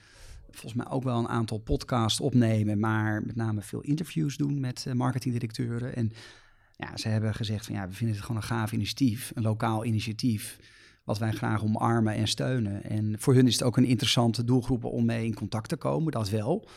volgens 0.50 0.74
mij 0.74 0.92
ook 0.92 1.02
wel 1.02 1.18
een 1.18 1.28
aantal 1.28 1.59
podcasts 1.59 2.20
opnemen, 2.20 2.78
maar 2.78 3.22
met 3.26 3.37
name 3.37 3.62
veel 3.62 3.80
interviews 3.80 4.37
doen 4.37 4.61
met 4.61 4.87
marketingdirecteuren. 4.94 5.96
En 5.96 6.12
ja, 6.80 6.96
ze 6.96 7.08
hebben 7.08 7.34
gezegd 7.34 7.66
van 7.66 7.74
ja, 7.74 7.88
we 7.88 7.94
vinden 7.94 8.16
het 8.16 8.24
gewoon 8.24 8.40
een 8.40 8.48
gaaf 8.48 8.72
initiatief, 8.72 9.32
een 9.34 9.42
lokaal 9.42 9.84
initiatief, 9.84 10.58
wat 11.04 11.18
wij 11.18 11.32
graag 11.32 11.62
omarmen 11.62 12.14
en 12.14 12.28
steunen. 12.28 12.84
En 12.84 13.14
voor 13.18 13.34
hun 13.34 13.46
is 13.46 13.52
het 13.52 13.62
ook 13.62 13.76
een 13.76 13.84
interessante 13.84 14.44
doelgroep 14.44 14.84
om 14.84 15.04
mee 15.04 15.24
in 15.24 15.34
contact 15.34 15.68
te 15.68 15.76
komen, 15.76 16.12
dat 16.12 16.28
wel. 16.28 16.68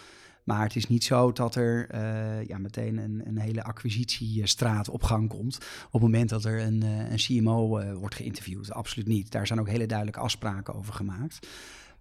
Maar 0.44 0.64
het 0.64 0.76
is 0.76 0.88
niet 0.88 1.04
zo 1.04 1.32
dat 1.32 1.56
er 1.56 1.96
uh, 1.96 2.46
ja, 2.48 2.58
meteen 2.58 2.98
een, 2.98 3.22
een 3.26 3.38
hele 3.38 3.64
acquisitiestraat 3.64 4.90
op 4.90 5.04
gang 5.04 5.30
komt. 5.30 5.56
op 5.86 5.92
het 5.92 6.02
moment 6.02 6.30
dat 6.30 6.46
er 6.46 6.62
een, 6.62 6.82
een 6.82 7.18
CMO 7.18 7.68
wordt 7.94 8.16
geïnterviewd. 8.16 8.72
Absoluut 8.72 9.08
niet. 9.08 9.32
Daar 9.32 9.48
zijn 9.48 9.60
ook 9.60 9.70
hele 9.70 9.86
duidelijke 9.86 10.20
afspraken 10.22 10.74
over 10.74 10.94
gemaakt. 10.94 11.48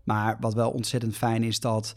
Maar 0.05 0.37
wat 0.41 0.55
wel 0.55 0.71
ontzettend 0.71 1.17
fijn 1.17 1.43
is 1.43 1.61
dat 1.61 1.95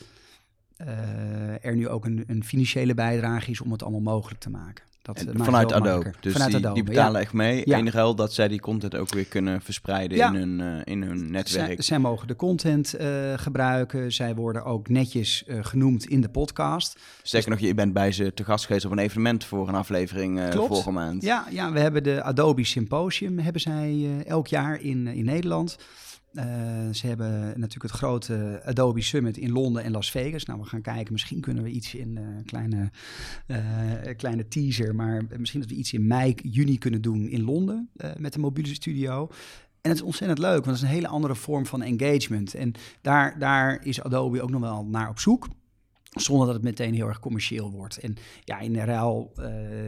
er 1.62 1.76
nu 1.76 1.88
ook 1.88 2.06
een, 2.06 2.24
een, 2.28 2.44
financiële 2.44 2.94
bijdrage 2.94 3.52
is 3.52 3.62
om 3.62 3.72
het 3.72 3.84
allemaal 3.84 4.14
mogelijk 4.14 4.40
te 4.42 4.50
maken. 4.50 4.84
Dat 5.06 5.26
vanuit 5.36 5.74
Adobe. 5.74 6.14
Dus 6.20 6.34
vanuit 6.34 6.74
die, 6.74 6.84
betalen 6.84 7.22
echt 7.22 7.34
mee. 7.34 7.62
Ja. 7.66 7.78
Enige 7.78 8.14
dat 8.16 8.34
zij 8.34 8.48
die 8.48 8.60
content 8.60 8.96
ook 8.96 9.14
weer 9.14 9.26
kunnen 9.26 9.62
verspreiden 9.62 10.18
in, 10.18 10.34
hun, 10.34 10.60
uh, 10.60 10.82
in 10.84 11.04
hun 11.04 11.32
netwerk. 11.32 11.66
Zij, 11.66 11.82
zij 11.82 12.00
mogen 12.00 12.28
de 12.28 12.36
content 12.36 12.96
uh, 13.00 13.08
gebruiken. 13.36 14.12
Zij 14.12 14.36
worden 14.36 14.64
ook 14.64 14.90
netjes 14.90 15.44
genoemd 15.48 16.06
in 16.06 16.22
de 16.22 16.30
podcast. 16.30 17.00
Zeker 17.24 17.50
nog, 17.50 17.60
je 17.60 17.74
bent 17.74 17.94
bij 17.94 18.12
ze 18.12 18.34
te 18.34 18.44
gast 18.44 18.66
geweest 18.66 18.86
op 18.86 18.92
een 18.92 19.00
evenement 19.00 19.44
voor 19.44 19.68
een 19.68 19.76
aflevering 19.76 20.42
vorige 20.52 20.92
maand. 20.92 21.24
Ja, 21.24 21.46
ja, 21.50 21.72
we 21.72 21.80
hebben 21.80 22.04
de 22.04 22.24
Adobe 22.24 22.66
Symposium 22.66 23.40
hebben 23.40 23.62
zij 23.62 24.06
elk 24.28 24.48
jaar 24.48 24.82
in, 24.82 25.08
in 25.08 25.26
Nederland. 25.26 25.78
Uh, 26.36 26.44
ze 26.92 27.08
hebben 27.08 27.30
natuurlijk 27.46 27.82
het 27.82 27.92
grote 27.92 28.62
Adobe 28.66 29.02
Summit 29.02 29.38
in 29.38 29.52
Londen 29.52 29.84
en 29.84 29.92
Las 29.92 30.12
Vegas. 30.12 30.46
Nou, 30.46 30.60
we 30.60 30.66
gaan 30.66 30.82
kijken. 30.82 31.14
Misschien 31.14 31.40
kunnen 31.40 31.64
we 31.64 31.70
iets 31.70 31.96
in 31.96 32.18
een 32.18 32.38
uh, 32.38 32.46
kleine, 32.46 32.92
uh, 33.48 34.16
kleine 34.18 34.48
teaser. 34.48 34.96
Maar 34.96 35.24
misschien 35.38 35.60
dat 35.60 35.70
we 35.70 35.76
iets 35.76 35.94
in 35.94 36.08
mei, 36.08 36.36
juni 36.44 36.78
kunnen 36.78 37.02
doen 37.02 37.28
in 37.28 37.44
Londen 37.44 37.90
met 38.18 38.34
de 38.34 38.40
mobiele 38.40 38.74
studio. 38.74 39.28
En 39.82 39.90
het 39.90 40.00
is 40.00 40.06
ontzettend 40.06 40.40
leuk, 40.40 40.66
want 40.66 40.66
het 40.66 40.76
is 40.76 40.82
een 40.82 40.88
hele 40.88 41.08
andere 41.08 41.36
vorm 41.36 41.66
van 41.66 41.82
engagement. 41.82 42.54
En 42.54 42.74
daar, 43.02 43.40
daar 43.40 43.86
is 43.86 44.02
Adobe 44.02 44.42
ook 44.42 44.50
nog 44.50 44.62
wel 44.62 44.86
naar 44.86 45.10
op 45.10 45.20
zoek. 45.20 45.48
Zonder 46.10 46.46
dat 46.46 46.56
het 46.56 46.64
meteen 46.64 46.94
heel 46.94 47.08
erg 47.08 47.20
commercieel 47.20 47.72
wordt. 47.72 47.98
En 47.98 48.16
ja, 48.44 48.60
in 48.60 48.76
ruil 48.76 49.34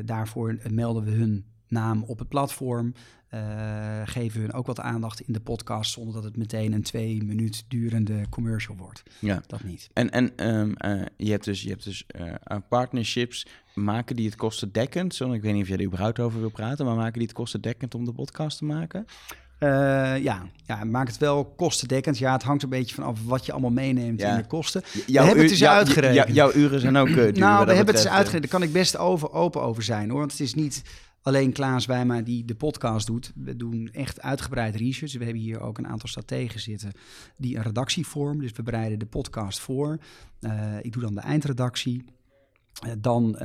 daarvoor 0.05 0.57
melden 0.69 1.03
we 1.03 1.11
hun 1.11 1.45
naam 1.69 2.03
op 2.03 2.19
het 2.19 2.29
platform. 2.29 2.93
Uh, 3.33 4.01
geven 4.05 4.41
hun 4.41 4.53
ook 4.53 4.65
wat 4.65 4.79
aandacht 4.79 5.19
in 5.19 5.33
de 5.33 5.39
podcast 5.39 5.91
zonder 5.91 6.13
dat 6.13 6.23
het 6.23 6.37
meteen 6.37 6.73
een 6.73 6.83
twee 6.83 7.23
minuut 7.23 7.65
durende 7.67 8.29
commercial 8.29 8.75
wordt. 8.77 9.03
Ja. 9.19 9.41
Dat 9.47 9.63
niet. 9.63 9.89
En, 9.93 10.09
en 10.09 10.47
um, 10.49 10.75
uh, 10.85 11.01
je 11.17 11.31
hebt 11.31 11.43
dus, 11.43 11.61
je 11.61 11.69
hebt 11.69 11.83
dus 11.83 12.05
uh, 12.21 12.57
partnerships, 12.69 13.47
maken 13.73 14.15
die 14.15 14.25
het 14.25 14.35
kostendekkend? 14.35 15.15
Zo, 15.15 15.31
ik 15.31 15.41
weet 15.41 15.53
niet 15.53 15.61
of 15.61 15.67
jij 15.67 15.77
er 15.77 15.83
überhaupt 15.83 16.19
over 16.19 16.39
wil 16.39 16.49
praten, 16.49 16.85
maar 16.85 16.95
maken 16.95 17.13
die 17.13 17.27
het 17.27 17.33
kostendekkend 17.37 17.95
om 17.95 18.05
de 18.05 18.13
podcast 18.13 18.57
te 18.57 18.65
maken? 18.65 19.05
ja, 20.21 20.47
ja, 20.65 20.83
maak 20.83 21.07
het 21.07 21.17
wel 21.17 21.45
kostendekkend. 21.45 22.17
Ja, 22.17 22.33
het 22.33 22.43
hangt 22.43 22.63
een 22.63 22.69
beetje 22.69 22.95
vanaf 22.95 23.19
wat 23.25 23.45
je 23.45 23.51
allemaal 23.51 23.71
meeneemt 23.71 24.21
in 24.21 24.35
de 24.35 24.47
kosten. 24.47 24.83
we 25.05 25.21
hebben 25.21 25.49
het 25.49 25.63
uitgerekend. 25.63 26.35
jouw 26.35 26.53
uren 26.53 26.79
zijn 26.79 26.97
ook 26.97 27.07
duur. 27.15 27.37
Nou, 27.37 27.65
we 27.65 27.73
hebben 27.73 27.95
het 27.95 28.03
eens 28.03 28.13
uitgerekend. 28.13 28.51
Daar 28.51 28.59
kan 28.59 28.69
ik 28.69 28.73
best 28.73 28.97
over, 28.97 29.31
open 29.31 29.61
over 29.61 29.83
zijn 29.83 30.09
hoor. 30.09 30.19
Want 30.19 30.31
het 30.31 30.39
is 30.41 30.53
niet 30.53 30.83
Alleen 31.27 31.51
Klaas 31.51 31.85
Wijma 31.85 32.21
die 32.21 32.45
de 32.45 32.55
podcast 32.55 33.07
doet. 33.07 33.31
We 33.35 33.55
doen 33.55 33.89
echt 33.91 34.21
uitgebreid 34.21 34.75
research. 34.75 35.13
We 35.13 35.23
hebben 35.23 35.41
hier 35.41 35.59
ook 35.59 35.77
een 35.77 35.87
aantal 35.87 36.09
strategen 36.09 36.59
zitten 36.59 36.91
die 37.37 37.55
een 37.55 37.61
redactie 37.61 38.07
vormen. 38.07 38.41
Dus 38.41 38.51
we 38.51 38.63
bereiden 38.63 38.99
de 38.99 39.05
podcast 39.05 39.59
voor. 39.59 39.99
Uh, 40.41 40.75
ik 40.81 40.93
doe 40.93 41.01
dan 41.01 41.15
de 41.15 41.21
eindredactie. 41.21 42.03
Uh, 42.85 42.91
dan 42.97 43.29
uh, 43.29 43.39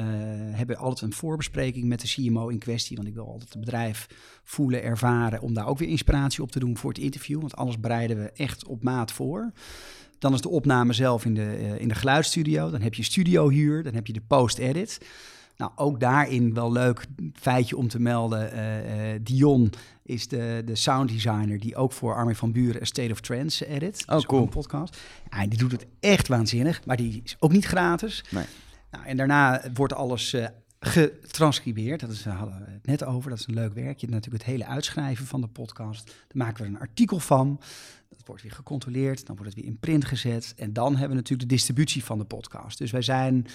hebben 0.56 0.76
we 0.76 0.82
altijd 0.82 1.10
een 1.10 1.16
voorbespreking 1.16 1.84
met 1.84 2.00
de 2.00 2.08
CMO 2.08 2.48
in 2.48 2.58
kwestie. 2.58 2.96
Want 2.96 3.08
ik 3.08 3.14
wil 3.14 3.26
altijd 3.26 3.52
het 3.52 3.60
bedrijf 3.60 4.06
voelen, 4.44 4.82
ervaren. 4.82 5.40
Om 5.40 5.54
daar 5.54 5.66
ook 5.66 5.78
weer 5.78 5.88
inspiratie 5.88 6.42
op 6.42 6.50
te 6.50 6.58
doen 6.58 6.76
voor 6.76 6.90
het 6.90 7.02
interview. 7.02 7.40
Want 7.40 7.56
anders 7.56 7.80
bereiden 7.80 8.16
we 8.16 8.32
echt 8.32 8.66
op 8.66 8.82
maat 8.82 9.12
voor. 9.12 9.52
Dan 10.18 10.34
is 10.34 10.40
de 10.40 10.48
opname 10.48 10.92
zelf 10.92 11.24
in 11.24 11.34
de, 11.34 11.76
in 11.78 11.88
de 11.88 11.94
geluidsstudio. 11.94 12.70
Dan 12.70 12.80
heb 12.80 12.94
je 12.94 13.02
studiohuur. 13.02 13.82
Dan 13.82 13.94
heb 13.94 14.06
je 14.06 14.12
de 14.12 14.22
post-edit. 14.26 14.98
Nou, 15.62 15.74
ook 15.74 16.00
daarin 16.00 16.54
wel 16.54 16.72
leuk 16.72 17.06
feitje 17.34 17.76
om 17.76 17.88
te 17.88 18.00
melden. 18.00 18.52
Uh, 18.54 19.20
Dion 19.20 19.72
is 20.02 20.28
de, 20.28 20.62
de 20.64 20.74
sound 20.74 21.08
designer 21.08 21.60
die 21.60 21.76
ook 21.76 21.92
voor 21.92 22.14
Armin 22.14 22.34
van 22.34 22.52
Buren 22.52 22.82
A 22.82 22.84
State 22.84 23.12
of 23.12 23.20
Trance 23.20 23.66
edit. 23.66 24.04
Oh, 24.06 24.20
cool. 24.20 24.42
Een 24.42 24.48
podcast. 24.48 25.00
Ja, 25.30 25.46
die 25.46 25.58
doet 25.58 25.72
het 25.72 25.86
echt 26.00 26.28
waanzinnig, 26.28 26.86
maar 26.86 26.96
die 26.96 27.20
is 27.24 27.36
ook 27.38 27.52
niet 27.52 27.64
gratis. 27.64 28.24
Nee. 28.30 28.44
Nou, 28.90 29.04
en 29.04 29.16
daarna 29.16 29.62
wordt 29.74 29.94
alles 29.94 30.34
uh, 30.34 30.46
getranscribeerd. 30.80 32.00
Dat 32.00 32.10
is, 32.10 32.24
hadden 32.24 32.58
we 32.58 32.70
het 32.70 32.86
net 32.86 33.04
over. 33.04 33.30
Dat 33.30 33.38
is 33.38 33.46
een 33.46 33.54
leuk 33.54 33.74
werk. 33.74 33.98
Je 33.98 34.06
hebt 34.06 34.12
natuurlijk 34.12 34.44
het 34.44 34.52
hele 34.52 34.66
uitschrijven 34.66 35.26
van 35.26 35.40
de 35.40 35.48
podcast. 35.48 36.06
Daar 36.06 36.46
maken 36.46 36.62
we 36.62 36.68
een 36.68 36.80
artikel 36.80 37.18
van. 37.18 37.60
Dat 38.08 38.26
wordt 38.26 38.42
weer 38.42 38.52
gecontroleerd. 38.52 39.26
Dan 39.26 39.36
wordt 39.36 39.52
het 39.52 39.60
weer 39.60 39.70
in 39.70 39.78
print 39.78 40.04
gezet. 40.04 40.54
En 40.56 40.72
dan 40.72 40.90
hebben 40.90 41.08
we 41.08 41.14
natuurlijk 41.14 41.48
de 41.48 41.54
distributie 41.54 42.04
van 42.04 42.18
de 42.18 42.24
podcast. 42.24 42.78
Dus 42.78 42.90
wij 42.90 43.02
zijn 43.02 43.46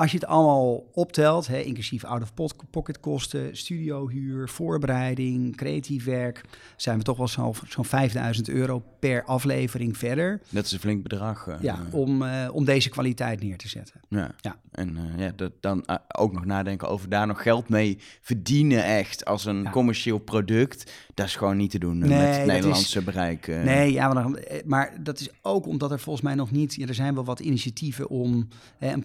als 0.00 0.10
je 0.10 0.18
het 0.18 0.26
allemaal 0.26 0.86
optelt, 0.92 1.46
hè, 1.46 1.60
inclusief 1.60 2.04
out-of-pocket 2.04 3.00
kosten, 3.00 3.56
studiohuur, 3.56 4.48
voorbereiding, 4.48 5.56
creatief 5.56 6.04
werk, 6.04 6.40
zijn 6.76 6.98
we 6.98 7.04
toch 7.04 7.16
wel 7.16 7.28
zo'n 7.28 7.54
zo 7.68 7.82
5000 7.82 8.48
euro 8.48 8.82
per 8.98 9.24
aflevering 9.24 9.96
verder. 9.96 10.40
Dat 10.48 10.64
is 10.64 10.72
een 10.72 10.78
flink 10.78 11.02
bedrag. 11.02 11.46
Uh, 11.46 11.54
ja, 11.60 11.78
om, 11.90 12.22
uh, 12.22 12.48
om 12.52 12.64
deze 12.64 12.88
kwaliteit 12.88 13.42
neer 13.42 13.56
te 13.56 13.68
zetten. 13.68 14.00
Ja, 14.08 14.30
ja. 14.40 14.56
en 14.70 14.96
uh, 14.96 15.24
ja, 15.24 15.32
dat, 15.36 15.52
dan 15.60 15.84
ook 16.16 16.32
nog 16.32 16.44
nadenken 16.44 16.88
over 16.88 17.08
daar 17.08 17.26
nog 17.26 17.42
geld 17.42 17.68
mee 17.68 17.98
verdienen 18.20 18.84
echt 18.84 19.24
als 19.24 19.44
een 19.44 19.70
commercieel 19.70 20.18
product. 20.18 20.92
Dat 21.14 21.26
is 21.26 21.36
gewoon 21.36 21.56
niet 21.56 21.70
te 21.70 21.78
doen 21.78 21.98
nee, 21.98 22.08
met 22.08 22.36
het 22.36 22.46
Nederlandse 22.46 22.98
is, 22.98 23.04
bereik. 23.04 23.46
Nee, 23.46 23.92
ja, 23.92 24.12
maar, 24.12 24.30
maar, 24.64 25.02
dat 25.02 25.20
is 25.20 25.30
ook 25.42 25.66
omdat 25.66 25.90
er 25.90 26.00
volgens 26.00 26.24
mij 26.24 26.34
nog 26.34 26.50
niet, 26.50 26.74
ja, 26.74 26.86
er 26.86 26.94
zijn 26.94 27.14
wel 27.14 27.24
wat 27.24 27.40
initiatieven 27.40 28.08
om 28.08 28.48
hè, 28.78 28.92
een, 28.92 29.04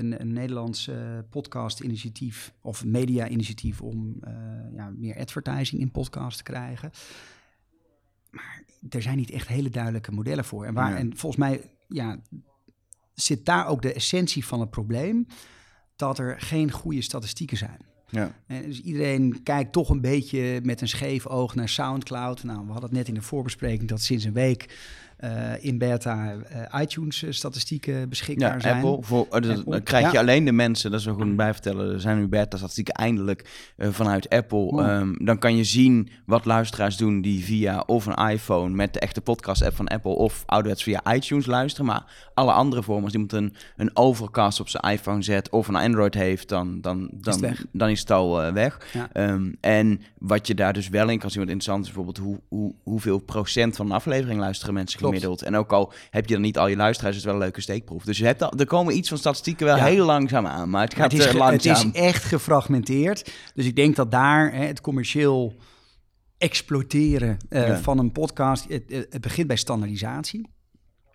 een, 0.00 0.20
een 0.20 0.32
Nederlands 0.32 0.88
uh, 0.88 1.18
podcast-initiatief 1.30 2.52
of 2.60 2.84
media-initiatief 2.84 3.80
om 3.82 4.16
uh, 4.24 4.32
ja, 4.74 4.92
meer 4.96 5.16
advertising 5.18 5.80
in 5.80 5.90
podcast 5.90 6.36
te 6.36 6.42
krijgen. 6.42 6.90
Maar 8.30 8.64
er 8.88 9.02
zijn 9.02 9.16
niet 9.16 9.30
echt 9.30 9.48
hele 9.48 9.70
duidelijke 9.70 10.12
modellen 10.12 10.44
voor. 10.44 10.64
En, 10.64 10.74
waar, 10.74 10.96
en 10.96 11.16
volgens 11.16 11.42
mij 11.42 11.60
ja, 11.88 12.20
zit 13.14 13.44
daar 13.44 13.66
ook 13.66 13.82
de 13.82 13.92
essentie 13.92 14.46
van 14.46 14.60
het 14.60 14.70
probleem, 14.70 15.26
dat 15.96 16.18
er 16.18 16.40
geen 16.40 16.70
goede 16.70 17.02
statistieken 17.02 17.56
zijn. 17.56 17.88
Ja. 18.10 18.34
En 18.46 18.62
dus 18.62 18.80
iedereen 18.80 19.42
kijkt 19.42 19.72
toch 19.72 19.88
een 19.88 20.00
beetje 20.00 20.60
met 20.62 20.80
een 20.80 20.88
scheef 20.88 21.26
oog 21.26 21.54
naar 21.54 21.68
SoundCloud. 21.68 22.44
Nou, 22.44 22.66
we 22.66 22.72
hadden 22.72 22.88
het 22.88 22.98
net 22.98 23.08
in 23.08 23.14
de 23.14 23.22
voorbespreking 23.22 23.88
dat 23.88 24.00
sinds 24.00 24.24
een 24.24 24.32
week 24.32 24.78
uh, 25.24 25.64
in 25.64 25.78
beta 25.78 26.32
uh, 26.32 26.80
iTunes-statistieken 26.80 28.08
beschikbaar 28.08 28.54
ja, 28.54 28.60
zijn. 28.60 28.84
Apple, 28.84 28.98
voor, 29.02 29.26
uh, 29.42 29.58
dan 29.64 29.82
krijg 29.82 30.12
je 30.12 30.18
alleen 30.18 30.44
de 30.44 30.52
mensen, 30.52 30.90
dat 30.90 31.00
is 31.00 31.06
wel 31.06 31.14
goed 31.14 31.36
bij 31.36 31.52
vertellen, 31.52 31.92
er 31.92 32.00
zijn 32.00 32.18
nu 32.18 32.28
beta-statistieken 32.28 32.94
eindelijk 32.94 33.72
vanuit 33.78 34.28
Apple. 34.28 34.82
Um, 34.82 35.24
dan 35.24 35.38
kan 35.38 35.56
je 35.56 35.64
zien 35.64 36.08
wat 36.26 36.44
luisteraars 36.44 36.96
doen 36.96 37.20
die 37.20 37.44
via 37.44 37.82
of 37.86 38.06
een 38.06 38.28
iPhone 38.28 38.74
met 38.74 38.94
de 38.94 39.00
echte 39.00 39.20
podcast-app 39.20 39.76
van 39.76 39.88
Apple 39.88 40.14
of 40.14 40.42
ouderwets 40.46 40.82
via 40.82 41.14
iTunes 41.14 41.46
luisteren. 41.46 41.86
Maar 41.86 42.30
alle 42.34 42.52
andere 42.52 42.82
vormen, 42.82 43.04
als 43.04 43.12
iemand 43.12 43.32
een, 43.32 43.54
een 43.76 43.96
overcast 43.96 44.60
op 44.60 44.68
zijn 44.68 44.82
iPhone 44.82 45.22
zet 45.22 45.50
of 45.50 45.68
een 45.68 45.76
Android 45.76 46.14
heeft, 46.14 46.48
dan, 46.48 46.80
dan, 46.80 47.10
dan, 47.12 47.44
is, 47.44 47.64
dan 47.72 47.88
is 47.88 48.00
het 48.00 48.10
al 48.10 48.52
weg. 48.52 48.78
Ja. 48.92 49.30
Um, 49.30 49.56
en 49.60 50.00
wat 50.18 50.46
je 50.46 50.54
daar 50.54 50.72
dus 50.72 50.88
wel 50.88 51.08
in 51.08 51.18
kan 51.18 51.30
zien, 51.30 51.40
wat 51.40 51.50
interessant 51.50 51.86
is 51.86 51.92
bijvoorbeeld 51.92 52.18
hoe, 52.26 52.40
hoe, 52.48 52.74
hoeveel 52.82 53.18
procent 53.18 53.76
van 53.76 53.86
een 53.86 53.92
aflevering 53.92 54.40
luisteren 54.40 54.74
mensen 54.74 54.98
en 55.14 55.56
ook 55.56 55.72
al 55.72 55.92
heb 56.10 56.26
je 56.26 56.32
dan 56.32 56.42
niet 56.42 56.58
al 56.58 56.68
je 56.68 56.76
luisteraars, 56.76 57.16
is 57.16 57.22
het 57.22 57.30
wel 57.30 57.40
een 57.40 57.46
leuke 57.46 57.60
steekproef. 57.60 58.04
Dus 58.04 58.18
je 58.18 58.24
hebt 58.24 58.42
al, 58.42 58.52
er 58.58 58.66
komen 58.66 58.96
iets 58.96 59.08
van 59.08 59.18
statistieken 59.18 59.66
wel 59.66 59.76
heel 59.76 60.04
langzaam 60.04 60.46
aan. 60.46 60.70
Maar 60.70 60.82
het 60.82 60.94
gaat 60.94 61.12
het 61.12 61.20
is, 61.20 61.32
langzaam. 61.32 61.74
Het 61.74 61.94
is 61.94 62.00
echt 62.00 62.24
gefragmenteerd. 62.24 63.32
Dus 63.54 63.66
ik 63.66 63.76
denk 63.76 63.96
dat 63.96 64.10
daar 64.10 64.52
hè, 64.52 64.64
het 64.64 64.80
commercieel 64.80 65.54
exploiteren 66.38 67.36
uh, 67.48 67.76
van 67.76 67.98
een 67.98 68.12
podcast, 68.12 68.68
het, 68.68 68.84
het, 68.88 69.20
begint 69.20 69.46
bij 69.46 69.56
standaardisatie. 69.56 70.48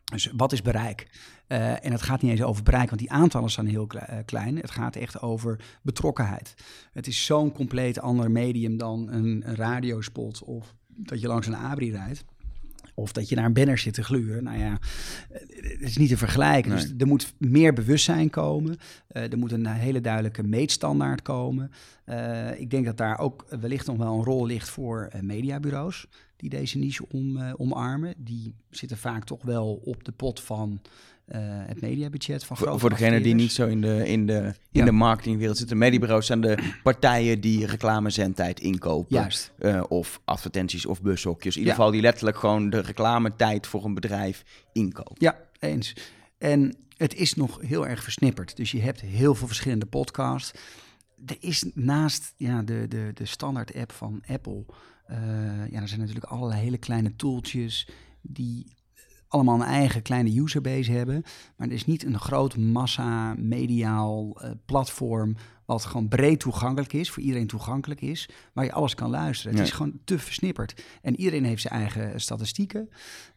Dus 0.06 0.32
wat 0.38 0.52
is 0.52 0.62
bereik? 0.62 1.08
Uh, 1.48 1.86
en 1.86 1.92
het 1.92 2.02
gaat 2.02 2.22
niet 2.22 2.32
eens 2.32 2.44
over 2.44 2.64
bereik, 2.64 2.88
want 2.88 3.00
die 3.00 3.12
aantallen 3.12 3.50
zijn 3.50 3.68
heel 3.68 3.88
klein. 4.26 4.56
Het 4.56 4.72
gaat 4.72 4.96
echt 4.96 5.22
over 5.22 5.60
betrokkenheid. 5.82 6.54
Het 6.94 7.08
is 7.08 7.26
zo'n 7.26 7.52
compleet 7.52 8.00
ander 8.00 8.32
medium 8.32 8.78
dan 8.78 9.08
een, 9.12 9.44
een 9.46 9.56
radiospot 9.56 10.44
of 10.44 10.76
dat 10.88 11.22
je 11.22 11.28
langs 11.28 11.48
een 11.48 11.56
abri 11.56 11.92
rijdt. 11.92 12.26
Of 12.96 13.12
dat 13.12 13.30
je 13.30 13.36
naar 13.36 13.46
een 13.46 13.54
banner 13.54 13.78
zit 13.78 13.94
te 13.94 14.04
gluren. 14.04 14.44
Nou 14.44 14.58
ja, 14.58 14.78
het 15.50 15.82
is 15.82 15.98
niet 15.98 16.10
te 16.10 16.18
vergelijken. 16.18 16.72
Dus 16.72 16.94
er 16.98 17.08
moet 17.08 17.34
meer 17.38 17.74
bewustzijn 17.74 18.30
komen. 18.30 18.78
Uh, 19.12 19.32
er 19.32 19.38
moet 19.38 19.52
een 19.52 19.66
hele 19.66 20.02
duidelijke 20.02 20.44
meetstandaard 20.44 21.22
komen. 21.22 21.72
Uh, 22.06 22.60
ik 22.60 22.70
denk 22.70 22.86
dat 22.86 22.98
daar 22.98 23.20
ook 23.20 23.46
wellicht 23.60 23.88
nog 23.88 23.98
wel 23.98 24.14
een 24.14 24.24
rol 24.24 24.46
ligt 24.46 24.70
voor 24.70 25.12
mediabureaus 25.22 26.08
die 26.36 26.50
deze 26.50 26.78
niche 26.78 27.06
om, 27.10 27.42
omarmen. 27.42 28.14
Die 28.18 28.54
zitten 28.70 28.98
vaak 28.98 29.24
toch 29.24 29.44
wel 29.44 29.82
op 29.84 30.04
de 30.04 30.12
pot 30.12 30.42
van 30.42 30.82
uh, 31.28 31.38
het 31.42 31.82
mediabudget 31.82 32.46
van 32.46 32.58
grote 32.58 32.80
Voor, 32.80 32.90
degene 32.90 33.22
die 33.22 33.34
niet 33.34 33.52
zo 33.52 33.68
in 33.68 33.82
de, 33.82 34.08
in 34.08 34.26
de, 34.26 34.54
in 34.72 34.86
de 34.86 34.92
marketingwereld 34.92 35.58
zitten. 35.58 35.78
Mediabureaus 35.78 36.26
zijn 36.26 36.42
de 36.42 36.74
partijen 36.84 37.42
die 37.42 37.66
reclamezendtijd 37.66 38.60
inkopen. 38.60 39.16
Juist. 39.16 39.52
Uh, 39.60 39.84
of 39.88 40.22
advertenties 40.26 40.86
of 40.86 41.02
bushokjes. 41.02 41.54
In 41.54 41.60
ieder 41.60 41.76
geval 41.76 41.92
die 41.92 42.02
letterlijk 42.02 42.38
gewoon 42.38 42.70
de 42.70 42.80
reclametijd 42.80 43.68
voor 43.68 43.86
een 43.86 43.94
bedrijf 43.94 44.44
inkopen. 44.74 45.16
Ja, 45.18 45.38
eens. 45.60 45.96
En 46.38 46.76
het 46.98 47.16
is 47.16 47.34
nog 47.34 47.62
heel 47.62 47.88
erg 47.88 48.04
versnipperd. 48.04 48.56
Dus 48.56 48.72
je 48.72 48.82
hebt 48.82 49.02
heel 49.02 49.36
veel 49.36 49.48
verschillende 49.48 49.86
podcasts. 49.86 50.52
Er 51.26 51.38
is 51.40 51.66
naast 51.74 52.34
ja, 52.38 52.62
de, 52.62 52.86
de, 52.88 53.12
de 53.14 53.26
standaard 53.26 53.76
app 53.76 53.92
van 53.92 54.24
Apple... 54.28 54.66
Uh, 55.12 55.18
ja, 55.72 55.82
er 55.82 55.88
zijn 55.88 56.00
natuurlijk 56.00 56.26
allerlei 56.26 56.62
hele 56.62 56.78
kleine 56.78 57.16
tooltjes... 57.16 57.88
die 58.22 58.66
allemaal 59.36 59.56
een 59.56 59.68
eigen 59.68 60.02
kleine 60.02 60.36
userbase 60.36 60.92
hebben. 60.92 61.24
Maar 61.56 61.68
er 61.68 61.74
is 61.74 61.86
niet 61.86 62.06
een 62.06 62.20
groot 62.20 62.58
massa 62.58 63.36
mediaal 63.38 64.38
uh, 64.42 64.50
platform 64.66 65.36
wat 65.66 65.86
gewoon 65.86 66.08
breed 66.08 66.40
toegankelijk 66.40 66.94
is, 66.94 67.12
voor 67.12 67.24
iedereen 67.24 67.48
toegankelijk 67.48 68.02
is, 68.02 68.30
waar 68.54 68.66
je 68.66 68.72
alles 68.72 68.96
kan 68.96 69.10
luisteren. 69.10 69.58
Het 69.58 69.68
is 69.68 69.74
gewoon 69.74 70.00
te 70.04 70.20
versnipperd. 70.20 70.84
En 71.02 71.20
iedereen 71.20 71.44
heeft 71.44 71.62
zijn 71.62 71.74
eigen 71.74 72.22
statistieken. 72.22 72.90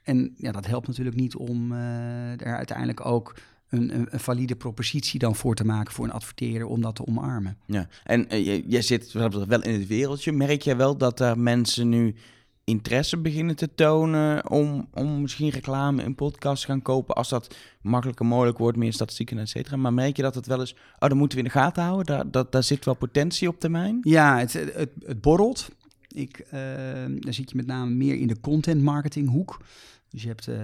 En 0.02 0.34
ja, 0.36 0.52
dat 0.52 0.66
helpt 0.66 0.86
natuurlijk 0.86 1.16
niet 1.16 1.36
om 1.36 1.72
uh, 1.72 2.40
er 2.40 2.56
uiteindelijk 2.56 3.06
ook 3.06 3.34
een, 3.68 3.94
een, 3.94 4.06
een, 4.10 4.20
valide 4.20 4.56
propositie 4.56 5.18
dan 5.18 5.34
voor 5.34 5.54
te 5.54 5.64
maken 5.64 5.92
voor 5.92 6.04
een 6.04 6.12
adverteerder 6.12 6.66
om 6.66 6.80
dat 6.80 6.94
te 6.94 7.06
omarmen. 7.06 7.56
Ja, 7.66 7.88
en 8.04 8.34
uh, 8.34 8.64
jij 8.68 8.82
zit 8.82 9.12
wel 9.12 9.62
in 9.62 9.72
het 9.72 9.86
wereldje. 9.86 10.32
Merk 10.32 10.62
jij 10.62 10.76
wel 10.76 10.96
dat 10.96 11.20
er 11.20 11.38
mensen 11.38 11.88
nu 11.88 12.14
interesse 12.68 13.18
beginnen 13.18 13.56
te 13.56 13.74
tonen 13.74 14.50
om, 14.50 14.88
om 14.94 15.20
misschien 15.20 15.48
reclame 15.48 16.02
in 16.02 16.14
podcast 16.14 16.60
te 16.60 16.68
gaan 16.68 16.82
kopen 16.82 17.14
als 17.14 17.28
dat 17.28 17.56
makkelijker 17.82 18.26
mogelijk 18.26 18.58
wordt, 18.58 18.76
meer 18.76 18.92
statistieken, 18.92 19.38
et 19.38 19.48
cetera. 19.48 19.76
Maar 19.76 19.92
merk 19.92 20.16
je 20.16 20.22
dat 20.22 20.34
het 20.34 20.46
wel 20.46 20.60
eens, 20.60 20.74
oh, 20.98 21.08
dan 21.08 21.16
moeten 21.16 21.38
we 21.38 21.44
in 21.44 21.50
de 21.50 21.58
gaten 21.58 21.82
houden, 21.82 22.06
daar, 22.06 22.30
dat, 22.30 22.52
daar 22.52 22.62
zit 22.62 22.84
wel 22.84 22.94
potentie 22.94 23.48
op 23.48 23.60
termijn? 23.60 23.98
Ja, 24.02 24.38
het, 24.38 24.52
het, 24.52 24.90
het 25.04 25.20
borrelt. 25.20 25.68
Ik, 26.08 26.46
uh, 26.54 26.60
dan 27.18 27.32
zit 27.32 27.50
je 27.50 27.56
met 27.56 27.66
name 27.66 27.90
meer 27.90 28.14
in 28.14 28.26
de 28.26 28.40
content 28.40 28.82
marketing 28.82 29.30
hoek. 29.30 29.60
Dus 30.10 30.22
je 30.22 30.28
hebt 30.28 30.46
uh, 30.46 30.56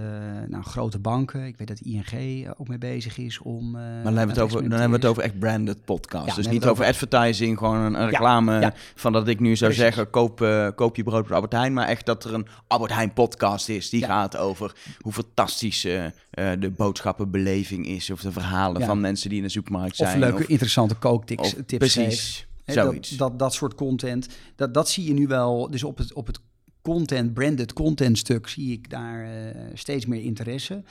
nou, 0.47 0.63
grote 0.63 0.99
banken. 0.99 1.47
Ik 1.47 1.57
weet 1.57 1.69
dat 1.69 1.81
ING 1.81 2.11
eh, 2.11 2.51
ook 2.57 2.69
mee 2.69 2.79
bezig 2.79 3.19
is 3.19 3.39
om. 3.39 3.67
Uh, 3.67 3.73
maar 3.73 4.03
dan 4.03 4.17
hebben, 4.17 4.35
we 4.35 4.41
het 4.41 4.53
over, 4.53 4.63
dan 4.69 4.81
hebben 4.81 5.01
we 5.01 5.07
het 5.07 5.07
over 5.07 5.23
echt 5.23 5.39
branded 5.39 5.85
podcast. 5.85 6.37
dus 6.37 6.49
niet 6.49 6.67
over, 6.67 6.85
advertising, 6.85 7.59
gewoon 7.59 7.77
een, 7.77 8.01
een 8.01 8.09
reclame 8.09 8.73
van 8.95 9.13
dat 9.13 9.29
ik 9.29 9.41
nu 9.41 9.57
zou 9.57 9.73
zeggen: 9.73 10.11
koop, 10.11 10.41
uh, 10.41 10.69
koop 10.75 10.97
je 10.97 11.03
brood 11.03 11.27
bij 11.27 11.35
Albert 11.35 11.53
Heijn. 11.53 11.73
Maar 11.73 11.89
echt 11.89 12.07
dat 12.07 12.25
er 12.25 12.35
een 12.35 12.47
Albert 12.67 12.93
Heijn 12.93 13.13
podcast 13.13 13.69
is. 13.69 13.91
Die 13.91 14.05
gaat 14.05 14.37
over 14.37 14.77
hoe 15.01 15.13
fantastisch 15.13 15.81
de 15.81 16.73
boodschappenbeleving 16.77 17.87
is. 17.87 18.11
Of 18.11 18.21
de 18.21 18.33
verhalen 18.33 18.83
van 18.83 19.01
mensen 19.01 19.29
die 19.29 19.39
in 19.39 19.45
de 19.45 19.51
supermarkt 19.51 19.97
zijn. 19.97 20.15
Of 20.15 20.19
leuke, 20.19 20.43
of, 20.43 20.49
interessante 20.49 20.95
kooktips. 20.95 21.55
Tips 21.67 21.95
precies. 21.95 22.47
Dat, 22.65 23.09
dat, 23.17 23.39
dat 23.39 23.55
soort 23.55 23.75
content. 23.75 24.29
Dat, 24.57 24.75
dat 24.75 24.89
zie 24.89 25.05
je 25.05 25.13
nu 25.13 25.27
wel. 25.27 25.71
Dus 25.71 25.85
op 25.85 25.99
het, 25.99 26.13
op 26.13 26.27
het 26.27 26.41
content, 26.85 27.35
branded 27.35 27.73
content 27.73 28.19
stuk 28.19 28.49
zie 28.49 28.73
ik 28.73 28.91
daar 28.91 29.25
uh, 29.25 29.61
steeds 29.75 30.07
meer 30.07 30.23
interesse. 30.23 30.83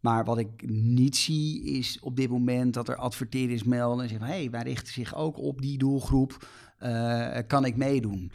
Maar 0.00 0.24
wat 0.24 0.38
ik 0.38 0.70
niet 0.70 1.16
zie 1.16 1.64
is 1.64 1.98
op 2.00 2.16
dit 2.16 2.30
moment 2.30 2.74
dat 2.74 2.88
er 2.88 2.96
adverteerders 2.96 3.62
melden 3.62 4.02
en 4.02 4.08
zeggen: 4.08 4.26
hé, 4.26 4.34
hey, 4.34 4.50
wij 4.50 4.62
richten 4.62 4.92
zich 4.92 5.14
ook 5.14 5.38
op 5.38 5.62
die 5.62 5.78
doelgroep. 5.78 6.48
Uh, 6.82 7.38
kan 7.46 7.64
ik 7.64 7.76
meedoen? 7.76 8.32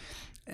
Uh, 0.47 0.53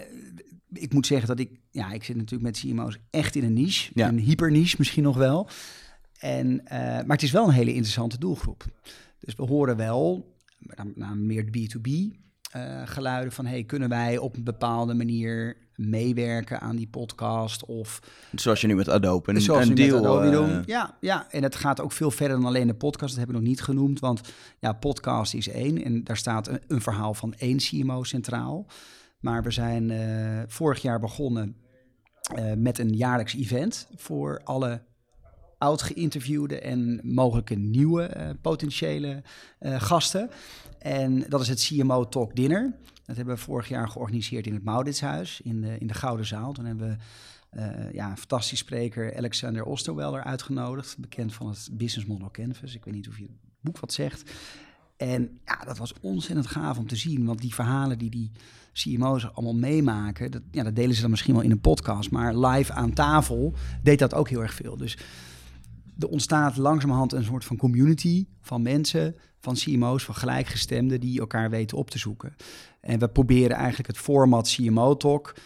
ik 0.73 0.93
moet 0.93 1.07
zeggen 1.07 1.27
dat 1.27 1.39
ik, 1.39 1.59
ja, 1.71 1.91
ik 1.91 2.03
zit 2.03 2.15
natuurlijk 2.15 2.43
met 2.43 2.59
CMO's 2.59 2.97
echt 3.09 3.35
in 3.35 3.43
een 3.43 3.53
niche, 3.53 3.91
ja. 3.93 4.07
een 4.07 4.19
hyperniche 4.19 4.75
misschien 4.77 5.03
nog 5.03 5.17
wel. 5.17 5.49
En, 6.19 6.61
maar 6.69 7.03
het 7.07 7.21
is 7.21 7.31
wel 7.31 7.47
een 7.47 7.53
hele 7.53 7.73
interessante 7.73 8.17
doelgroep. 8.17 8.65
Dus 9.19 9.35
we 9.35 9.43
horen 9.43 9.77
wel, 9.77 10.35
naar 10.95 11.17
meer 11.17 11.45
B2B, 11.45 12.21
uh, 12.55 12.81
geluiden 12.85 13.33
van 13.33 13.45
hey, 13.45 13.63
kunnen 13.63 13.89
wij 13.89 14.17
op 14.17 14.35
een 14.35 14.43
bepaalde 14.43 14.93
manier 14.93 15.57
meewerken 15.75 16.59
aan 16.59 16.75
die 16.75 16.87
podcast 16.87 17.65
of 17.65 17.99
zoals 18.35 18.61
je 18.61 18.67
nu 18.67 18.75
met 18.75 18.89
Adobe 18.89 19.33
een, 19.33 19.41
zoals 19.41 19.67
een 19.67 19.75
deal 19.75 19.97
Adobe 19.97 20.25
uh... 20.25 20.31
doen. 20.31 20.63
Ja, 20.65 20.97
ja, 20.99 21.27
en 21.31 21.43
het 21.43 21.55
gaat 21.55 21.81
ook 21.81 21.91
veel 21.91 22.11
verder 22.11 22.37
dan 22.37 22.45
alleen 22.45 22.67
de 22.67 22.73
podcast. 22.73 23.09
Dat 23.09 23.17
hebben 23.17 23.35
we 23.35 23.41
nog 23.41 23.49
niet 23.49 23.61
genoemd, 23.61 23.99
want 23.99 24.21
ja, 24.59 24.73
podcast 24.73 25.33
is 25.33 25.47
één 25.47 25.83
en 25.83 26.03
daar 26.03 26.17
staat 26.17 26.47
een, 26.47 26.61
een 26.67 26.81
verhaal 26.81 27.13
van 27.13 27.33
één 27.33 27.57
CMO 27.57 28.03
centraal. 28.03 28.65
Maar 29.19 29.43
we 29.43 29.51
zijn 29.51 29.89
uh, 29.89 30.41
vorig 30.47 30.81
jaar 30.81 30.99
begonnen 30.99 31.55
met 32.57 32.79
een 32.79 32.95
jaarlijks 32.95 33.35
event 33.35 33.87
voor 33.95 34.41
alle 34.43 34.81
oud 35.63 35.81
geïnterviewde 35.81 36.59
en 36.59 36.99
mogelijke 37.03 37.55
nieuwe 37.55 38.35
potentiële 38.41 39.23
gasten. 39.59 40.29
En 40.79 41.25
dat 41.29 41.41
is 41.41 41.47
het 41.47 41.61
CMO 41.61 42.09
Talk 42.09 42.35
Dinner. 42.35 42.73
Dat 43.05 43.15
hebben 43.15 43.35
we 43.35 43.41
vorig 43.41 43.67
jaar 43.67 43.89
georganiseerd 43.89 44.47
in 44.47 44.53
het 44.53 44.63
Mauritshuis, 44.63 45.41
in 45.43 45.61
de, 45.61 45.77
in 45.77 45.87
de 45.87 45.93
Gouden 45.93 46.25
Zaal. 46.25 46.53
Toen 46.53 46.65
hebben 46.65 46.87
we 46.87 46.95
uh, 47.59 47.93
ja, 47.93 48.09
een 48.09 48.17
fantastisch 48.17 48.59
spreker 48.59 49.17
Alexander 49.17 49.63
Osterweller 49.63 50.23
uitgenodigd, 50.23 50.97
bekend 50.97 51.33
van 51.33 51.47
het 51.47 51.69
Business 51.71 52.07
Model 52.07 52.31
Canvas. 52.31 52.75
Ik 52.75 52.85
weet 52.85 52.93
niet 52.93 53.07
of 53.07 53.17
je 53.17 53.23
het 53.23 53.31
boek 53.59 53.79
wat 53.79 53.93
zegt. 53.93 54.31
En 54.97 55.39
ja, 55.45 55.65
dat 55.65 55.77
was 55.77 55.93
ontzettend 56.01 56.47
gaaf 56.47 56.77
om 56.77 56.87
te 56.87 56.95
zien, 56.95 57.25
want 57.25 57.41
die 57.41 57.53
verhalen 57.53 57.97
die 57.97 58.09
die 58.09 58.31
CMO's 58.73 59.25
allemaal 59.25 59.55
meemaken, 59.55 60.31
dat, 60.31 60.41
ja, 60.51 60.63
dat 60.63 60.75
delen 60.75 60.95
ze 60.95 61.01
dan 61.01 61.09
misschien 61.09 61.33
wel 61.33 61.43
in 61.43 61.51
een 61.51 61.59
podcast, 61.59 62.11
maar 62.11 62.37
live 62.37 62.73
aan 62.73 62.93
tafel 62.93 63.53
deed 63.83 63.99
dat 63.99 64.13
ook 64.13 64.29
heel 64.29 64.41
erg 64.41 64.53
veel. 64.53 64.77
Dus 64.77 64.97
er 65.99 66.07
ontstaat 66.07 66.57
langzamerhand 66.57 67.13
een 67.13 67.23
soort 67.23 67.45
van 67.45 67.57
community 67.57 68.27
van 68.41 68.61
mensen 68.61 69.15
van 69.39 69.55
CMO's, 69.55 70.03
van 70.03 70.15
gelijkgestemden, 70.15 70.99
die 70.99 71.19
elkaar 71.19 71.49
weten 71.49 71.77
op 71.77 71.89
te 71.89 71.97
zoeken. 71.97 72.35
En 72.81 72.99
we 72.99 73.07
proberen 73.07 73.57
eigenlijk 73.57 73.87
het 73.87 73.97
format 73.97 74.49
CMO 74.55 74.97
Talk 74.97 75.33
uh, 75.35 75.41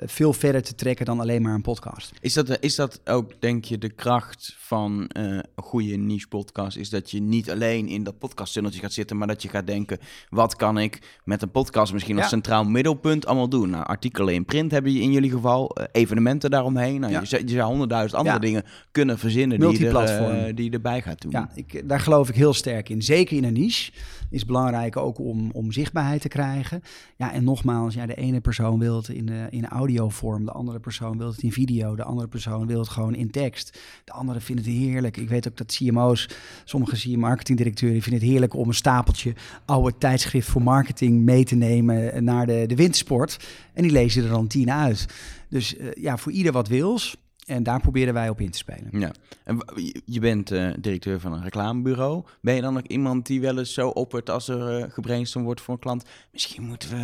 veel 0.00 0.32
verder 0.32 0.62
te 0.62 0.74
trekken 0.74 1.06
dan 1.06 1.20
alleen 1.20 1.42
maar 1.42 1.54
een 1.54 1.62
podcast. 1.62 2.12
Is 2.20 2.32
dat, 2.32 2.58
is 2.60 2.74
dat 2.74 3.00
ook, 3.04 3.32
denk 3.40 3.64
je, 3.64 3.78
de 3.78 3.90
kracht 3.90 4.54
van 4.58 5.10
uh, 5.16 5.24
een 5.24 5.44
goede 5.56 5.96
niche 5.96 6.28
podcast? 6.28 6.76
Is 6.76 6.90
dat 6.90 7.10
je 7.10 7.20
niet 7.20 7.50
alleen 7.50 7.88
in 7.88 8.02
dat 8.02 8.18
podcasttunneltje 8.18 8.80
gaat 8.80 8.92
zitten, 8.92 9.16
maar 9.16 9.26
dat 9.26 9.42
je 9.42 9.48
gaat 9.48 9.66
denken: 9.66 9.98
wat 10.28 10.56
kan 10.56 10.78
ik 10.78 11.20
met 11.24 11.42
een 11.42 11.50
podcast 11.50 11.92
misschien 11.92 12.14
ja. 12.14 12.20
als 12.20 12.30
centraal 12.30 12.64
middelpunt 12.64 13.26
allemaal 13.26 13.48
doen? 13.48 13.70
Nou, 13.70 13.84
artikelen 13.84 14.34
in 14.34 14.44
print 14.44 14.70
hebben 14.70 14.92
je 14.92 15.00
in 15.00 15.12
jullie 15.12 15.30
geval, 15.30 15.76
uh, 15.78 15.84
evenementen 15.92 16.50
daaromheen. 16.50 17.00
Nou, 17.00 17.12
ja. 17.12 17.22
je, 17.24 17.42
je 17.46 17.54
zou 17.54 17.68
honderdduizend 17.68 18.14
andere 18.14 18.34
ja. 18.34 18.42
dingen 18.42 18.64
kunnen 18.90 19.18
verzinnen 19.18 19.60
die 19.60 19.78
je, 19.78 19.88
er, 19.88 20.54
die 20.54 20.64
je 20.64 20.70
erbij 20.70 21.02
gaat 21.02 21.20
doen. 21.20 21.30
Ja, 21.30 21.50
ik, 21.54 21.88
daar 21.88 22.00
geloof 22.00 22.28
ik 22.28 22.34
heel 22.34 22.54
sterk 22.54 22.88
in. 22.88 23.02
Zeker 23.02 23.36
in 23.36 23.44
een 23.44 23.52
niche 23.52 23.92
is 24.30 24.44
belangrijk 24.44 24.96
ook 24.96 25.18
om, 25.18 25.50
om 25.50 25.72
zichtbaarheid 25.72 26.20
te 26.20 26.28
krijgen. 26.28 26.82
Ja, 27.16 27.32
en 27.32 27.44
nogmaals, 27.44 27.94
ja, 27.94 28.06
de 28.06 28.14
ene 28.14 28.40
persoon 28.40 28.78
wil 28.78 28.96
het 28.96 29.08
in, 29.08 29.28
in 29.50 29.67
audiovorm, 29.68 30.44
de 30.44 30.52
andere 30.52 30.80
persoon 30.80 31.18
wil 31.18 31.26
het 31.26 31.42
in 31.42 31.52
video, 31.52 31.96
de 31.96 32.02
andere 32.02 32.28
persoon 32.28 32.66
wil 32.66 32.78
het 32.78 32.88
gewoon 32.88 33.14
in 33.14 33.30
tekst. 33.30 33.78
De 34.04 34.12
andere 34.12 34.40
vindt 34.40 34.64
het 34.64 34.74
heerlijk. 34.74 35.16
Ik 35.16 35.28
weet 35.28 35.48
ook 35.48 35.56
dat 35.56 35.76
CMO's, 35.76 36.28
sommige 36.64 36.96
CM 36.96 37.18
marketingdirecteuren, 37.18 38.02
vinden 38.02 38.20
het 38.20 38.30
heerlijk 38.30 38.54
om 38.54 38.68
een 38.68 38.74
stapeltje 38.74 39.34
oude 39.64 39.98
tijdschrift 39.98 40.48
voor 40.48 40.62
marketing 40.62 41.24
mee 41.24 41.44
te 41.44 41.54
nemen 41.54 42.24
naar 42.24 42.46
de, 42.46 42.64
de 42.66 42.74
wintersport. 42.74 43.48
En 43.72 43.82
die 43.82 43.92
lezen 43.92 44.22
er 44.22 44.30
dan 44.30 44.46
tien 44.46 44.70
uit. 44.70 45.06
Dus 45.48 45.76
uh, 45.76 45.92
ja, 45.92 46.16
voor 46.16 46.32
ieder 46.32 46.52
wat 46.52 46.68
wils. 46.68 47.16
En 47.48 47.62
daar 47.62 47.80
proberen 47.80 48.14
wij 48.14 48.28
op 48.28 48.40
in 48.40 48.50
te 48.50 48.58
spelen. 48.58 48.88
Ja, 48.90 49.12
en 49.44 49.58
je 50.04 50.20
bent 50.20 50.50
uh, 50.50 50.70
directeur 50.78 51.20
van 51.20 51.32
een 51.32 51.42
reclamebureau. 51.42 52.24
Ben 52.40 52.54
je 52.54 52.60
dan 52.60 52.76
ook 52.76 52.86
iemand 52.86 53.26
die 53.26 53.40
wel 53.40 53.58
eens 53.58 53.74
zo 53.74 53.88
oppert 53.88 54.30
als 54.30 54.48
er 54.48 54.80
uh, 54.80 54.84
gebrainstormd 54.88 55.46
wordt 55.46 55.60
voor 55.60 55.74
een 55.74 55.80
klant? 55.80 56.04
Misschien 56.32 56.62
moeten 56.62 56.90
we 56.90 56.96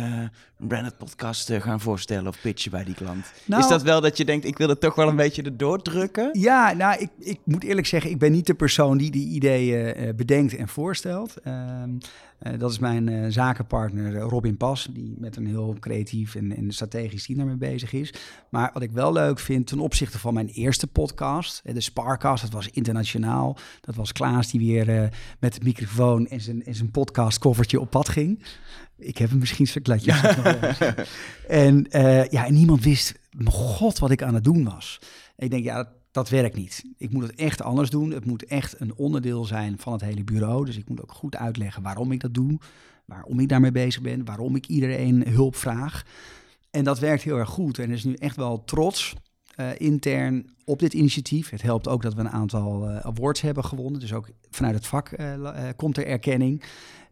een 0.57 0.67
branded 0.67 0.97
podcast 0.97 1.49
uh, 1.49 1.61
gaan 1.61 1.79
voorstellen 1.79 2.27
of 2.27 2.41
pitchen 2.41 2.71
bij 2.71 2.83
die 2.83 2.93
klant. 2.93 3.31
Nou, 3.45 3.61
Is 3.61 3.69
dat 3.69 3.81
wel 3.81 4.01
dat 4.01 4.17
je 4.17 4.25
denkt, 4.25 4.45
ik 4.45 4.57
wil 4.57 4.69
het 4.69 4.79
toch 4.79 4.95
wel 4.95 5.07
een 5.07 5.15
beetje 5.15 5.41
erdoor 5.41 5.81
drukken? 5.81 6.29
Ja, 6.39 6.73
nou, 6.73 6.99
ik, 6.99 7.09
ik 7.19 7.39
moet 7.43 7.63
eerlijk 7.63 7.87
zeggen, 7.87 8.11
ik 8.11 8.19
ben 8.19 8.31
niet 8.31 8.47
de 8.47 8.53
persoon 8.53 8.97
die 8.97 9.11
die 9.11 9.27
ideeën 9.27 10.15
bedenkt 10.15 10.55
en 10.55 10.67
voorstelt. 10.67 11.37
Ehm, 11.43 11.89
uh, 12.47 12.59
dat 12.59 12.71
is 12.71 12.79
mijn 12.79 13.07
uh, 13.07 13.25
zakenpartner 13.29 14.19
Robin 14.19 14.57
Pas, 14.57 14.87
die 14.93 15.15
met 15.17 15.35
een 15.35 15.47
heel 15.47 15.75
creatief 15.79 16.35
en, 16.35 16.55
en 16.55 16.71
strategisch 16.71 17.25
team 17.25 17.37
daarmee 17.37 17.55
bezig 17.55 17.93
is. 17.93 18.13
Maar 18.49 18.69
wat 18.73 18.81
ik 18.81 18.91
wel 18.91 19.13
leuk 19.13 19.39
vind 19.39 19.67
ten 19.67 19.79
opzichte 19.79 20.19
van 20.19 20.33
mijn 20.33 20.47
eerste 20.47 20.87
podcast, 20.87 21.61
de 21.63 21.81
Sparcast, 21.81 22.43
dat 22.43 22.51
was 22.51 22.69
internationaal. 22.69 23.57
Dat 23.81 23.95
was 23.95 24.11
Klaas 24.11 24.51
die 24.51 24.59
weer 24.59 24.89
uh, 24.89 25.07
met 25.39 25.53
de 25.53 25.59
microfoon 25.63 26.27
en 26.27 26.41
zijn, 26.41 26.65
en 26.65 26.75
zijn 26.75 26.91
op 27.79 27.89
pad 27.89 28.09
ging. 28.09 28.43
Ik 28.97 29.17
heb 29.17 29.29
hem 29.29 29.39
misschien 29.39 29.67
stukletjes. 29.67 30.21
en 31.47 31.85
ja, 32.29 32.45
en 32.45 32.53
niemand 32.53 32.83
wist, 32.83 33.19
mijn 33.31 33.51
god, 33.51 33.99
wat 33.99 34.11
ik 34.11 34.23
aan 34.23 34.33
het 34.33 34.43
doen 34.43 34.63
was. 34.63 34.99
En 35.35 35.45
ik 35.45 35.51
denk, 35.51 35.63
ja, 35.63 35.93
dat 36.15 36.29
werkt 36.29 36.55
niet. 36.55 36.83
Ik 36.97 37.11
moet 37.11 37.23
het 37.23 37.35
echt 37.35 37.61
anders 37.61 37.89
doen. 37.89 38.11
Het 38.11 38.25
moet 38.25 38.45
echt 38.45 38.79
een 38.79 38.95
onderdeel 38.95 39.45
zijn 39.45 39.79
van 39.79 39.93
het 39.93 40.01
hele 40.01 40.23
bureau. 40.23 40.65
Dus 40.65 40.77
ik 40.77 40.89
moet 40.89 41.01
ook 41.01 41.11
goed 41.11 41.35
uitleggen 41.35 41.83
waarom 41.83 42.11
ik 42.11 42.19
dat 42.19 42.33
doe, 42.33 42.57
waarom 43.05 43.39
ik 43.39 43.49
daarmee 43.49 43.71
bezig 43.71 44.01
ben, 44.01 44.25
waarom 44.25 44.55
ik 44.55 44.67
iedereen 44.67 45.27
hulp 45.27 45.55
vraag. 45.55 46.03
En 46.71 46.83
dat 46.83 46.99
werkt 46.99 47.23
heel 47.23 47.37
erg 47.37 47.49
goed. 47.49 47.79
En 47.79 47.89
er 47.89 47.95
is 47.95 48.03
nu 48.03 48.13
echt 48.13 48.35
wel 48.35 48.63
trots 48.63 49.13
uh, 49.59 49.67
intern 49.77 50.49
op 50.65 50.79
dit 50.79 50.93
initiatief. 50.93 51.49
Het 51.49 51.61
helpt 51.61 51.87
ook 51.87 52.01
dat 52.01 52.13
we 52.13 52.19
een 52.19 52.29
aantal 52.29 52.89
uh, 52.89 52.97
awards 52.97 53.41
hebben 53.41 53.65
gewonnen. 53.65 53.99
Dus 53.99 54.13
ook 54.13 54.29
vanuit 54.49 54.75
het 54.75 54.87
vak 54.87 55.19
uh, 55.19 55.49
komt 55.75 55.97
er 55.97 56.07
erkenning. 56.07 56.63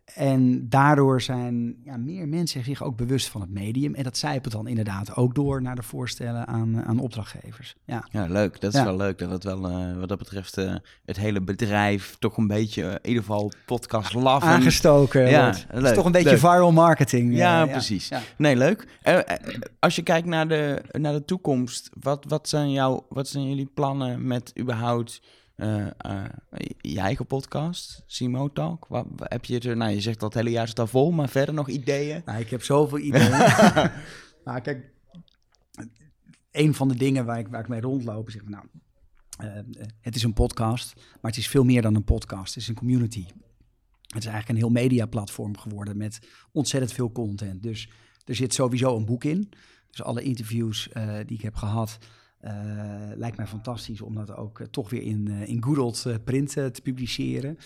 En 0.04 0.70
daardoor 0.70 1.22
zijn 1.22 1.76
ja, 1.84 1.98
meer 1.98 2.28
mensen 2.28 2.64
zich 2.64 2.84
ook 2.84 2.96
bewust 2.98 3.28
van 3.28 3.42
het 3.42 3.50
medium. 3.50 3.96
En 3.96 4.04
dat 4.04 4.18
zijpelt 4.18 4.54
dan 4.54 4.68
inderdaad 4.68 5.16
ook 5.16 5.36
door 5.36 5.62
naar 5.62 5.76
de 5.76 5.84
voorstellen 5.84 6.48
aan, 6.48 6.84
aan 6.86 7.00
opdrachtgevers. 7.00 7.76
Ja. 7.86 8.08
Ja, 8.12 8.26
leuk. 8.26 8.62
Dat 8.62 8.74
is 8.74 8.80
Ja. 8.80 8.86
wel 8.86 8.98
leuk 8.98 9.18
dat 9.18 9.32
het 9.32 9.44
wel, 9.44 9.70
eh, 9.70 9.98
wat 10.00 10.10
dat 10.10 10.18
betreft, 10.18 10.58
eh, 10.58 10.76
het 11.06 11.18
hele 11.18 11.42
bedrijf 11.42 12.16
toch 12.20 12.38
een 12.38 12.48
beetje, 12.48 12.84
eh, 12.84 12.92
in 12.92 13.08
ieder 13.08 13.24
geval 13.24 13.52
podcast 13.66 14.14
en- 14.16 14.28
Aangestoken 14.28 15.30
Ja, 15.30 15.50
is 15.50 15.94
toch 15.94 16.06
een 16.06 16.12
beetje 16.12 16.30
leuk. 16.30 16.40
viral 16.40 16.72
marketing. 16.72 17.36
Ja, 17.36 17.66
eh, 17.66 17.72
precies. 17.72 18.10
Nee, 18.38 18.56
leuk. 18.56 18.88
Eh, 19.02 19.18
eh, 19.18 19.24
als 19.80 19.96
je 19.96 20.02
kijkt 20.04 20.28
naar 20.28 20.48
de, 20.48 20.82
naar 20.92 21.14
de 21.14 21.26
toekomst, 21.26 21.90
wat, 22.00 22.26
wat, 22.28 22.50
zijn 22.50 22.72
jouw, 22.72 23.06
wat 23.10 23.28
zijn 23.28 23.50
jullie 23.50 23.70
plannen 23.74 24.28
met 24.28 24.54
überhaupt 24.60 25.22
eh, 25.64 26.26
je 26.78 27.00
eigen 27.00 27.26
podcast, 27.26 28.04
Simo 28.06 28.52
Talk? 28.52 28.86
Wat, 28.88 29.08
heb 29.18 29.46
je 29.46 29.60
er, 29.60 29.78
nou, 29.78 29.92
je 29.92 30.02
zegt 30.02 30.20
dat 30.20 30.34
het 30.34 30.44
hele 30.44 30.56
jaar 30.56 30.74
al 30.74 30.88
vol, 30.88 31.12
maar 31.12 31.30
verder 31.30 31.54
nog 31.54 31.70
ideeën? 31.70 32.22
Nou, 32.26 32.40
ik 32.40 32.50
heb 32.50 32.64
zoveel 32.64 32.98
ideeën. 32.98 33.30
maar 34.44 34.62
kijk, 34.66 34.92
een 36.52 36.74
van 36.74 36.88
de 36.88 36.96
dingen 36.96 37.26
waar 37.26 37.40
ik, 37.40 37.48
waar 37.48 37.60
ik 37.60 37.68
mee 37.68 37.82
rondloop, 37.82 38.28
is 38.28 38.34
zeg 38.34 38.44
maar, 38.44 38.52
nou, 38.52 38.66
eh, 39.38 39.84
het 40.02 40.16
is 40.16 40.24
een 40.24 40.34
podcast, 40.34 40.94
maar 40.96 41.32
het 41.32 41.40
is 41.40 41.48
veel 41.48 41.64
meer 41.64 41.82
dan 41.82 41.96
een 41.96 42.04
podcast. 42.04 42.54
Het 42.54 42.64
is 42.64 42.70
een 42.70 42.76
community. 42.76 43.26
Het 44.02 44.24
is 44.24 44.30
eigenlijk 44.30 44.50
een 44.50 44.66
heel 44.66 44.84
mediaplatform 44.84 45.58
geworden 45.58 45.98
met 45.98 46.20
ontzettend 46.52 46.94
veel 46.94 47.12
content. 47.12 47.64
Dus 47.64 47.90
er 48.26 48.36
zit 48.36 48.54
sowieso 48.54 48.96
een 48.96 49.06
boek 49.06 49.24
in. 49.24 49.50
Dus 49.90 50.04
alle 50.04 50.22
interviews 50.22 50.90
die 51.26 51.38
ik 51.38 51.42
heb 51.42 51.56
gehad, 51.56 51.98
eh, 52.00 52.08
lijkt 53.16 53.38
mij 53.38 53.48
fantastisch 53.48 54.02
om 54.02 54.16
dat 54.16 54.36
ook 54.36 54.60
eh, 54.60 54.68
toch 54.68 54.90
weer 54.90 55.02
in, 55.02 55.28
eh, 55.28 55.48
in 55.48 55.64
good 55.64 55.78
old 55.78 56.06
eh, 56.06 56.16
print 56.24 56.58
eh, 56.58 56.66
te 56.66 56.82
publiceren. 56.82 57.58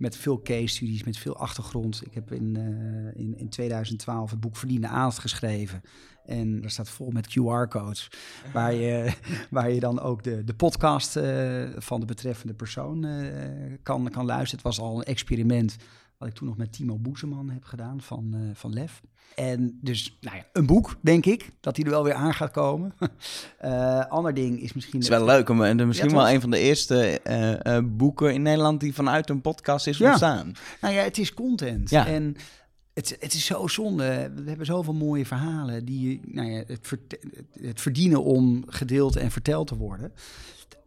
Met 0.00 0.16
veel 0.16 0.42
case 0.42 0.66
studies, 0.66 1.04
met 1.04 1.16
veel 1.16 1.36
achtergrond. 1.36 2.02
Ik 2.06 2.14
heb 2.14 2.32
in, 2.32 2.56
eh, 2.56 3.20
in, 3.22 3.38
in 3.38 3.48
2012 3.48 4.30
het 4.30 4.40
boek 4.40 4.56
Verdiende 4.56 4.88
Aandacht 4.88 5.18
geschreven. 5.18 5.82
En 6.26 6.60
daar 6.60 6.70
staat 6.70 6.88
vol 6.88 7.10
met 7.10 7.28
QR-codes. 7.28 8.10
Waar 8.52 8.74
je, 8.74 9.12
waar 9.50 9.70
je 9.70 9.80
dan 9.80 10.00
ook 10.00 10.22
de, 10.22 10.44
de 10.44 10.54
podcast 10.54 11.16
eh, 11.16 11.68
van 11.76 12.00
de 12.00 12.06
betreffende 12.06 12.54
persoon 12.54 13.04
eh, 13.04 13.36
kan, 13.82 14.10
kan 14.10 14.24
luisteren. 14.24 14.64
Het 14.64 14.76
was 14.76 14.86
al 14.86 14.98
een 14.98 15.04
experiment 15.04 15.76
wat 16.20 16.28
ik 16.28 16.34
toen 16.34 16.46
nog 16.48 16.56
met 16.56 16.72
Timo 16.72 16.96
Boezeman 16.98 17.50
heb 17.50 17.64
gedaan 17.64 18.00
van, 18.00 18.30
eh, 18.34 18.40
van 18.54 18.72
Lef. 18.72 19.00
En 19.34 19.78
dus, 19.82 20.16
nou 20.20 20.36
ja, 20.36 20.44
een 20.52 20.66
boek, 20.66 20.96
denk 21.00 21.26
ik, 21.26 21.50
dat 21.60 21.76
hij 21.76 21.84
er 21.84 21.90
wel 21.90 22.04
weer 22.04 22.14
aan 22.14 22.34
gaat 22.34 22.50
komen. 22.50 22.92
Eh 23.58 24.06
ander 24.06 24.34
ding 24.34 24.60
is 24.60 24.72
misschien... 24.72 25.00
Het 25.00 25.08
is 25.10 25.16
wel 25.16 25.24
leuk, 25.26 25.48
om, 25.48 25.62
en 25.62 25.86
misschien 25.86 26.08
Ja, 26.10 26.16
wel 26.16 26.28
een 26.30 26.40
van 26.40 26.50
de 26.50 26.58
eerste 26.58 27.20
eh, 27.20 27.76
eh, 27.76 27.84
boeken 27.86 28.34
in 28.34 28.42
Nederland 28.42 28.80
die 28.80 28.94
vanuit 28.94 29.30
een 29.30 29.40
podcast 29.40 29.86
is 29.86 29.98
Ja. 29.98 30.06
ontstaan. 30.06 30.52
Nou 30.80 30.94
ja, 30.94 31.02
het 31.02 31.18
is 31.18 31.34
content. 31.34 31.90
Ja. 31.90 32.06
En 32.06 32.36
het, 33.00 33.16
het 33.20 33.32
is 33.32 33.46
zo 33.46 33.66
zonde. 33.66 34.32
We 34.34 34.48
hebben 34.48 34.66
zoveel 34.66 34.94
mooie 34.94 35.26
verhalen 35.26 35.84
die 35.84 36.20
nou 36.24 36.50
ja, 36.50 36.62
het, 36.66 36.90
het 37.60 37.80
verdienen 37.80 38.24
om 38.24 38.64
gedeeld 38.66 39.16
en 39.16 39.30
verteld 39.30 39.66
te 39.66 39.76
worden. 39.76 40.12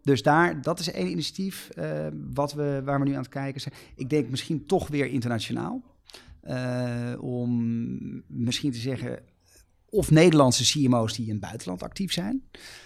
Dus 0.01 0.21
daar, 0.21 0.61
dat 0.61 0.79
is 0.79 0.91
één 0.91 1.11
initiatief 1.11 1.69
eh, 1.69 2.07
wat 2.33 2.53
we, 2.53 2.81
waar 2.85 2.99
we 2.99 3.05
nu 3.05 3.11
aan 3.11 3.21
het 3.21 3.29
kijken 3.29 3.61
zijn. 3.61 3.73
Ik 3.95 4.09
denk 4.09 4.29
misschien 4.29 4.65
toch 4.65 4.87
weer 4.87 5.05
internationaal. 5.05 5.81
Eh, 6.41 7.13
om 7.19 8.23
misschien 8.27 8.71
te 8.71 8.77
zeggen, 8.77 9.19
of 9.93 10.11
Nederlandse 10.11 10.63
CMO's 10.63 11.13
die 11.13 11.25
in 11.25 11.31
het 11.31 11.41
buitenland 11.41 11.83
actief 11.83 12.11
zijn. 12.11 12.43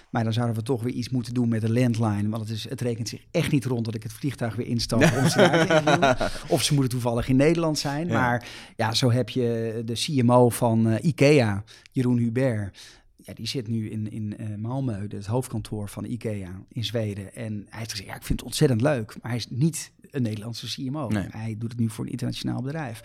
Maar 0.09 0.23
dan 0.23 0.33
zouden 0.33 0.55
we 0.55 0.63
toch 0.63 0.83
weer 0.83 0.93
iets 0.93 1.09
moeten 1.09 1.33
doen 1.33 1.49
met 1.49 1.61
de 1.61 1.71
landline. 1.71 2.29
Want 2.29 2.41
het, 2.47 2.57
is, 2.57 2.69
het 2.69 2.81
rekent 2.81 3.09
zich 3.09 3.25
echt 3.31 3.51
niet 3.51 3.65
rond 3.65 3.85
dat 3.85 3.95
ik 3.95 4.03
het 4.03 4.13
vliegtuig 4.13 4.55
weer 4.55 4.67
instap 4.67 5.01
om 5.01 5.27
te. 5.27 6.29
Of 6.53 6.63
ze 6.63 6.73
moeten 6.73 6.91
toevallig 6.91 7.27
in 7.27 7.35
Nederland 7.35 7.79
zijn. 7.79 8.07
Ja. 8.07 8.13
Maar 8.13 8.47
ja, 8.75 8.93
zo 8.93 9.11
heb 9.11 9.29
je 9.29 9.81
de 9.85 9.93
CMO 9.93 10.49
van 10.49 10.89
eh, 10.89 11.05
IKEA, 11.05 11.63
Jeroen 11.91 12.17
Hubert. 12.17 12.77
Ja, 13.15 13.33
die 13.33 13.47
zit 13.47 13.67
nu 13.67 13.89
in, 13.89 14.11
in 14.11 14.37
eh 14.37 14.47
Malmö, 14.47 15.07
het 15.07 15.25
hoofdkantoor 15.25 15.89
van 15.89 16.05
IKEA 16.05 16.61
in 16.69 16.83
Zweden. 16.83 17.35
En 17.35 17.65
hij 17.69 17.79
heeft 17.79 17.91
gezegd, 17.91 18.09
ja, 18.09 18.15
ik 18.15 18.23
vind 18.23 18.39
het 18.39 18.47
ontzettend 18.47 18.81
leuk. 18.81 19.15
Maar 19.21 19.31
hij 19.31 19.39
is 19.39 19.47
niet 19.49 19.91
een 20.11 20.21
Nederlandse 20.21 20.67
CMO. 20.67 21.07
Nee. 21.07 21.27
Hij 21.29 21.55
doet 21.57 21.71
het 21.71 21.79
nu 21.79 21.89
voor 21.89 22.05
een 22.05 22.11
internationaal 22.11 22.61
bedrijf. 22.61 23.01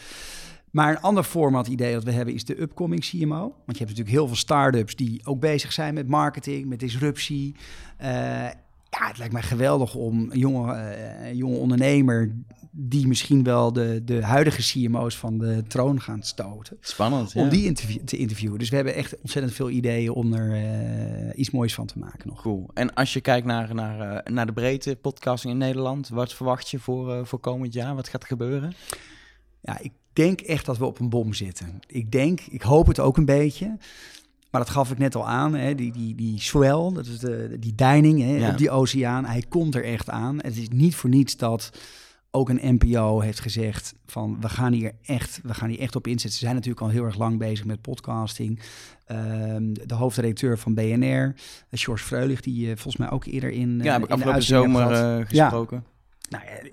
Maar 0.73 0.91
een 0.91 1.01
ander 1.01 1.25
format 1.25 1.67
idee 1.67 1.93
dat 1.93 2.05
we 2.05 2.13
hebben 2.13 2.35
is 2.35 2.45
de 2.45 2.61
upcoming 2.61 3.01
CMO. 3.01 3.39
Want 3.39 3.79
je 3.79 3.85
hebt 3.85 3.89
natuurlijk 3.89 4.09
heel 4.09 4.27
veel 4.27 4.37
start-ups 4.37 4.97
die 4.97 5.21
ook 5.25 5.41
bezig 5.41 5.73
zijn 5.73 5.95
met 5.95 6.09
marketing, 6.09 6.69
met 6.69 6.81
disruptie. 6.81 7.55
Eh, 7.97 8.11
ja, 8.91 9.07
het 9.09 9.19
lijkt 9.19 9.33
mij 9.33 9.43
geweldig 9.43 9.95
om 9.95 10.29
een 10.31 10.39
jonge, 10.39 10.73
eh, 10.73 11.33
jonge 11.33 11.57
ondernemer 11.57 12.33
die 12.71 13.07
misschien 13.07 13.43
wel 13.43 13.73
de, 13.73 14.03
de 14.05 14.25
huidige 14.25 14.63
CMO's 14.63 15.17
van 15.17 15.39
de 15.39 15.63
troon 15.69 16.01
gaan 16.01 16.23
stoten. 16.23 16.77
Spannend, 16.81 17.35
Om 17.35 17.45
ja. 17.45 17.51
die 17.51 17.65
interview, 17.65 18.05
te 18.05 18.17
interviewen. 18.17 18.59
Dus 18.59 18.69
we 18.69 18.77
hebben 18.77 18.95
echt 18.95 19.21
ontzettend 19.21 19.55
veel 19.55 19.71
ideeën 19.71 20.11
om 20.11 20.33
er 20.33 20.53
eh, 20.53 21.39
iets 21.39 21.51
moois 21.51 21.75
van 21.75 21.87
te 21.87 21.99
maken 21.99 22.29
nog. 22.29 22.43
Cool. 22.43 22.71
En 22.75 22.95
als 22.95 23.13
je 23.13 23.21
kijkt 23.21 23.47
naar, 23.47 23.75
naar, 23.75 24.23
naar 24.31 24.47
de 24.47 24.53
breedte 24.53 24.97
podcasting 24.97 25.53
in 25.53 25.59
Nederland, 25.59 26.09
wat 26.09 26.35
verwacht 26.35 26.71
je 26.71 26.79
voor, 26.79 27.27
voor 27.27 27.39
komend 27.39 27.73
jaar? 27.73 27.95
Wat 27.95 28.09
gaat 28.09 28.23
er 28.23 28.29
gebeuren? 28.29 28.73
Ja, 29.61 29.79
ik 29.79 29.93
denk 30.13 30.41
echt 30.41 30.67
dat 30.67 30.79
we 30.79 30.85
op 30.85 31.01
een 31.01 31.09
bom 31.09 31.33
zitten. 31.35 31.81
Ik 31.87 32.11
denk, 32.13 32.41
ik 32.41 32.63
hoop 32.63 32.87
het 32.87 33.01
ook 33.01 33.17
een 33.17 33.25
beetje. 33.25 33.77
Maar 34.51 34.61
dat 34.61 34.71
gaf 34.71 34.91
ik 34.91 34.99
net 34.99 35.15
al 35.15 35.29
aan, 35.29 35.55
hè, 35.55 35.75
die, 35.75 35.93
die, 35.93 36.15
die 36.15 36.41
swell, 36.41 36.91
dat 36.95 37.07
is 37.07 37.19
de, 37.19 37.57
die 37.61 37.75
deining 37.75 38.21
hè, 38.21 38.37
Ja. 38.37 38.51
op 38.51 38.59
die 38.59 38.71
oceaan. 38.71 39.25
Hij 39.25 39.45
komt 39.49 39.75
er 39.75 39.85
echt 39.85 40.11
aan. 40.11 40.39
Het 40.43 40.57
is 40.57 40.69
niet 40.69 40.95
voor 40.95 41.11
niets 41.11 41.37
dat 41.37 41.71
ook 42.31 42.49
een 42.49 42.79
NPO 42.81 43.21
heeft 43.21 43.41
gezegd 43.41 43.95
van 44.07 44.37
we 44.41 44.49
gaan 44.49 44.73
hier 44.73 44.93
echt, 45.03 45.41
we 45.43 45.55
gaan 45.55 45.69
hier 45.69 45.79
echt 45.79 45.97
op 45.97 46.07
inzetten. 46.07 46.33
Ze 46.33 46.39
zijn 46.39 46.55
natuurlijk 46.55 46.83
al 46.83 46.89
heel 46.89 47.05
erg 47.05 47.19
lang 47.19 47.39
bezig 47.39 47.65
met 47.65 47.81
podcasting. 47.81 48.61
Ehm, 49.07 49.73
de 49.73 49.95
hoofdredacteur 49.95 50.59
van 50.59 50.75
BNR, 50.75 51.35
eh, 51.69 51.79
George 51.81 52.05
Freulich, 52.05 52.41
die 52.41 52.67
je 52.67 52.73
volgens 52.75 52.97
mij 52.97 53.11
ook 53.11 53.25
eerder 53.25 53.51
in, 53.51 53.79
eh, 53.79 53.85
ja, 53.85 53.93
heb 53.93 54.03
ik 54.03 54.09
de 54.09 54.15
afgelopen 54.15 54.43
zomer 54.43 54.91
eh, 54.93 55.27
gesproken. 55.27 55.85
Nou, 56.33 56.71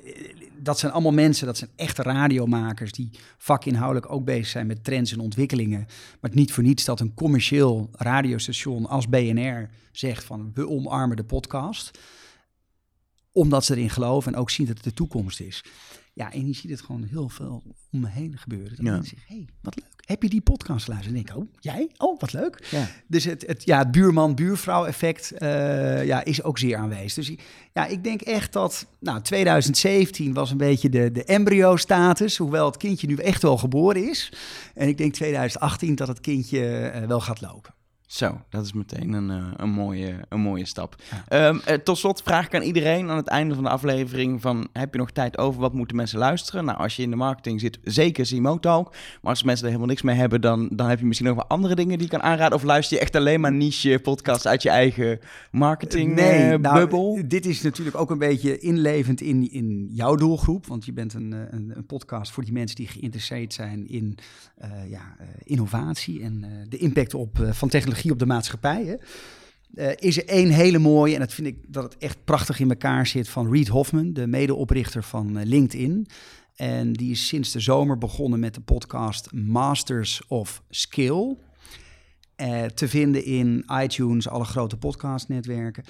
dat 0.58 0.80
zijn 0.80 0.92
allemaal 0.92 1.12
mensen, 1.12 1.46
dat 1.46 1.58
zijn 1.58 1.70
echte 1.76 2.02
radiomakers 2.02 2.92
die 2.92 3.10
vakinhoudelijk 3.38 4.12
ook 4.12 4.26
bezig 4.26 4.48
zijn 4.48 4.68
met 4.68 4.84
trends 4.84 5.12
en 5.12 5.20
ontwikkelingen. 5.20 5.80
Maar 5.80 6.18
het 6.30 6.36
niet 6.36 6.52
voor 6.52 6.64
niets 6.64 6.86
dat 6.86 7.00
een 7.00 7.14
commercieel 7.14 7.90
radiostation 7.92 8.86
als 8.86 9.10
BNR 9.10 9.70
zegt 9.92 10.24
van 10.24 10.52
we 10.54 10.68
omarmen 10.70 11.18
de 11.18 11.24
podcast. 11.24 12.00
Omdat 13.32 13.66
ze 13.66 13.76
erin 13.76 13.90
geloven 13.90 14.34
en 14.34 14.40
ook 14.40 14.50
zien 14.50 14.68
dat 14.68 14.76
het 14.76 14.84
de 14.84 14.94
toekomst 14.94 15.40
is. 15.40 15.64
Ja, 16.14 16.32
en 16.32 16.48
je 16.48 16.54
ziet 16.54 16.72
het 16.72 16.82
gewoon 16.82 17.04
heel 17.04 17.30
veel 17.30 17.64
om 17.92 18.00
me 18.00 18.08
heen 18.08 18.38
gebeuren. 18.38 18.76
Dat 18.76 18.86
Ja. 18.86 18.92
mensen 18.92 19.18
zeggen, 19.18 19.36
hé, 19.36 19.42
hey, 19.42 19.54
wat 19.62 19.76
leuk. 19.76 19.99
Heb 20.10 20.24
je 20.24 20.30
die 20.30 20.42
podcast 20.42 20.84
geluisterd? 20.84 21.16
En 21.16 21.22
ik, 21.22 21.36
oh, 21.36 21.48
jij? 21.60 21.90
Oh, 21.98 22.20
wat 22.20 22.34
leuk. 22.34 22.68
Ja. 22.72 22.88
Dus 23.08 23.24
het, 23.24 23.44
het, 23.48 23.66
ja, 23.66 23.78
het 23.78 23.92
buurman-buurvrouw 23.92 24.86
effect 24.86 25.32
eh, 25.32 26.06
ja, 26.06 26.24
is 26.24 26.44
ook 26.44 26.58
zeer 26.58 26.78
aanwezig. 26.78 27.14
Dus 27.14 27.36
ja, 27.74 27.86
ik 27.86 28.04
denk 28.04 28.22
echt 28.22 28.54
dat 28.54 28.86
nou, 29.00 29.22
2017 29.22 30.34
was 30.34 30.52
een 30.52 30.58
beetje 30.58 30.90
de, 30.90 31.12
de 31.12 31.24
embryo-status, 31.24 32.38
hoewel 32.38 32.66
het 32.66 32.78
kindje 32.78 33.08
nu 33.08 33.16
echt 33.16 33.42
wel 33.42 33.58
geboren 33.58 34.10
is. 34.10 34.34
En 34.74 34.88
ik 34.88 34.98
denk 34.98 35.14
2018 35.14 35.96
dat 35.96 36.08
het 36.08 36.20
kindje 36.20 36.78
eh, 36.78 37.08
wel 37.08 37.22
gaat 37.22 37.42
lopen. 37.42 37.74
Zo, 38.10 38.42
dat 38.50 38.66
is 38.66 38.74
meteen 38.74 39.14
een, 39.14 39.30
eh, 39.30 39.48
een, 39.56 39.70
mooie, 39.70 40.16
een 40.30 40.40
mooie 40.40 40.66
stap. 40.66 40.96
Ja. 41.12 41.24
Ehm, 41.28 41.60
eh, 41.66 41.76
tot 41.76 41.98
slot 41.98 42.22
vraag 42.22 42.46
ik 42.46 42.56
aan 42.56 42.62
iedereen 42.62 43.10
aan 43.10 43.18
het 43.18 43.28
einde 43.28 43.56
van 43.56 43.64
de 43.64 43.70
aflevering 43.70 44.42
van... 44.42 44.68
heb 44.74 44.94
je 44.94 45.00
nog 45.00 45.12
tijd 45.12 45.38
over, 45.38 45.62
wat 45.62 45.74
moeten 45.74 45.96
mensen 45.96 46.20
luisteren? 46.20 46.66
Nou, 46.66 46.78
als 46.78 46.96
je 46.96 47.04
in 47.04 47.10
de 47.10 47.16
marketing 47.16 47.60
zit, 47.60 47.80
zeker 47.84 48.26
Simo 48.26 48.60
Talk. 48.60 48.92
Maar 48.92 49.32
als 49.32 49.44
mensen 49.44 49.64
er 49.64 49.72
helemaal 49.72 49.92
niks 49.92 50.02
mee 50.02 50.16
hebben, 50.16 50.42
dan, 50.42 50.70
dan 50.72 50.90
heb 50.90 51.00
je 51.00 51.06
misschien 51.06 51.28
nog 51.28 51.38
wel 51.38 51.48
andere 51.48 51.76
dingen 51.76 51.98
die 51.98 52.08
je 52.08 52.18
kan 52.18 52.22
aanraden. 52.22 52.58
Of 52.58 52.64
luister 52.64 52.98
je 52.98 53.04
echt 53.04 53.16
alleen 53.16 53.42
maar 53.42 53.54
niche 53.54 54.00
podcasts 54.04 54.48
uit 54.48 54.64
je 54.64 54.70
eigen 54.70 55.20
marketing 55.52 56.18
eh, 56.18 56.58
nou, 56.58 56.80
bubbel? 56.80 57.22
dit 57.26 57.46
is 57.46 57.62
natuurlijk 57.62 57.98
ook 57.98 58.10
een 58.10 58.18
beetje 58.18 58.58
inlevend 58.58 59.22
in, 59.22 59.52
in 59.52 59.88
jouw 59.92 60.16
doelgroep. 60.16 60.68
Want 60.68 60.86
je 60.86 60.94
bent 60.94 61.14
een, 61.14 61.32
een, 61.32 61.72
een 61.76 61.86
podcast 61.86 62.32
voor 62.32 62.44
die 62.44 62.54
mensen 62.54 62.76
die 62.76 62.88
geïnteresseerd 62.88 63.54
zijn 63.54 63.88
in 63.88 64.18
ja, 64.90 65.16
innovatie 65.44 66.22
en 66.22 66.66
de 66.70 66.78
impact 66.78 67.14
op, 67.14 67.48
van 67.52 67.70
technologie 67.70 67.99
op 68.08 68.20
de 68.20 68.26
maatschappij. 68.26 68.86
Hè. 68.86 68.96
Eh, 69.74 69.92
is 69.96 70.18
er 70.18 70.28
één 70.28 70.50
hele 70.50 70.80
mooie, 70.80 71.14
en 71.14 71.20
dat 71.20 71.34
vind 71.34 71.48
ik 71.48 71.58
dat 71.68 71.84
het 71.84 71.98
echt 71.98 72.18
prachtig 72.24 72.60
in 72.60 72.70
elkaar 72.70 73.08
zit, 73.08 73.30
van 73.30 73.52
Reed 73.52 73.68
Hoffman, 73.68 74.14
de 74.14 74.28
medeoprichter 74.28 75.04
van 75.04 75.38
eh, 75.38 75.46
LinkedIn. 75.46 76.08
En 76.56 76.94
die 76.94 77.12
is 77.12 77.28
sinds 77.28 77.52
de 77.52 77.60
zomer 77.60 77.98
begonnen 77.98 78.40
met 78.40 78.54
de 78.54 78.62
podcast 78.62 79.32
Masters 79.32 80.22
of 80.28 80.64
Skill. 80.70 81.38
Eh, 82.36 82.66
te 82.66 82.88
vinden 82.88 83.26
in 83.26 83.66
iTunes, 83.82 84.30
alle 84.30 84.44
grote 84.44 84.78
podcastnetwerken. 84.78 85.84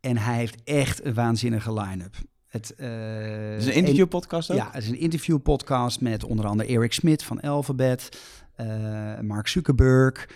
En 0.00 0.16
hij 0.16 0.36
heeft 0.36 0.62
echt 0.64 1.04
een 1.04 1.14
waanzinnige 1.14 1.72
line-up. 1.72 2.14
Het, 2.46 2.72
Het 2.76 3.60
is 3.60 3.66
een 3.66 3.74
interviewpodcast 3.74 4.50
ook? 4.50 4.56
ja, 4.56 4.68
het 4.72 4.82
is 4.82 4.88
een 4.88 4.98
interviewpodcast 4.98 6.00
met 6.00 6.24
onder 6.24 6.46
andere 6.46 6.68
Eric 6.68 6.92
Smit 6.92 7.22
van 7.22 7.40
Alphabet, 7.40 8.18
Mark 9.20 9.48
Zuckerberg, 9.48 10.28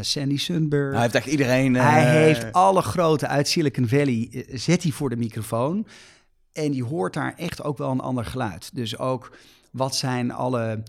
Sandy 0.00 0.38
Sundberg. 0.38 0.92
Hij 0.92 1.02
heeft 1.02 1.14
echt 1.14 1.26
iedereen... 1.26 1.76
eh, 1.76 1.82
Hij 1.90 2.22
heeft 2.22 2.52
alle 2.52 2.82
grote 2.82 3.26
uit 3.26 3.48
Silicon 3.48 3.88
Valley, 3.88 4.28
eh, 4.32 4.58
zet 4.58 4.82
hij 4.82 4.92
voor 4.92 5.10
de 5.10 5.16
microfoon. 5.16 5.86
En 6.52 6.70
die 6.70 6.84
hoort 6.84 7.14
daar 7.14 7.34
echt 7.36 7.62
ook 7.62 7.78
wel 7.78 7.90
een 7.90 8.00
ander 8.00 8.24
geluid. 8.24 8.70
Dus 8.74 8.98
ook 8.98 9.36
wat 9.70 9.96
zijn 9.96 10.32
alle 10.32 10.82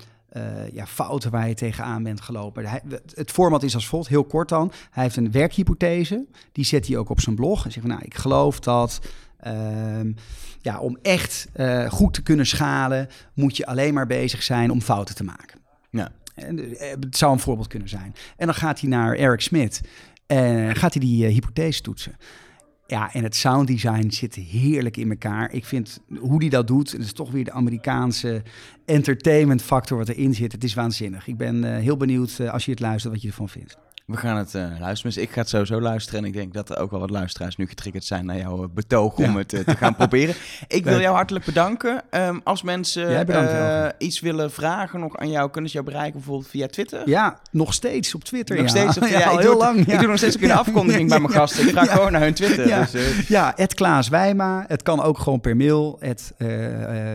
ja, 0.72 0.86
fouten 0.86 1.32
waar 1.32 1.48
je 1.48 1.54
tegenaan 1.54 2.04
bent 2.04 2.22
gelopen. 2.22 2.66
Hij, 2.66 2.82
het 3.16 3.32
format 3.32 3.64
is 3.64 3.76
als 3.76 3.88
volgt, 3.88 4.08
heel 4.10 4.24
kort 4.24 4.50
dan. 4.50 4.72
Hij 4.92 5.04
heeft 5.04 5.16
een 5.16 5.32
werkhypothese, 5.32 6.26
die 6.52 6.66
zet 6.66 6.88
hij 6.88 6.98
ook 6.98 7.10
op 7.10 7.20
zijn 7.22 7.36
blog. 7.36 7.66
En 7.66 7.72
zegt 7.72 7.86
van, 7.86 7.96
nou, 7.96 8.06
ik 8.06 8.16
geloof 8.16 8.60
dat... 8.60 9.00
Ehm, 9.40 10.12
ja, 10.62 10.80
om 10.80 10.98
echt 11.02 11.48
goed 11.88 12.14
te 12.14 12.22
kunnen 12.24 12.46
schalen, 12.46 13.08
moet 13.34 13.58
je 13.58 13.66
alleen 13.66 13.94
maar 13.94 14.08
bezig 14.08 14.44
zijn 14.44 14.72
om 14.72 14.82
fouten 14.82 15.16
te 15.16 15.24
maken. 15.24 15.60
Ja. 15.90 16.12
En, 16.38 16.76
het 17.00 17.18
zou 17.18 17.32
een 17.34 17.40
voorbeeld 17.40 17.68
kunnen 17.68 17.90
zijn. 17.90 18.16
En 18.38 18.46
dan 18.46 18.56
gaat 18.56 18.80
hij 18.80 18.90
naar 18.90 19.16
Eric 19.16 19.42
Smit 19.42 19.82
en 20.26 20.76
gaat 20.76 20.94
hij 20.94 21.02
die 21.02 21.26
hypothese 21.26 21.82
toetsen. 21.82 22.16
Ja, 22.88 23.14
en 23.14 23.24
het 23.24 23.36
sounddesign 23.36 24.10
zit 24.10 24.36
heerlijk 24.36 24.98
in 24.98 25.10
elkaar. 25.10 25.52
Ik 25.52 25.66
vind 25.66 26.00
hoe 26.20 26.40
die 26.40 26.50
dat 26.50 26.68
doet, 26.68 26.92
het 26.92 27.02
is 27.02 27.14
toch 27.14 27.32
weer 27.32 27.44
de 27.44 27.52
Amerikaanse 27.52 28.44
entertainment 28.86 29.62
factor 29.62 29.98
wat 29.98 30.10
erin 30.10 30.34
zit. 30.34 30.52
Het 30.52 30.64
is 30.64 30.74
waanzinnig. 30.74 31.28
Ik 31.28 31.38
ben 31.38 31.64
uh, 31.64 31.78
heel 31.78 31.98
benieuwd 31.98 32.40
als 32.40 32.66
je 32.66 32.72
het 32.72 32.80
luistert 32.80 33.14
wat 33.14 33.22
je 33.22 33.28
ervan 33.28 33.50
vindt. 33.50 33.78
We 34.08 34.18
gaan 34.18 34.38
het 34.38 34.54
uh, 34.54 34.62
luisteren. 34.80 35.14
Dus 35.14 35.24
ik 35.24 35.32
ga 35.32 35.40
het 35.40 35.50
sowieso 35.50 35.82
luisteren. 35.82 36.20
En 36.20 36.26
ik 36.26 36.34
denk 36.34 36.54
dat 36.54 36.70
er 36.70 36.78
ook 36.78 36.92
wel 36.92 37.00
wat 37.00 37.10
luisteraars 37.10 37.56
nu 37.56 37.68
getriggerd 37.68 38.06
zijn 38.06 38.26
naar 38.26 38.38
jouw 38.38 38.68
betoog 38.68 39.18
om 39.18 39.36
het 39.36 39.54
uh, 39.54 39.60
te 39.60 39.76
gaan 39.76 39.96
proberen. 40.04 40.36
Ik 40.68 40.84
wil 40.84 41.00
jou 41.00 41.16
hartelijk 41.16 41.46
bedanken. 41.46 42.04
Um, 42.12 42.42
als 42.44 42.62
mensen 42.62 43.26
bedankt, 43.26 43.52
uh, 43.52 43.88
iets 43.98 44.20
willen 44.20 44.52
vragen 44.52 45.00
nog 45.00 45.18
aan 45.18 45.30
jou, 45.30 45.50
kunnen 45.50 45.70
ze 45.70 45.76
jou 45.76 45.90
bereiken 45.90 46.20
bijvoorbeeld 46.20 46.50
via 46.50 46.68
Twitter? 46.68 47.10
Ja, 47.10 47.40
nog 47.52 47.74
steeds 47.74 48.16
op 48.16 48.24
Twitter. 48.24 48.56
Nog 48.56 48.66
ja. 48.66 48.72
steeds 48.72 48.98
op 48.98 49.08
ja, 49.20 49.30
al 49.30 49.38
heel 49.38 49.58
lang. 49.58 49.78
Ik 49.80 50.00
doe 50.00 50.08
nog 50.08 50.18
steeds 50.18 50.42
een 50.42 50.52
afkondiging 50.66 51.10
bij 51.10 51.20
mijn 51.20 51.34
gasten. 51.34 51.64
Ik 51.64 51.70
vraag 51.70 51.92
gewoon 51.92 52.12
naar 52.12 52.22
hun 52.22 52.34
Twitter. 52.34 52.68
Ja, 52.68 52.88
dus, 52.92 53.28
ja 53.28 53.56
Klaas 53.68 54.08
Wijma. 54.08 54.66
Het 54.68 54.82
kan 54.82 55.02
ook 55.02 55.20
gewoon 55.20 55.42
per 55.42 55.56
mail. 55.56 55.98
Het, 56.00 56.34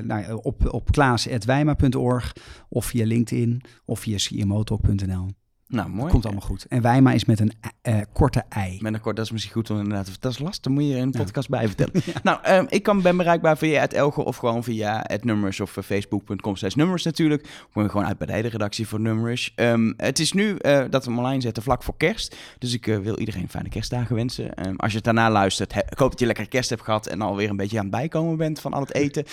nou, 0.03 0.38
op 0.43 0.72
op 0.72 0.90
klaas.wijma.org 0.90 2.32
of 2.68 2.86
via 2.86 3.07
LinkedIn 3.07 3.62
of 3.84 4.01
via 4.01 4.16
cmotalk.nl. 4.16 5.28
Nou, 5.72 5.88
mooi. 5.88 6.10
komt 6.10 6.24
allemaal 6.24 6.42
goed. 6.42 6.66
En 6.68 6.82
Wijma 6.82 7.12
is 7.12 7.24
met 7.24 7.40
een 7.40 7.52
uh, 7.82 8.00
korte 8.12 8.44
ei. 8.48 8.78
Met 8.80 8.94
een 8.94 9.00
kort, 9.00 9.16
dat 9.16 9.24
is 9.24 9.30
misschien 9.30 9.52
goed 9.52 9.70
om 9.70 9.78
inderdaad. 9.78 10.20
Dat 10.20 10.32
is 10.32 10.38
lastig, 10.38 10.72
moet 10.72 10.84
je 10.84 10.96
in 10.96 11.02
een 11.02 11.10
podcast 11.10 11.48
bij 11.48 11.66
vertellen. 11.66 11.92
Nou, 12.22 12.38
um, 12.50 12.66
ik 12.68 12.82
kan, 12.82 13.02
ben 13.02 13.16
bereikbaar 13.16 13.58
via 13.58 13.80
het 13.80 13.92
Elge 13.92 14.24
of 14.24 14.36
gewoon 14.36 14.64
via 14.64 15.04
het 15.06 15.24
Nummers 15.24 15.60
of 15.60 15.76
uh, 15.76 15.84
facebook.com 15.84 16.56
slash 16.56 16.74
nummers 16.74 17.04
natuurlijk. 17.04 17.42
Of 17.72 17.90
gewoon 17.90 18.06
uit 18.06 18.18
bij 18.18 18.26
de 18.26 18.32
hele 18.32 18.48
redactie 18.48 18.88
voor 18.88 19.00
Nummers. 19.00 19.52
Um, 19.56 19.94
het 19.96 20.18
is 20.18 20.32
nu 20.32 20.48
uh, 20.48 20.84
dat 20.90 21.04
we 21.04 21.10
hem 21.10 21.18
online 21.18 21.40
zetten 21.40 21.62
vlak 21.62 21.82
voor 21.82 21.96
kerst. 21.96 22.36
Dus 22.58 22.72
ik 22.72 22.84
wil 22.84 23.18
iedereen 23.18 23.48
fijne 23.48 23.68
kerstdagen 23.68 24.14
wensen. 24.16 24.66
Um, 24.66 24.76
als 24.76 24.90
je 24.90 24.96
het 24.96 25.04
daarna 25.04 25.30
luistert, 25.30 25.74
ik 25.76 25.98
hoop 25.98 26.10
dat 26.10 26.20
je 26.20 26.26
lekker 26.26 26.48
kerst 26.48 26.70
hebt 26.70 26.82
gehad 26.82 27.06
en 27.06 27.20
alweer 27.20 27.50
een 27.50 27.56
beetje 27.56 27.78
aan 27.78 27.84
het 27.84 27.94
bijkomen 27.94 28.36
bent 28.36 28.60
van 28.60 28.72
al 28.72 28.80
het 28.80 28.94
eten. 28.94 29.24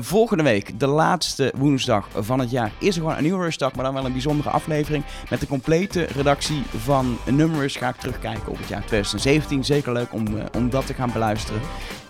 volgende 0.00 0.42
week, 0.42 0.80
de 0.80 0.86
laatste 0.86 1.52
woensdag 1.56 2.08
van 2.14 2.38
het 2.38 2.50
jaar, 2.50 2.72
is 2.78 2.94
er 2.96 3.02
gewoon 3.02 3.16
een 3.16 3.22
nieuwe 3.22 3.44
rustdag, 3.44 3.74
maar 3.74 3.84
dan 3.84 3.94
wel 3.94 4.04
een 4.04 4.12
bijzondere 4.12 4.50
aflevering 4.50 5.04
met 5.30 5.40
de 5.40 5.46
complete 5.46 5.81
redactie 5.90 6.62
van 6.76 7.18
Numbers 7.30 7.76
ga 7.76 7.88
ik 7.88 7.96
terugkijken 7.96 8.48
op 8.48 8.58
het 8.58 8.68
jaar 8.68 8.84
2017. 8.86 9.64
Zeker 9.64 9.92
leuk 9.92 10.12
om, 10.12 10.26
uh, 10.26 10.42
om 10.56 10.70
dat 10.70 10.86
te 10.86 10.94
gaan 10.94 11.12
beluisteren. 11.12 11.60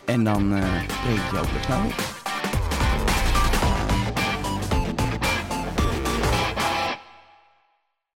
En 0.04 0.24
dan 0.24 0.52
uh, 0.52 0.58
je 1.14 1.30
weer 1.52 1.62
snel 1.64 1.82
weer. 1.82 2.21